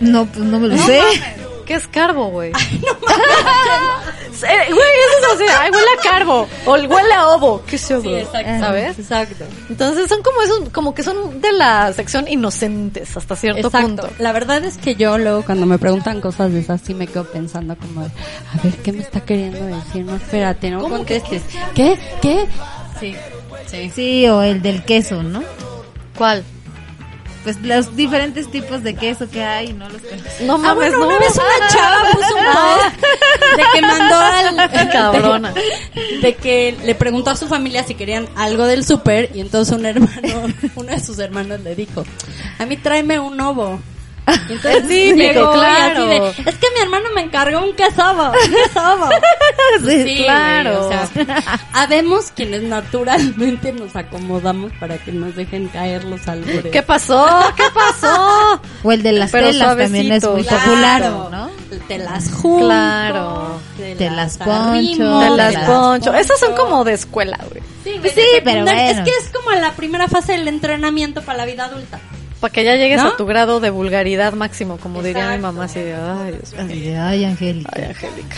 No, 0.00 0.26
pues 0.26 0.44
no 0.44 0.58
me 0.60 0.68
lo 0.68 0.76
sé. 0.78 1.00
¿Qué 1.64 1.74
es 1.74 1.86
carbo, 1.88 2.28
güey? 2.28 2.52
Eh, 4.42 4.72
Güey, 4.72 4.78
eso 4.78 5.18
es 5.18 5.34
así, 5.34 5.44
ay, 5.60 5.70
huele 5.70 5.86
a 5.98 6.02
carbo. 6.02 6.48
O 6.66 6.72
huele 6.72 7.14
a 7.14 7.28
ovo. 7.28 7.62
¿Qué 7.66 7.76
ovo? 7.94 8.02
Sí, 8.02 8.14
exacto. 8.14 8.60
¿Sabes? 8.60 8.98
Exacto. 8.98 9.44
Entonces 9.68 10.08
son 10.08 10.22
como 10.22 10.42
esos, 10.42 10.68
como 10.70 10.94
que 10.94 11.02
son 11.02 11.40
de 11.40 11.52
la 11.52 11.92
sección 11.92 12.26
inocentes 12.28 13.16
hasta 13.16 13.36
cierto 13.36 13.66
Exacto. 13.68 13.86
punto. 13.86 14.08
La 14.18 14.32
verdad 14.32 14.64
es 14.64 14.76
que 14.78 14.94
yo 14.94 15.18
luego 15.18 15.42
cuando 15.44 15.66
me 15.66 15.78
preguntan 15.78 16.20
cosas 16.20 16.52
de 16.52 16.60
esas 16.60 16.80
sí 16.80 16.94
me 16.94 17.06
quedo 17.06 17.24
pensando 17.24 17.76
como, 17.76 18.02
a 18.02 18.62
ver, 18.62 18.74
¿qué 18.82 18.92
me 18.92 19.00
está 19.02 19.20
queriendo 19.20 19.64
decir? 19.64 20.04
No, 20.04 20.16
espérate, 20.16 20.70
no 20.70 20.88
contestes. 20.88 21.42
¿Qué? 21.74 21.98
¿Qué? 22.20 22.46
Sí, 23.00 23.14
sí. 23.66 23.90
Sí, 23.94 24.28
o 24.28 24.42
el 24.42 24.62
del 24.62 24.84
queso, 24.84 25.22
¿no? 25.22 25.42
¿Cuál? 26.16 26.44
Pues 27.46 27.60
los 27.62 27.94
diferentes 27.94 28.50
tipos 28.50 28.82
de 28.82 28.96
queso 28.96 29.30
que 29.30 29.40
hay, 29.44 29.72
¿no? 29.72 29.88
Los 29.88 30.02
conozco. 30.02 30.28
No 30.40 30.54
Ah, 30.54 30.58
mames, 30.58 30.74
bueno, 30.74 30.98
no. 30.98 31.06
una 31.06 31.18
vez 31.20 31.32
una 31.36 31.68
chava 31.68 32.10
puso 32.12 32.34
un 32.34 32.44
post 32.44 33.56
de 33.56 33.62
que 33.72 33.80
mandó 33.82 34.16
al... 34.16 34.90
Cabrona. 34.90 35.52
De, 35.52 36.18
de 36.22 36.34
que 36.34 36.76
le 36.84 36.96
preguntó 36.96 37.30
a 37.30 37.36
su 37.36 37.46
familia 37.46 37.84
si 37.84 37.94
querían 37.94 38.28
algo 38.34 38.64
del 38.66 38.84
súper 38.84 39.30
y 39.32 39.38
entonces 39.40 39.72
un 39.78 39.86
hermano, 39.86 40.52
uno 40.74 40.90
de 40.90 40.98
sus 40.98 41.20
hermanos 41.20 41.60
le 41.60 41.76
dijo, 41.76 42.04
a 42.58 42.66
mí 42.66 42.76
tráeme 42.78 43.20
un 43.20 43.40
ovo. 43.40 43.78
Y 44.48 44.52
entonces 44.52 44.76
Es 44.82 44.88
típico, 44.88 45.16
llegó 45.16 45.50
y 45.52 45.58
claro. 45.58 46.00
así 46.00 46.08
de, 46.08 46.50
es 46.50 46.56
que 46.58 46.66
mi 46.74 46.80
hermano 46.82 47.08
me 47.14 47.20
encargó 47.22 47.60
un 47.64 47.74
quesobo, 47.74 48.32
un 48.32 48.50
quesobo. 48.54 49.08
Sí, 49.84 50.04
Sí, 50.04 50.16
claro. 50.24 50.84
güey, 50.86 50.98
o 50.98 51.06
sea, 51.06 51.60
habemos 51.72 52.30
quienes 52.32 52.62
naturalmente 52.62 53.72
nos 53.72 53.94
acomodamos 53.96 54.72
para 54.80 54.98
que 54.98 55.12
nos 55.12 55.34
dejen 55.36 55.68
caer 55.68 56.04
los 56.04 56.26
albures. 56.28 56.66
¿Qué 56.72 56.82
pasó? 56.82 57.26
¿Qué 57.56 57.64
pasó? 57.74 58.60
O 58.82 58.92
el 58.92 59.02
de 59.02 59.12
las 59.12 59.30
Pero 59.32 59.48
telas 59.48 59.76
también 59.76 60.12
es 60.12 60.22
suavecito. 60.22 60.32
muy 60.32 60.42
Claro. 60.44 60.64
popular, 60.64 61.30
¿no? 61.30 61.50
Te 61.88 61.98
las 61.98 62.30
junto. 62.32 62.66
Claro. 62.66 63.60
Te 63.76 64.10
las 64.10 64.40
arrimo, 64.40 64.96
poncho. 64.96 65.18
Oh, 65.32 65.36
las 65.36 65.54
las 65.54 65.64
poncho. 65.68 66.14
Esas 66.14 66.38
son 66.38 66.54
como 66.54 66.84
de 66.84 66.92
escuela, 66.94 67.38
güey. 67.50 67.62
Sí, 67.84 68.00
sí, 68.14 68.22
pero 68.44 68.62
bueno. 68.64 68.80
Es 68.80 69.00
que 69.00 69.10
es 69.10 69.30
como 69.32 69.50
la 69.52 69.72
primera 69.72 70.08
fase 70.08 70.32
del 70.32 70.46
entrenamiento 70.48 71.22
para 71.22 71.38
la 71.38 71.44
vida 71.46 71.64
adulta. 71.66 71.98
Para 72.46 72.52
que 72.52 72.62
ya 72.64 72.76
llegues 72.76 73.02
¿No? 73.02 73.08
a 73.08 73.16
tu 73.16 73.26
grado 73.26 73.58
de 73.58 73.70
vulgaridad 73.70 74.32
máximo, 74.32 74.76
como 74.76 75.02
diría 75.02 75.30
mi 75.32 75.38
mamá, 75.38 75.64
así 75.64 75.80
de, 75.80 75.96
ay, 75.96 76.30
Dios 76.30 76.64
mío. 76.64 77.02
Ay, 77.02 77.24
Angélica. 77.24 77.72
Ay, 77.74 77.82
Angélica. 77.86 78.36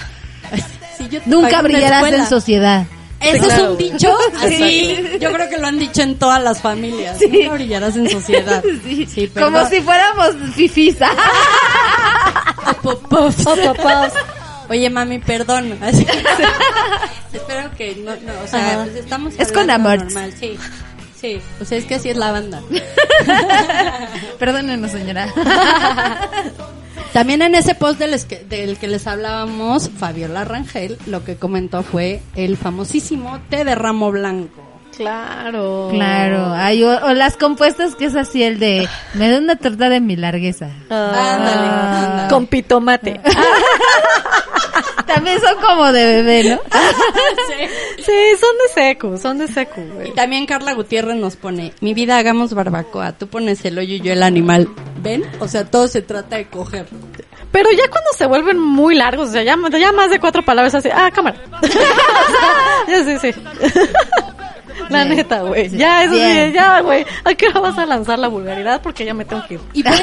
Si 0.97 1.09
yo 1.11 1.21
te 1.21 1.29
Nunca 1.29 1.61
brillarás 1.61 2.11
en 2.11 2.27
sociedad. 2.27 2.87
Eso 3.21 3.35
Sí, 3.35 3.49
claro, 3.49 3.63
es 3.65 3.69
un 3.69 3.77
dicho 3.77 4.19
así. 4.43 5.19
Yo 5.21 5.31
creo 5.31 5.49
que 5.51 5.59
lo 5.59 5.67
han 5.67 5.79
dicho 5.79 6.01
en 6.01 6.19
todas 6.19 6.43
las 6.43 6.63
familias. 6.63 7.19
Nunca 7.21 7.53
brillarás 7.53 7.97
en 7.97 8.09
sociedad. 8.09 8.65
Sí, 8.83 9.29
Como 9.29 9.67
si 9.67 9.83
fuéramos 9.83 10.31
fifisa. 10.55 11.11
Oye, 14.71 14.89
mami, 14.89 15.19
perdón. 15.19 15.79
Espero 17.33 17.71
que 17.77 17.95
no, 17.97 18.13
no, 18.13 18.41
o 18.43 18.47
sea, 18.47 18.85
pues 18.85 18.97
estamos 18.97 19.35
Es 19.37 19.53
con 19.53 19.69
amor. 19.69 19.99
normal, 20.03 20.33
sí. 20.41 20.57
Sí, 21.21 21.41
pues 21.57 21.73
es 21.73 21.85
que 21.85 21.97
así 21.97 22.11
es 22.11 22.17
la 22.17 22.31
banda. 22.31 22.63
Perdónenos, 24.39 24.91
señora. 24.93 25.33
También 27.13 27.43
en 27.43 27.55
ese 27.55 27.75
post 27.75 27.99
del, 27.99 28.25
que, 28.27 28.45
del 28.45 28.79
que 28.79 28.87
les 28.87 29.07
hablábamos, 29.07 29.91
Fabiola 29.91 30.45
Rangel 30.45 30.99
lo 31.07 31.25
que 31.25 31.37
comentó 31.37 31.83
fue 31.83 32.21
el 32.37 32.57
famosísimo 32.57 33.41
té 33.51 33.65
de 33.65 33.75
ramo 33.75 34.13
blanco. 34.13 34.68
Claro. 34.99 35.89
Claro. 35.93 36.53
Ay, 36.55 36.83
o, 36.83 36.91
o 36.91 37.13
las 37.15 37.37
compuestas 37.37 37.95
que 37.95 38.07
es 38.07 38.17
así 38.17 38.43
el 38.43 38.59
de 38.59 38.89
me 39.15 39.31
da 39.31 39.39
una 39.39 39.55
torta 39.55 39.89
de 39.89 40.01
mi 40.01 40.17
largueza. 40.17 40.71
Ah, 40.91 41.35
Ándale, 41.37 41.67
ándale. 41.69 42.29
Con 42.29 42.47
pitomate. 42.49 43.21
También 45.07 45.41
son 45.41 45.57
como 45.63 45.91
de 45.91 46.05
bebé, 46.05 46.51
¿no? 46.51 46.61
Sí, 47.99 48.13
son 48.41 48.51
de 48.57 48.75
secu, 48.75 49.19
son 49.19 49.39
de 49.39 49.49
secu, 49.49 49.81
güey. 49.95 50.09
Y 50.09 50.13
también 50.13 50.47
Carla 50.47 50.73
Gutiérrez 50.73 51.17
nos 51.17 51.37
pone, 51.37 51.73
mi 51.81 51.93
vida 51.93 52.17
hagamos 52.17 52.55
barbacoa, 52.55 53.13
tú 53.13 53.27
pones 53.27 53.65
el 53.65 53.79
hoyo 53.79 53.97
y 53.97 54.01
yo 54.01 54.13
el 54.13 54.23
animal. 54.23 54.69
¿Ven? 55.03 55.25
O 55.41 55.49
sea, 55.49 55.65
todo 55.65 55.89
se 55.89 56.01
trata 56.03 56.37
de 56.37 56.49
coger. 56.49 56.87
Pero 57.53 57.71
ya 57.73 57.89
cuando 57.91 58.11
se 58.17 58.27
vuelven 58.27 58.59
muy 58.59 58.95
largos, 58.95 59.29
o 59.29 59.33
sea, 59.33 59.43
ya, 59.43 59.57
ya 59.79 59.93
más 59.93 60.11
de 60.11 60.21
cuatro 60.21 60.43
palabras 60.43 60.75
así, 60.75 60.89
ah, 60.93 61.11
cámara. 61.13 61.37
ya 62.89 63.05
sí, 63.05 63.19
sí. 63.21 63.41
La 64.89 65.05
neta, 65.05 65.41
güey. 65.43 65.69
Sí. 65.71 65.77
Ya, 65.79 66.05
eso 66.05 66.15
sí, 66.15 66.53
ya, 66.53 66.81
güey. 66.81 67.05
¿A 67.25 67.35
qué 67.35 67.49
hora 67.49 67.61
vas 67.61 67.79
a 67.79 67.87
lanzar 67.87 68.19
la 68.19 68.29
vulgaridad? 68.29 68.81
Porque 68.83 69.05
ya 69.05 69.15
me 69.15 69.25
tengo 69.25 69.43
que 69.47 69.55
ir. 69.55 69.61
Y 69.75 69.83
por- 69.83 69.93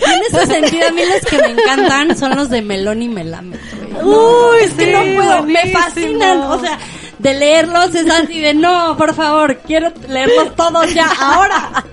en 0.00 0.22
ese 0.28 0.46
sentido, 0.46 0.88
a 0.88 0.90
mí 0.92 1.02
los 1.04 1.20
que 1.30 1.38
me 1.38 1.50
encantan 1.50 2.16
son 2.16 2.36
los 2.36 2.48
de 2.50 2.62
melón 2.62 3.02
y 3.02 3.08
melame. 3.08 3.56
güey. 3.92 4.04
Uy, 4.04 4.56
es 4.64 4.72
que 4.72 4.92
no 4.92 5.00
puedo, 5.22 5.42
me 5.44 5.72
fascinan. 5.72 6.40
O 6.42 6.60
sea, 6.60 6.78
de 7.18 7.34
leerlos 7.34 7.94
es 7.94 8.10
así 8.10 8.40
de 8.40 8.54
no, 8.54 8.96
por 8.96 9.14
favor, 9.14 9.56
quiero 9.66 9.92
leerlos 10.08 10.54
todos 10.54 10.92
ya, 10.92 11.08
ahora. 11.18 11.84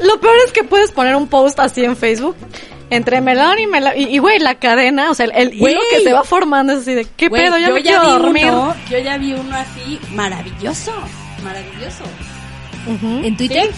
Lo 0.00 0.18
peor 0.20 0.34
es 0.46 0.52
que 0.52 0.64
puedes 0.64 0.90
poner 0.90 1.14
un 1.16 1.28
post 1.28 1.58
así 1.60 1.84
en 1.84 1.96
Facebook. 1.96 2.36
Entre 2.90 3.20
melón 3.20 3.58
y 3.58 3.66
melón. 3.66 3.92
Y, 3.96 4.18
güey, 4.18 4.38
la 4.38 4.54
cadena, 4.56 5.10
o 5.10 5.14
sea, 5.14 5.26
el, 5.26 5.32
el 5.34 5.58
Güey. 5.58 5.72
hilo 5.74 5.82
que 5.90 6.02
se 6.04 6.12
va 6.12 6.22
formando 6.24 6.72
es 6.72 6.80
así 6.80 6.94
de, 6.94 7.04
¿qué 7.16 7.28
Güey, 7.28 7.42
pedo? 7.42 7.58
Ya 7.58 7.68
yo 7.68 7.74
me 7.74 7.82
ya 7.82 7.90
quiero 8.00 8.04
vi 8.06 8.22
dormir. 8.22 8.46
uno, 8.46 8.74
yo 8.90 8.98
ya 8.98 9.18
vi 9.18 9.32
uno 9.32 9.56
así, 9.56 9.98
maravilloso, 10.12 10.92
maravilloso. 11.42 12.04
¿En 12.86 13.36
Twitter? 13.36 13.70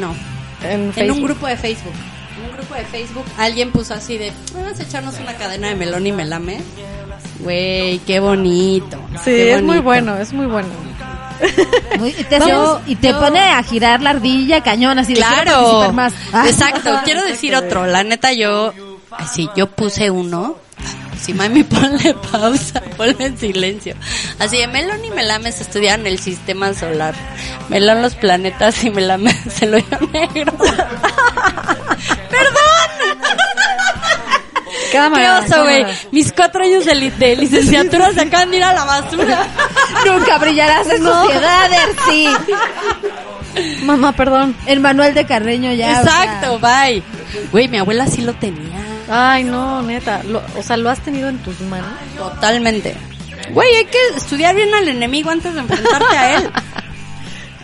No, 0.00 0.14
En, 0.62 0.92
en 0.96 1.10
un 1.10 1.22
grupo 1.22 1.46
de 1.46 1.56
Facebook. 1.56 1.92
En 2.38 2.50
un 2.50 2.56
grupo 2.56 2.74
de 2.74 2.84
Facebook 2.84 3.24
alguien 3.36 3.70
puso 3.72 3.92
así 3.94 4.16
de, 4.16 4.32
vamos 4.54 4.78
a 4.78 4.82
echarnos 4.82 5.18
una 5.20 5.34
cadena 5.34 5.68
de 5.68 5.74
melón 5.76 6.06
y 6.06 6.12
melame. 6.12 6.60
Güey, 7.40 7.98
qué 8.00 8.20
bonito. 8.20 8.98
Sí, 9.24 9.30
qué 9.30 9.54
es 9.54 9.62
muy 9.62 9.78
bueno, 9.78 10.16
es 10.18 10.32
muy 10.32 10.46
bueno. 10.46 10.68
Muy- 11.98 12.10
y 12.10 12.24
te, 12.24 12.38
y 12.86 12.96
te 12.96 13.08
yo- 13.08 13.20
pone 13.20 13.40
a 13.40 13.62
girar 13.62 14.00
la 14.02 14.10
ardilla 14.10 14.62
cañón 14.62 14.98
así 14.98 15.14
Claro, 15.14 15.92
más. 15.92 16.12
Exacto. 16.46 17.00
Quiero 17.04 17.24
decir 17.24 17.54
otro. 17.54 17.86
La 17.86 18.02
neta, 18.04 18.32
yo, 18.32 18.72
así, 19.12 19.48
yo 19.56 19.68
puse 19.70 20.10
uno. 20.10 20.56
Si 21.20 21.34
mami, 21.34 21.64
ponle 21.64 22.14
pausa, 22.30 22.80
ponle 22.96 23.16
en 23.26 23.36
silencio. 23.38 23.96
Así 24.38 24.58
de 24.58 24.68
Melón 24.68 25.04
y 25.04 25.10
Melames 25.10 25.60
estudiaron 25.60 26.06
el 26.06 26.18
sistema 26.20 26.72
solar. 26.74 27.14
Melón 27.68 28.02
los 28.02 28.14
planetas 28.14 28.84
y 28.84 28.90
Melames 28.90 29.34
el 29.62 29.74
hoyo 29.74 29.98
negro. 30.12 30.52
Cámara. 34.92 35.44
Qué 35.46 35.52
oso, 35.52 35.62
güey. 35.62 35.84
Mis 36.12 36.32
cuatro 36.32 36.62
años 36.64 36.84
de, 36.84 36.94
li- 36.94 37.10
de 37.10 37.36
licenciatura 37.36 38.12
se 38.12 38.20
acaban 38.22 38.50
de 38.50 38.56
ir 38.58 38.64
a 38.64 38.72
la 38.72 38.84
basura. 38.84 39.46
Nunca 40.06 40.38
brillarás 40.38 40.86
en 40.90 41.02
sociedad, 41.02 41.70
sí. 42.08 42.28
Mamá, 43.82 44.12
perdón. 44.12 44.54
El 44.66 44.80
manual 44.80 45.14
de 45.14 45.24
Carreño 45.24 45.72
ya. 45.72 46.00
o 46.00 46.04
sea, 46.04 46.24
Exacto, 46.24 46.58
bye. 46.58 47.02
Güey, 47.50 47.68
mi 47.68 47.78
abuela 47.78 48.06
sí 48.06 48.22
lo 48.22 48.34
tenía. 48.34 48.78
Ay, 49.10 49.44
no, 49.44 49.82
neta. 49.82 50.22
Lo- 50.24 50.42
o 50.56 50.62
sea, 50.62 50.76
lo 50.76 50.90
has 50.90 51.00
tenido 51.00 51.28
en 51.28 51.38
tus 51.38 51.60
manos. 51.62 51.88
Totalmente. 52.16 52.94
Güey, 53.52 53.74
hay 53.76 53.84
que 53.86 53.98
estudiar 54.16 54.54
bien 54.54 54.72
al 54.74 54.88
enemigo 54.88 55.30
antes 55.30 55.54
de 55.54 55.60
enfrentarte 55.60 56.16
a 56.16 56.36
él. 56.36 56.50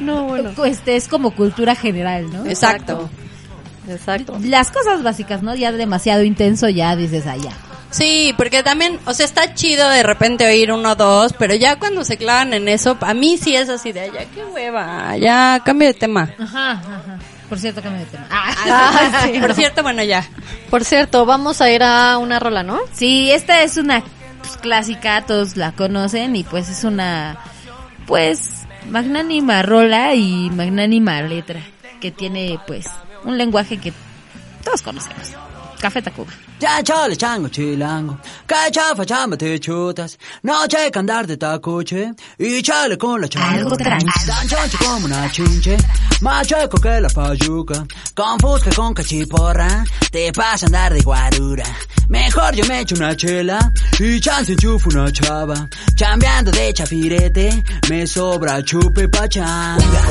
No, 0.01 0.25
bueno. 0.25 0.51
Este 0.65 0.97
es 0.97 1.07
como 1.07 1.31
cultura 1.31 1.77
general, 1.77 2.25
¿no? 2.31 2.45
Exacto. 2.47 2.93
Exacto. 2.93 3.11
Las 4.43 4.71
cosas 4.71 5.03
básicas, 5.03 5.43
¿no? 5.43 5.55
Ya 5.55 5.73
demasiado 5.73 6.23
intenso, 6.23 6.69
ya 6.69 6.97
dices 6.97 7.27
allá. 7.27 7.53
Sí, 7.91 8.35
porque 8.37 8.63
también, 8.65 8.99
o 9.07 9.15
sea, 9.15 9.25
está 9.25 9.55
chido 9.55 9.89
de 9.89 10.03
repente 10.03 10.45
oír 10.47 10.73
uno 10.73 10.93
o 10.93 10.95
dos, 10.97 11.33
pero 11.39 11.55
ya 11.55 11.79
cuando 11.79 12.05
se 12.05 12.17
clavan 12.17 12.53
en 12.53 12.67
eso, 12.69 12.97
a 13.01 13.15
mí 13.15 13.39
sí 13.39 13.55
es 13.55 13.69
así 13.69 13.93
de, 13.93 14.01
"Ay, 14.01 14.11
ya 14.13 14.25
qué 14.25 14.45
hueva, 14.45 15.17
ya 15.17 15.61
cambio 15.65 15.87
de 15.89 15.95
tema. 15.95 16.29
Ajá, 16.39 16.73
ajá. 16.73 17.19
Por 17.49 17.59
cierto, 17.61 17.83
cambio 17.83 18.01
de 18.01 18.07
tema. 18.11 18.27
Ah. 18.31 18.51
Ah, 18.67 19.23
sí, 19.25 19.39
Por 19.39 19.51
no. 19.51 19.55
cierto, 19.55 19.83
bueno, 19.85 20.03
ya. 20.03 20.27
Por 20.71 20.85
cierto, 20.85 21.25
vamos 21.25 21.61
a 21.61 21.71
ir 21.71 21.83
a 21.85 22.19
una 22.19 22.41
rola, 22.41 22.63
¿no? 22.65 22.81
Sí, 22.93 23.31
esta 23.31 23.63
es 23.63 23.77
una 23.77 24.03
pues, 24.41 24.57
clásica, 24.57 25.25
todos 25.27 25.57
la 25.57 25.71
conocen 25.73 26.35
y 26.35 26.43
pues 26.43 26.69
es 26.71 26.83
una, 26.83 27.39
pues, 28.07 28.63
magnánima 28.91 29.63
rola 29.63 30.15
y 30.15 30.51
magnánima 30.51 31.23
letra 31.23 31.61
que 32.01 32.11
tiene 32.11 32.59
pues 32.67 32.87
un 33.25 33.37
lenguaje 33.37 33.79
que 33.79 33.93
todos 34.65 34.83
conocemos. 34.83 35.33
Café 35.81 36.01
Tacuba. 36.01 36.33
Ya 36.61 36.83
chale 36.83 37.17
chango 37.17 37.49
chilango, 37.49 38.19
que 38.47 38.71
chafa 38.71 39.05
chamba 39.05 39.37
te 39.37 39.59
chutas, 39.59 40.17
no 40.43 40.67
che 40.67 40.91
que 40.91 40.99
andar 40.99 41.27
de 41.27 41.37
tacuche, 41.37 42.15
y 42.39 42.63
chale 42.63 42.97
con 42.97 43.21
la 43.21 43.29
chamba. 43.29 43.59
Algo. 43.59 43.77
Tan 43.77 44.49
choncho 44.49 44.79
como 44.79 45.05
una 45.05 45.29
chinche, 45.31 45.77
más 46.23 46.47
chueco 46.47 46.79
que 46.81 47.01
la 47.01 47.09
payuca, 47.09 47.85
con 48.15 48.39
fusca 48.39 48.71
con 48.75 48.95
cachiporra, 48.95 49.85
te 50.11 50.33
pasa 50.33 50.65
a 50.65 50.69
andar 50.69 50.95
de 50.95 51.03
guarura. 51.03 51.67
Mejor 52.09 52.55
yo 52.55 52.65
me 52.67 52.81
echo 52.81 52.95
una 52.95 53.15
chela, 53.15 53.73
y 53.99 54.21
chance 54.21 54.53
enchufo 54.53 54.89
una 54.89 55.11
chava, 55.13 55.69
chambeando 55.97 56.51
de 56.51 56.73
chafirete, 56.73 57.63
me 57.91 58.07
sobra 58.07 58.63
chupe 58.63 59.09
pachanga. 59.09 60.03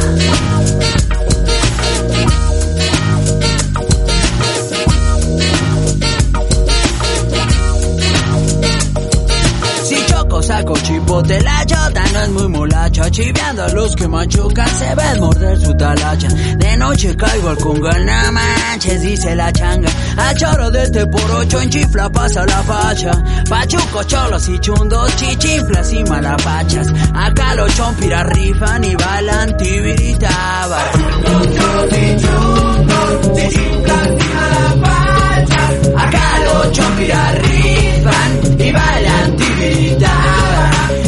Bigote. 11.03 11.41
La 11.41 11.65
chota 11.65 12.03
no 12.13 12.21
es 12.21 12.29
muy 12.29 12.47
molacha, 12.49 13.09
chiviando 13.09 13.63
a 13.63 13.69
los 13.69 13.95
que 13.95 14.07
machucan, 14.07 14.67
se 14.67 14.95
ven 14.95 15.19
morder 15.19 15.59
su 15.59 15.73
talacha. 15.75 16.27
De 16.27 16.77
noche 16.77 17.15
caigo 17.15 17.49
al 17.49 17.57
congal, 17.57 18.05
no 18.05 18.31
manches, 18.31 19.01
dice 19.01 19.35
la 19.35 19.51
changa. 19.51 19.89
A 20.17 20.33
choro 20.35 20.71
de 20.71 20.83
este 20.83 21.05
por 21.07 21.31
ocho 21.31 21.61
en 21.61 21.69
chifla 21.69 22.09
pasa 22.09 22.45
la 22.45 22.63
facha. 22.63 23.11
Pachuco, 23.49 24.03
cholos 24.03 24.49
y 24.49 24.59
chundos, 24.59 25.15
chichinflas 25.17 25.93
y 25.93 26.03
malapachas. 26.03 26.87
Acá 27.13 27.55
los 27.55 27.75
chompiras 27.75 28.25
rifan 28.27 28.83
y 28.83 28.95
balan 28.95 29.57
tibiritábara. 29.57 30.91
Acá 35.95 36.39
los 36.45 36.71
chompiras 36.71 37.35
rifan 37.39 38.59
y 38.59 38.71
bailan 38.71 39.35
tibiritábara. 39.35 40.22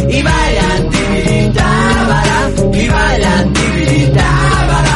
Y 0.09 0.21
bailan 0.21 0.89
tibiritábara. 0.89 2.37
Y 2.73 2.89
bailan 2.89 3.53
tibiritábara. 3.53 4.95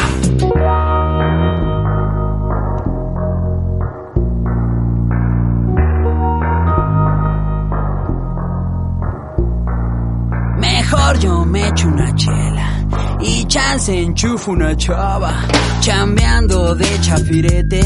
Mejor 10.58 11.18
yo 11.18 11.44
me 11.44 11.68
echo 11.68 11.88
una 11.88 12.14
chela 12.14 12.86
y 13.20 13.44
chance 13.46 13.92
enchufo 14.02 14.52
una 14.52 14.76
chava. 14.76 15.32
Chambeando 15.80 16.74
de 16.74 17.00
chafirete, 17.00 17.82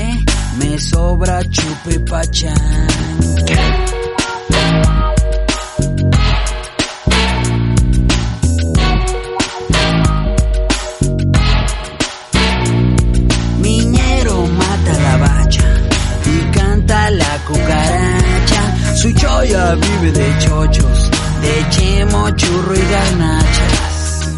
me 0.59 0.79
sobra 0.79 1.43
chupe 1.51 2.01
pachán. 2.01 2.89
Su 19.05 19.13
choya 19.13 19.75
vive 19.75 20.13
de 20.13 20.39
chochos, 20.39 21.11
de 21.43 21.69
chemo, 21.69 22.31
churro 22.31 22.75
y 22.75 22.81
garnachas. 22.91 24.35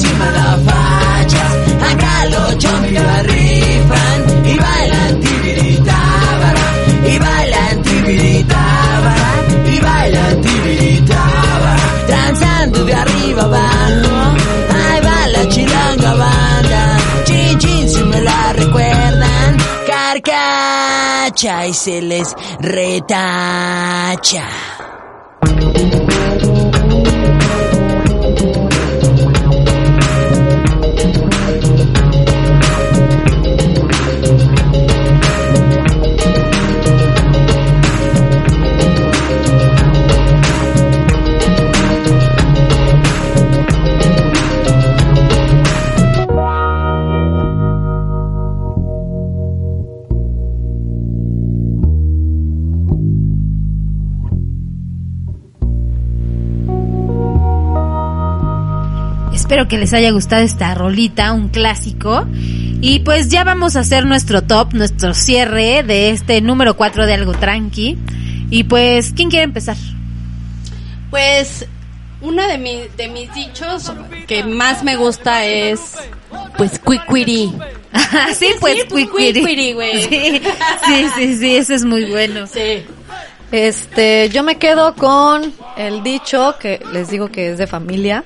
Chichinflas 0.00 0.04
y 0.04 0.14
malabachas. 0.18 1.52
Acá 1.92 2.24
los 2.26 2.58
chompiras 2.58 3.26
rifan 3.26 4.46
y 4.46 4.56
bailan 4.58 5.20
tibiritábara. 5.20 6.64
Y 7.06 7.18
bailan 7.18 7.82
tibiritábara. 7.82 9.32
Y 9.66 9.80
bailan 9.80 10.40
tibiritábara. 10.40 11.76
Danzando 12.08 12.84
de 12.84 12.94
arriba 12.94 13.42
abajo. 13.42 14.36
Ahí 14.74 15.00
va 15.04 15.28
la 15.28 15.48
chilanga 15.48 16.14
banda. 16.14 16.98
Chin 17.24 17.58
chin 17.58 17.88
si 17.88 18.02
me 18.04 18.20
la 18.20 18.52
recuerdan. 18.52 19.56
Carcacha 19.86 21.66
y 21.66 21.74
se 21.74 22.02
les 22.02 22.34
retacha. 22.60 24.44
Espero 59.50 59.66
que 59.66 59.78
les 59.78 59.92
haya 59.92 60.12
gustado 60.12 60.42
esta 60.42 60.72
rolita, 60.76 61.32
un 61.32 61.48
clásico. 61.48 62.24
Y 62.80 63.00
pues 63.00 63.30
ya 63.30 63.42
vamos 63.42 63.74
a 63.74 63.80
hacer 63.80 64.06
nuestro 64.06 64.42
top, 64.44 64.74
nuestro 64.74 65.12
cierre 65.12 65.82
de 65.82 66.10
este 66.10 66.40
número 66.40 66.76
4 66.76 67.04
de 67.04 67.14
Algo 67.14 67.32
Tranqui. 67.32 67.98
Y 68.48 68.62
pues, 68.62 69.12
¿quién 69.12 69.28
quiere 69.28 69.42
empezar? 69.42 69.76
Pues 71.10 71.66
uno 72.20 72.46
de, 72.46 72.58
mi- 72.58 72.84
de 72.96 73.08
mis 73.08 73.34
dichos 73.34 73.92
que 74.28 74.44
más 74.44 74.84
me 74.84 74.94
gusta 74.94 75.44
es 75.46 75.80
pues 76.56 76.78
cuicuiri. 76.78 77.52
sí, 78.36 78.50
pues, 78.60 78.74
Sí, 78.74 78.82
pues, 78.88 79.08
cuicuiri. 79.08 79.72
güey. 79.72 80.02
Sí, 80.08 80.40
sí, 80.86 81.08
sí, 81.16 81.36
sí, 81.38 81.56
ese 81.56 81.74
es 81.74 81.84
muy 81.84 82.04
bueno. 82.04 82.46
Sí. 82.46 82.84
Este, 83.50 84.28
yo 84.32 84.44
me 84.44 84.58
quedo 84.58 84.94
con 84.94 85.52
el 85.76 86.04
dicho 86.04 86.54
que 86.60 86.80
les 86.92 87.10
digo 87.10 87.32
que 87.32 87.50
es 87.50 87.58
de 87.58 87.66
familia. 87.66 88.22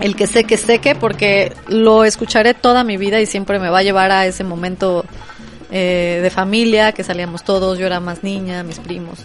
El 0.00 0.14
que 0.14 0.26
sé 0.26 0.44
que 0.44 0.56
sé 0.56 0.78
que 0.78 0.94
porque 0.94 1.52
lo 1.68 2.04
escucharé 2.04 2.54
toda 2.54 2.84
mi 2.84 2.96
vida 2.96 3.20
y 3.20 3.26
siempre 3.26 3.58
me 3.58 3.70
va 3.70 3.78
a 3.78 3.82
llevar 3.82 4.10
a 4.10 4.26
ese 4.26 4.44
momento 4.44 5.04
eh, 5.70 6.20
de 6.22 6.30
familia 6.30 6.92
que 6.92 7.02
salíamos 7.02 7.44
todos, 7.44 7.78
yo 7.78 7.86
era 7.86 8.00
más 8.00 8.22
niña, 8.22 8.62
mis 8.62 8.78
primos. 8.78 9.20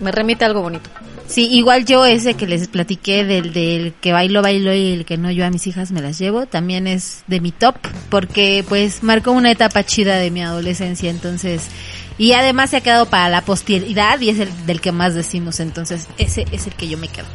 Me 0.00 0.12
remite 0.12 0.44
a 0.44 0.48
algo 0.48 0.62
bonito. 0.62 0.88
Sí, 1.28 1.46
igual 1.50 1.84
yo 1.84 2.06
ese 2.06 2.34
que 2.34 2.46
les 2.46 2.68
platiqué 2.68 3.22
del, 3.22 3.52
del 3.52 3.92
que 3.92 4.12
bailo, 4.12 4.40
bailo 4.40 4.72
y 4.72 4.92
el 4.94 5.04
que 5.04 5.18
no 5.18 5.30
yo 5.30 5.44
a 5.44 5.50
mis 5.50 5.66
hijas 5.66 5.92
me 5.92 6.00
las 6.00 6.18
llevo, 6.18 6.46
también 6.46 6.86
es 6.86 7.22
de 7.26 7.40
mi 7.40 7.52
top, 7.52 7.76
porque 8.08 8.64
pues 8.66 9.02
marcó 9.02 9.32
una 9.32 9.50
etapa 9.50 9.84
chida 9.84 10.16
de 10.16 10.30
mi 10.30 10.42
adolescencia, 10.42 11.10
entonces, 11.10 11.68
y 12.16 12.32
además 12.32 12.70
se 12.70 12.78
ha 12.78 12.80
quedado 12.80 13.06
para 13.06 13.28
la 13.28 13.42
posteridad 13.42 14.18
y 14.20 14.30
es 14.30 14.38
el 14.38 14.66
del 14.66 14.80
que 14.80 14.90
más 14.90 15.14
decimos, 15.14 15.60
entonces 15.60 16.06
ese 16.16 16.46
es 16.50 16.66
el 16.66 16.74
que 16.74 16.88
yo 16.88 16.96
me 16.96 17.08
quedo. 17.08 17.26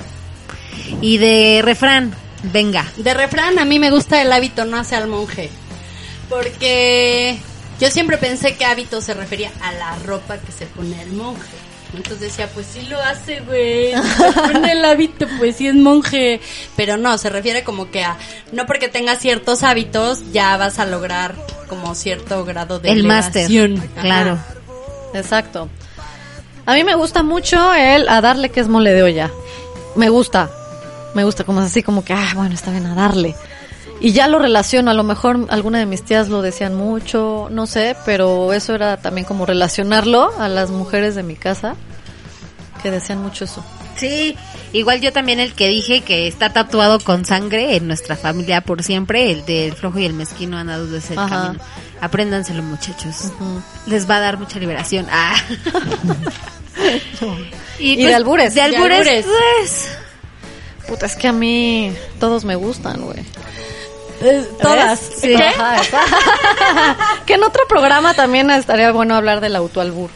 Y 1.00 1.20
de 1.20 1.62
refrán, 1.64 2.16
venga. 2.44 2.86
De 2.98 3.14
refrán 3.14 3.60
a 3.60 3.66
mí 3.66 3.80
me 3.80 3.92
gusta 3.92 4.22
el 4.22 4.32
hábito 4.32 4.66
no 4.66 4.78
hace 4.78 4.96
al 4.96 5.08
monje. 5.08 5.50
Porque 6.30 7.38
yo 7.80 7.90
siempre 7.90 8.18
pensé 8.18 8.56
que 8.56 8.66
hábito 8.66 9.02
se 9.02 9.14
refería 9.14 9.52
a 9.62 9.72
la 9.74 9.96
ropa 10.00 10.38
que 10.38 10.52
se 10.52 10.66
pone 10.66 11.02
el 11.02 11.14
monje. 11.14 11.58
Entonces 11.96 12.22
decía, 12.22 12.48
pues 12.48 12.66
sí 12.66 12.82
lo 12.84 13.00
hace, 13.00 13.42
güey. 13.42 13.94
Pone 14.52 14.72
el 14.72 14.84
hábito, 14.84 15.28
pues 15.38 15.58
sí 15.58 15.68
es 15.68 15.76
monje. 15.76 16.42
Pero 16.76 16.98
no, 16.98 17.18
se 17.18 17.30
refiere 17.30 17.64
como 17.64 17.92
que 17.92 18.04
a, 18.04 18.18
no 18.52 18.66
porque 18.66 18.88
tengas 18.88 19.20
ciertos 19.20 19.62
hábitos, 19.62 20.32
ya 20.32 20.58
vas 20.58 20.80
a 20.80 20.86
lograr 20.86 21.36
como 21.68 21.94
cierto 21.94 22.46
grado 22.46 22.80
de 22.80 22.90
El 22.90 23.04
máster, 23.04 23.48
claro. 24.02 24.40
Exacto. 25.14 25.70
A 26.66 26.74
mí 26.74 26.84
me 26.84 26.96
gusta 26.96 27.22
mucho 27.22 27.74
el 27.74 28.08
a 28.10 28.22
darle 28.22 28.50
que 28.50 28.62
es 28.62 28.68
mole 28.68 28.94
de 28.94 29.04
olla. 29.04 29.32
Me 29.96 30.10
gusta. 30.10 30.50
Me 31.14 31.24
gusta 31.24 31.44
como 31.44 31.62
así 31.62 31.84
como 31.84 32.04
que, 32.04 32.14
ah, 32.14 32.32
bueno, 32.36 32.54
está 32.54 32.72
bien 32.72 32.86
a 32.86 32.96
darle. 32.96 33.36
Y 34.00 34.12
ya 34.12 34.28
lo 34.28 34.40
relaciono, 34.40 34.92
a 34.92 34.94
lo 34.94 35.04
mejor 35.04 35.48
alguna 35.50 35.80
de 35.80 35.86
mis 35.86 36.04
tías 36.04 36.28
lo 36.28 36.42
decían 36.42 36.76
mucho, 36.76 37.48
no 37.52 37.68
sé, 37.68 37.96
pero 38.06 38.52
eso 38.52 38.76
era 38.76 38.98
también 38.98 39.26
como 39.26 39.46
relacionarlo 39.46 40.32
a 40.40 40.50
las 40.50 40.72
mujeres 40.72 41.16
de 41.16 41.24
mi 41.24 41.36
casa, 41.36 41.76
que 42.82 42.92
decían 42.92 43.22
mucho 43.22 43.46
eso. 43.46 43.64
Sí, 43.96 44.36
igual 44.74 45.00
yo 45.00 45.14
también 45.14 45.40
el 45.40 45.54
que 45.54 45.70
dije 45.70 46.02
que 46.02 46.28
está 46.28 46.52
tatuado 46.52 47.00
con 47.00 47.24
sangre 47.24 47.76
en 47.78 47.88
nuestra 47.88 48.18
familia 48.18 48.62
por 48.62 48.84
siempre, 48.84 49.32
el 49.32 49.46
del 49.46 49.74
flojo 49.74 50.00
y 50.00 50.06
el 50.06 50.14
mezquino 50.14 50.58
han 50.58 50.68
dado 50.68 50.94
ese 50.98 51.16
camino. 51.16 51.64
Apréndanselo 52.02 52.64
muchachos. 52.64 53.32
Les 53.86 54.10
va 54.10 54.18
a 54.18 54.20
dar 54.20 54.38
mucha 54.38 54.60
liberación. 54.60 55.08
Ah. 55.10 55.36
Y 57.80 57.96
de 58.04 58.14
albures. 58.14 58.54
De 58.54 58.62
albures. 58.62 59.26
pues. 59.26 59.98
Puta, 60.88 61.06
es 61.06 61.16
que 61.16 61.28
a 61.28 61.34
mí 61.34 61.94
todos 62.20 62.44
me 62.46 62.56
gustan, 62.56 63.02
güey. 63.02 63.20
Eh, 64.22 64.46
todas. 64.62 65.00
Sí. 65.00 65.34
Ajá. 65.34 65.78
que 67.26 67.34
en 67.36 67.44
otro 67.44 67.64
programa 67.68 68.14
también 68.14 68.50
estaría 68.52 68.92
bueno 68.92 69.16
hablar 69.16 69.42
del 69.42 69.56
autoalbur. 69.56 70.10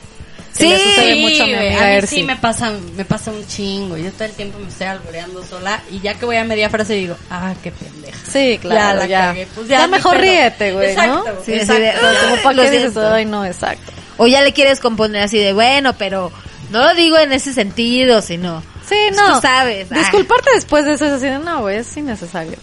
que 0.58 0.66
le 0.68 0.80
sucede 0.80 1.16
mucho 1.16 1.44
a 1.44 1.46
mi 1.48 1.54
amiga 1.56 1.98
a 1.98 2.02
mí 2.02 2.08
sí 2.08 2.24
me 2.24 2.36
pasa, 2.36 2.72
me 2.96 3.06
pasa 3.06 3.32
un 3.32 3.46
chingo. 3.48 3.98
Yo 3.98 4.12
todo 4.12 4.26
el 4.26 4.32
tiempo 4.34 4.60
me 4.60 4.68
estoy 4.70 4.88
alboreando 4.88 5.44
sola 5.44 5.82
y 5.92 6.00
ya 6.00 6.14
que 6.16 6.26
voy 6.26 6.38
a 6.38 6.44
media 6.44 6.70
frase 6.70 6.94
digo, 6.94 7.16
ah, 7.30 7.54
qué 7.62 7.72
pendeja. 7.72 8.18
Sí, 8.30 8.60
claro, 8.62 9.00
la 9.00 9.06
ya. 9.08 9.20
cagué, 9.28 9.48
pues 9.54 9.68
ya, 9.68 9.80
ya, 9.80 9.88
mejor 9.88 10.18
ríete, 10.18 10.74
güey, 10.74 10.96
¿no? 10.96 11.24
Sí, 11.46 11.54
exacto. 11.54 11.74
así 11.74 11.82
de, 11.82 11.94
como 11.94 12.34
"Ay, 12.34 12.40
para 12.44 12.56
lo 12.56 12.64
qué 12.64 12.72
dices, 12.72 12.94
siento". 12.94 13.14
ay, 13.14 13.26
no, 13.26 13.46
exacto. 13.46 13.92
O 14.18 14.28
ya 14.28 14.42
le 14.42 14.54
quieres 14.54 14.80
componer 14.80 15.24
así 15.24 15.38
de, 15.38 15.54
bueno, 15.54 15.94
pero 15.98 16.32
no 16.72 16.82
lo 16.84 16.94
digo 16.94 17.18
en 17.18 17.32
ese 17.34 17.54
sentido, 17.54 18.22
sino... 18.22 18.64
Sí, 18.88 18.96
pues 19.10 19.16
no. 19.18 19.36
Tú 19.36 19.42
sabes. 19.42 19.88
ah, 19.92 19.96
Disculparte 19.98 20.50
después 20.56 20.86
de 20.86 20.94
eso 20.94 21.06
es 21.06 21.12
así 21.14 21.26
de, 21.26 21.40
no, 21.40 21.62
güey, 21.62 21.78
es 21.78 21.98
innecesario. 21.98 22.58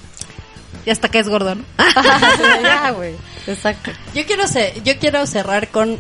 y 0.87 0.91
hasta 0.91 1.09
que 1.09 1.19
es 1.19 1.29
gordo, 1.29 1.55
¿no? 1.55 1.65
ya, 2.63 2.91
güey. 2.93 3.15
Exacto. 3.47 3.91
Yo 4.15 4.25
quiero 4.27 4.47
ce- 4.47 4.81
yo 4.85 4.99
quiero 4.99 5.27
cerrar 5.27 5.69
con 5.69 5.99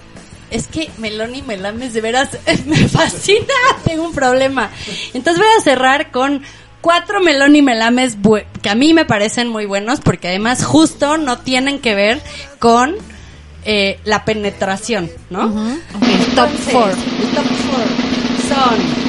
es 0.50 0.66
que 0.68 0.90
Melón 0.98 1.34
y 1.34 1.42
Melames 1.42 1.94
de 1.94 2.00
veras 2.00 2.28
me 2.66 2.88
fascina, 2.88 3.46
tengo 3.84 4.04
un 4.04 4.12
problema. 4.14 4.70
Entonces 5.12 5.42
voy 5.42 5.52
a 5.58 5.62
cerrar 5.62 6.10
con 6.10 6.42
cuatro 6.80 7.20
Melón 7.20 7.56
y 7.56 7.62
Melames 7.62 8.16
que 8.62 8.68
a 8.68 8.74
mí 8.74 8.92
me 8.94 9.04
parecen 9.04 9.48
muy 9.48 9.66
buenos 9.66 10.00
porque 10.00 10.28
además 10.28 10.64
justo 10.64 11.16
no 11.18 11.38
tienen 11.38 11.78
que 11.80 11.94
ver 11.94 12.22
con 12.58 12.94
eh, 13.64 13.98
la 14.04 14.24
penetración, 14.24 15.10
¿no? 15.30 15.48
Top 16.34 16.48
four. 16.70 16.90
el 16.90 17.30
top 17.34 17.46
four 17.46 17.84
son 18.48 19.03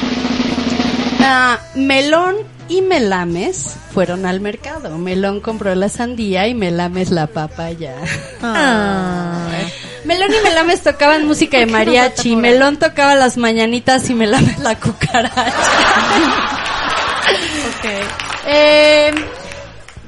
ah, 1.20 1.58
Melón 1.74 2.36
y 2.68 2.82
Melames 2.82 3.76
fueron 3.92 4.26
al 4.26 4.40
mercado. 4.40 4.98
Melón 4.98 5.40
compró 5.40 5.74
la 5.74 5.88
sandía 5.88 6.48
y 6.48 6.54
Melames 6.54 7.10
la 7.10 7.26
papaya. 7.26 7.94
Ay. 8.42 9.72
Melón 10.04 10.30
y 10.32 10.44
Melames 10.44 10.82
tocaban 10.82 11.26
música 11.26 11.58
de 11.58 11.66
mariachi, 11.66 12.36
Melón 12.36 12.76
tocaba 12.76 13.14
las 13.14 13.36
mañanitas 13.36 14.08
y 14.08 14.14
Melames 14.14 14.58
la 14.60 14.76
cucaracha. 14.76 15.42
Eh, 18.48 19.12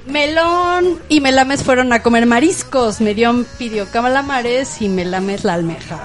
Melón 0.07 1.01
y 1.09 1.21
Melames 1.21 1.65
fueron 1.65 1.93
a 1.93 2.03
comer 2.03 2.27
mariscos, 2.27 3.01
Medión 3.01 3.47
pidió 3.59 3.91
calamares 3.91 4.81
y 4.81 4.89
Melames 4.89 5.45
la 5.45 5.55
almeja. 5.55 5.99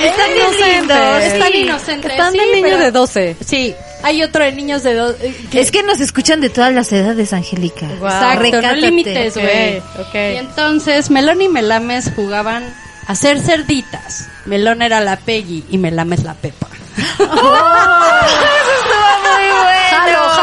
Están 0.00 0.32
bien 0.32 0.80
lindos. 0.80 1.22
Están 1.22 1.52
Sí. 1.52 1.58
inocentes. 1.58 2.10
Están 2.12 2.32
sí, 2.32 2.38
de 2.38 2.46
niño 2.46 2.62
pero- 2.62 2.78
de 2.78 2.90
12. 2.90 3.36
Sí, 3.44 3.74
hay 4.02 4.22
otro 4.22 4.44
de 4.44 4.52
niños 4.52 4.82
de 4.82 4.94
dos. 4.94 5.14
eh, 5.22 5.34
que- 5.50 5.60
Es 5.60 5.70
que 5.70 5.82
nos 5.82 6.00
escuchan 6.00 6.40
de 6.40 6.50
todas 6.50 6.72
las 6.72 6.92
edades, 6.92 7.32
Angélica. 7.32 7.86
Guau. 7.98 8.12
Exacto, 8.42 8.62
no 8.62 8.72
límites, 8.74 9.34
güey. 9.34 9.78
ok. 9.78 10.14
Y 10.14 10.36
entonces 10.36 11.10
Melón 11.10 11.40
y 11.42 11.48
Melames 11.48 12.10
jugaban 12.14 12.64
a 13.06 13.14
ser 13.14 13.40
cerditas. 13.40 14.28
Melón 14.44 14.82
era 14.82 15.00
la 15.00 15.16
Peggy 15.16 15.64
y 15.70 15.78
Melames 15.78 16.22
la 16.24 16.34
Pepa. 16.34 16.68
Jalo, 17.18 17.32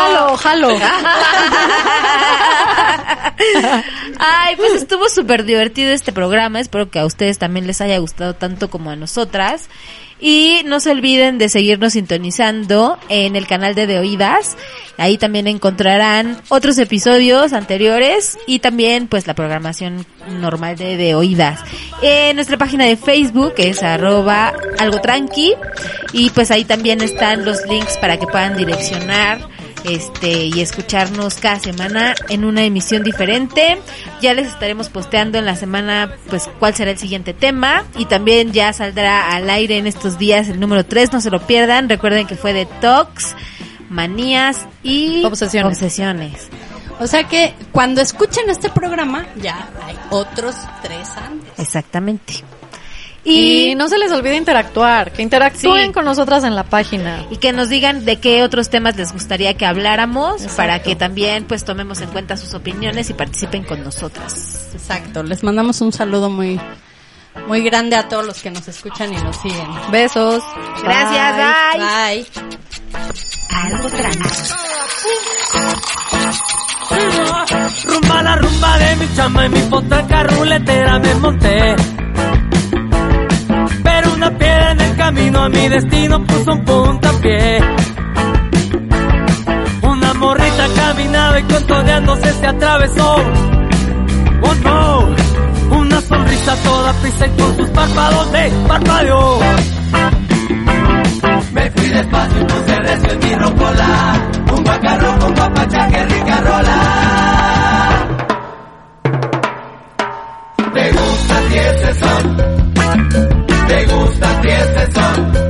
jalo, 0.04 0.38
jalo. 0.38 0.70
Ay, 4.20 4.56
pues 4.56 4.74
estuvo 4.74 5.10
súper 5.10 5.44
divertido 5.46 5.92
este 5.92 6.12
programa. 6.12 6.60
Espero 6.60 6.90
que 6.90 7.00
a 7.00 7.06
ustedes 7.06 7.38
también 7.40 7.68
les 7.68 7.82
haya 7.82 7.98
gustado 7.98 8.36
tanto 8.36 8.70
como 8.70 8.92
a 8.92 8.96
nosotras. 8.96 9.70
Y 10.20 10.62
no 10.66 10.80
se 10.80 10.92
olviden 10.92 11.38
de 11.38 11.50
seguirnos 11.50 11.94
sintonizando 11.94 12.98
en 13.10 13.36
el 13.36 13.46
canal 13.46 13.76
de 13.76 13.88
De 13.88 14.00
Oídas. 14.00 14.56
Ahí 14.98 15.18
también 15.18 15.48
encontrarán 15.48 16.40
otros 16.48 16.78
episodios 16.78 17.52
anteriores 17.52 18.38
y 18.48 18.60
también 18.60 19.08
pues 19.08 19.28
la 19.28 19.34
programación 19.34 20.06
normal 20.40 20.78
de 20.78 20.96
De 20.96 21.16
Oídas. 21.16 21.60
En 22.02 22.38
nuestra 22.38 22.58
página 22.58 22.86
de 22.86 22.96
Facebook 22.96 23.56
es 23.58 23.84
arroba 23.84 24.54
algo 24.80 25.02
tranqui 25.02 25.56
y 26.14 26.30
pues 26.30 26.52
ahí 26.52 26.64
también 26.64 27.02
están 27.02 27.44
los 27.44 27.66
links 27.68 27.98
para 27.98 28.18
que 28.18 28.28
puedan 28.28 28.56
direccionar 28.56 29.40
este 29.84 30.46
y 30.46 30.62
escucharnos 30.62 31.36
cada 31.36 31.60
semana 31.60 32.16
en 32.30 32.46
una 32.46 32.64
emisión 32.64 33.04
diferente. 33.04 33.78
Ya 34.22 34.34
les 34.34 34.48
estaremos 34.48 34.90
posteando 34.90 35.38
en 35.38 35.46
la 35.46 35.56
semana 35.56 36.12
pues 36.30 36.50
cuál 36.60 36.74
será 36.76 36.92
el 36.92 36.98
siguiente 36.98 37.34
tema 37.34 37.84
y 37.98 38.06
también 38.06 38.52
ya 38.54 38.72
saldrá 38.74 39.34
al 39.36 39.50
aire 39.50 39.78
en 39.78 39.88
estos 39.88 40.18
días 40.18 40.48
el 40.50 40.60
número 40.60 40.86
3, 40.86 41.14
no 41.14 41.22
se 41.22 41.30
lo 41.32 41.40
pierdan. 41.46 41.90
Recuerden 41.90 42.28
que 42.28 42.36
fue 42.36 42.54
de 42.54 42.66
Tox, 42.66 43.36
manías 43.90 44.66
y 44.84 45.24
Obsesiones. 45.26 45.78
obsesiones. 45.78 46.48
O 47.00 47.08
sea 47.08 47.24
que 47.28 47.54
cuando 47.72 48.02
escuchen 48.02 48.50
este 48.50 48.70
programa 48.70 49.26
ya 49.42 49.70
hay 49.86 49.98
otros 50.12 50.56
tres 50.84 51.10
antes. 51.18 51.52
Exactamente. 51.58 52.44
Y, 53.26 53.70
Y, 53.72 53.76
no 53.76 53.88
se 53.88 53.98
les 53.98 54.12
olvide 54.12 54.36
interactuar, 54.36 55.12
que 55.14 55.22
interactúen 55.22 55.88
Sí. 55.88 55.92
con 55.94 56.04
nosotras 56.04 56.44
en 56.44 56.56
la 56.56 56.64
página. 56.64 57.26
y 57.32 57.38
que 57.38 57.54
nos 57.54 57.70
digan 57.70 58.04
de 58.04 58.20
qué 58.20 58.44
otros 58.44 58.70
temas 58.70 58.98
les 58.98 59.14
gustaría 59.14 59.54
que 59.56 59.66
habláramos 59.66 60.42
Exacto. 60.42 60.58
para 60.58 60.82
que 60.82 60.96
también 60.98 61.46
pues 61.46 61.64
tomemos 61.64 62.02
en 62.02 62.10
cuenta 62.10 62.36
sus 62.36 62.54
opiniones 62.54 63.10
y 63.10 63.14
participen 63.14 63.64
con 63.64 63.82
nosotras. 63.84 64.70
Exacto. 64.74 65.24
Les 65.24 65.42
mandamos 65.44 65.80
un 65.82 65.94
saludo 65.94 66.30
muy, 66.30 66.60
muy 67.48 67.62
grande 67.64 67.96
a 67.96 68.10
todos 68.10 68.26
los 68.26 68.42
que 68.42 68.52
nos 68.52 68.68
escuchan 68.68 69.14
y 69.14 69.18
nos 69.18 69.38
siguen. 69.38 69.68
Besos. 69.90 70.44
Gracias, 70.84 71.38
bye. 71.38 71.80
Bye. 71.80 72.26
Algo 73.52 73.88
tranquilo. 73.90 74.26
Rumba 77.86 78.22
la 78.24 78.36
rumba 78.36 78.78
de 78.78 78.96
mi 78.98 79.16
chama 79.16 79.46
y 79.46 79.50
mi 79.50 79.62
potraca 79.62 80.24
ruletera 80.24 81.00
me 81.00 81.16
monté. 81.16 81.76
Una 84.26 84.38
piedra 84.38 84.72
en 84.72 84.80
el 84.80 84.96
camino 84.96 85.44
a 85.44 85.50
mi 85.50 85.68
destino 85.68 86.26
puso 86.26 86.54
un 86.54 86.64
puntapié. 86.64 87.60
Una 89.82 90.14
morrita 90.14 90.66
caminaba 90.78 91.40
y 91.42 91.44
contoneándose 91.44 92.32
se 92.32 92.48
atravesó. 92.48 93.16
Oh 94.44 94.56
no, 94.64 95.10
una 95.78 96.00
sonrisa 96.00 96.56
toda 96.64 96.94
prisa 97.02 97.28
y 97.28 97.30
con 97.32 97.58
sus 97.58 97.70
párpados 97.72 98.32
me 98.32 98.50
parpadeó. 98.66 99.40
Me 101.52 101.72
fui 101.72 101.90
despacio 101.90 102.42
y 102.42 102.46
puse 102.46 102.80
recio 102.80 103.12
en 103.12 103.20
mi 103.20 103.36
rocola 103.36 104.30
Un 104.54 104.64
guacarro 104.64 105.20
con 105.20 105.36
guapacha, 105.36 105.88
que 105.90 106.06
rica 106.06 106.42
rola 106.42 108.08
¿Te 110.74 110.92
gusta 110.92 111.40
ti 111.50 111.58
ese 111.58 111.94
son? 112.00 112.53
¿Te 113.68 113.86
gusta 113.86 114.38
a 114.38 114.42
ti 114.42 114.48
ese 114.50 114.92
son? 114.94 115.43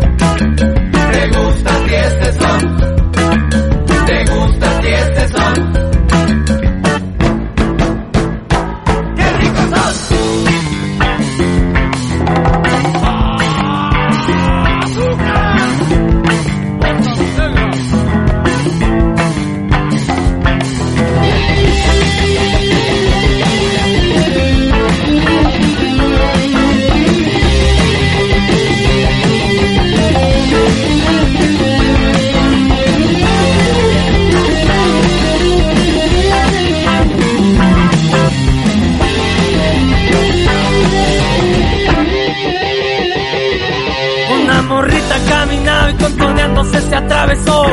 Atravesó. 47.24 47.64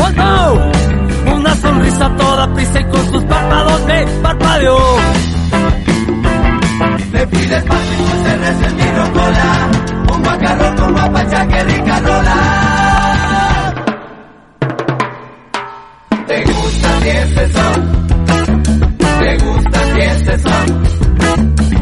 Oh 0.00 1.34
una 1.34 1.54
sonrisa 1.56 2.16
toda 2.16 2.52
prisa 2.54 2.80
y 2.80 2.84
con 2.84 3.10
sus 3.10 3.24
párpados 3.24 3.86
me 3.86 4.06
parpadeó. 4.22 4.78
Me 7.12 7.26
fui 7.26 7.46
despacio 7.46 7.94
y 7.94 8.02
puse 8.02 8.36
recio 8.36 8.66
en 8.66 8.76
mi 8.76 8.82
rocola. 8.82 9.68
Un 10.12 10.22
guacarro 10.22 10.76
con 10.76 10.92
guapacha, 10.92 11.46
que 11.48 11.64
rica 11.64 12.00
rola. 12.00 13.74
¿Te 16.26 16.44
gusta 16.44 17.00
si 17.00 17.10
son? 17.52 17.78
¿Te 18.98 19.38
gusta 19.38 19.80
si 19.94 20.02
son? 20.42 20.66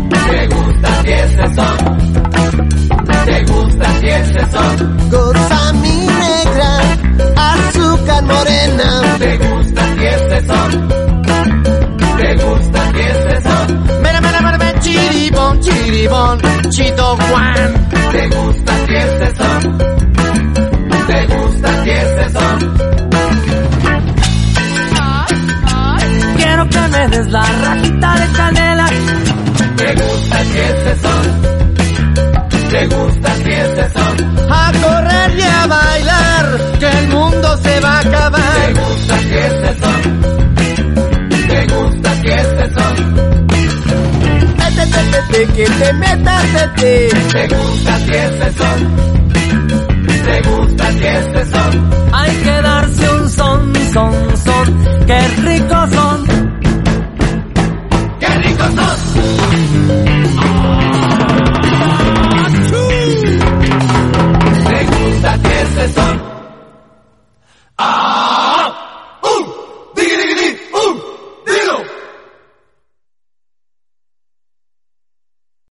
¿Te 0.08 0.46
gusta 0.46 0.90
si 1.02 1.54
son? 1.54 1.76
¿Te 3.24 3.44
gusta 3.44 4.00
si 4.00 4.06
ese 4.06 4.46
son? 4.50 4.76
Chito, 16.70 17.16
Juan. 17.16 17.88
¿Te 18.12 18.28
gusta 18.28 18.72
si 18.86 18.94
este 18.94 19.36
son? 19.36 19.78
¿Te 21.06 21.26
gusta 21.26 21.84
si 21.84 21.90
este 21.90 22.30
son? 22.30 22.58
Quiero 26.36 26.68
que 26.68 26.80
me 26.88 27.08
des 27.08 27.28
la 27.30 27.42
rajita 27.42 28.05
Déjate 45.28 45.52
que 45.54 45.64
te 45.64 45.92
metas 45.94 46.52
de 46.52 46.68
ti. 46.76 47.16
Te 47.32 47.48
gusta 47.48 47.98
si 47.98 48.10
este 48.12 48.52
sol. 48.52 48.80
Te 50.24 50.48
gusta 50.48 50.92
si 50.92 51.04
este 51.04 51.44
son, 51.46 51.90
Hay 52.12 52.30
que 52.36 52.62
darse 52.62 53.10
un 53.10 53.30
son, 53.30 53.72
son, 53.92 54.36
son. 54.44 55.06
Qué 55.06 55.28
rico 55.44 55.55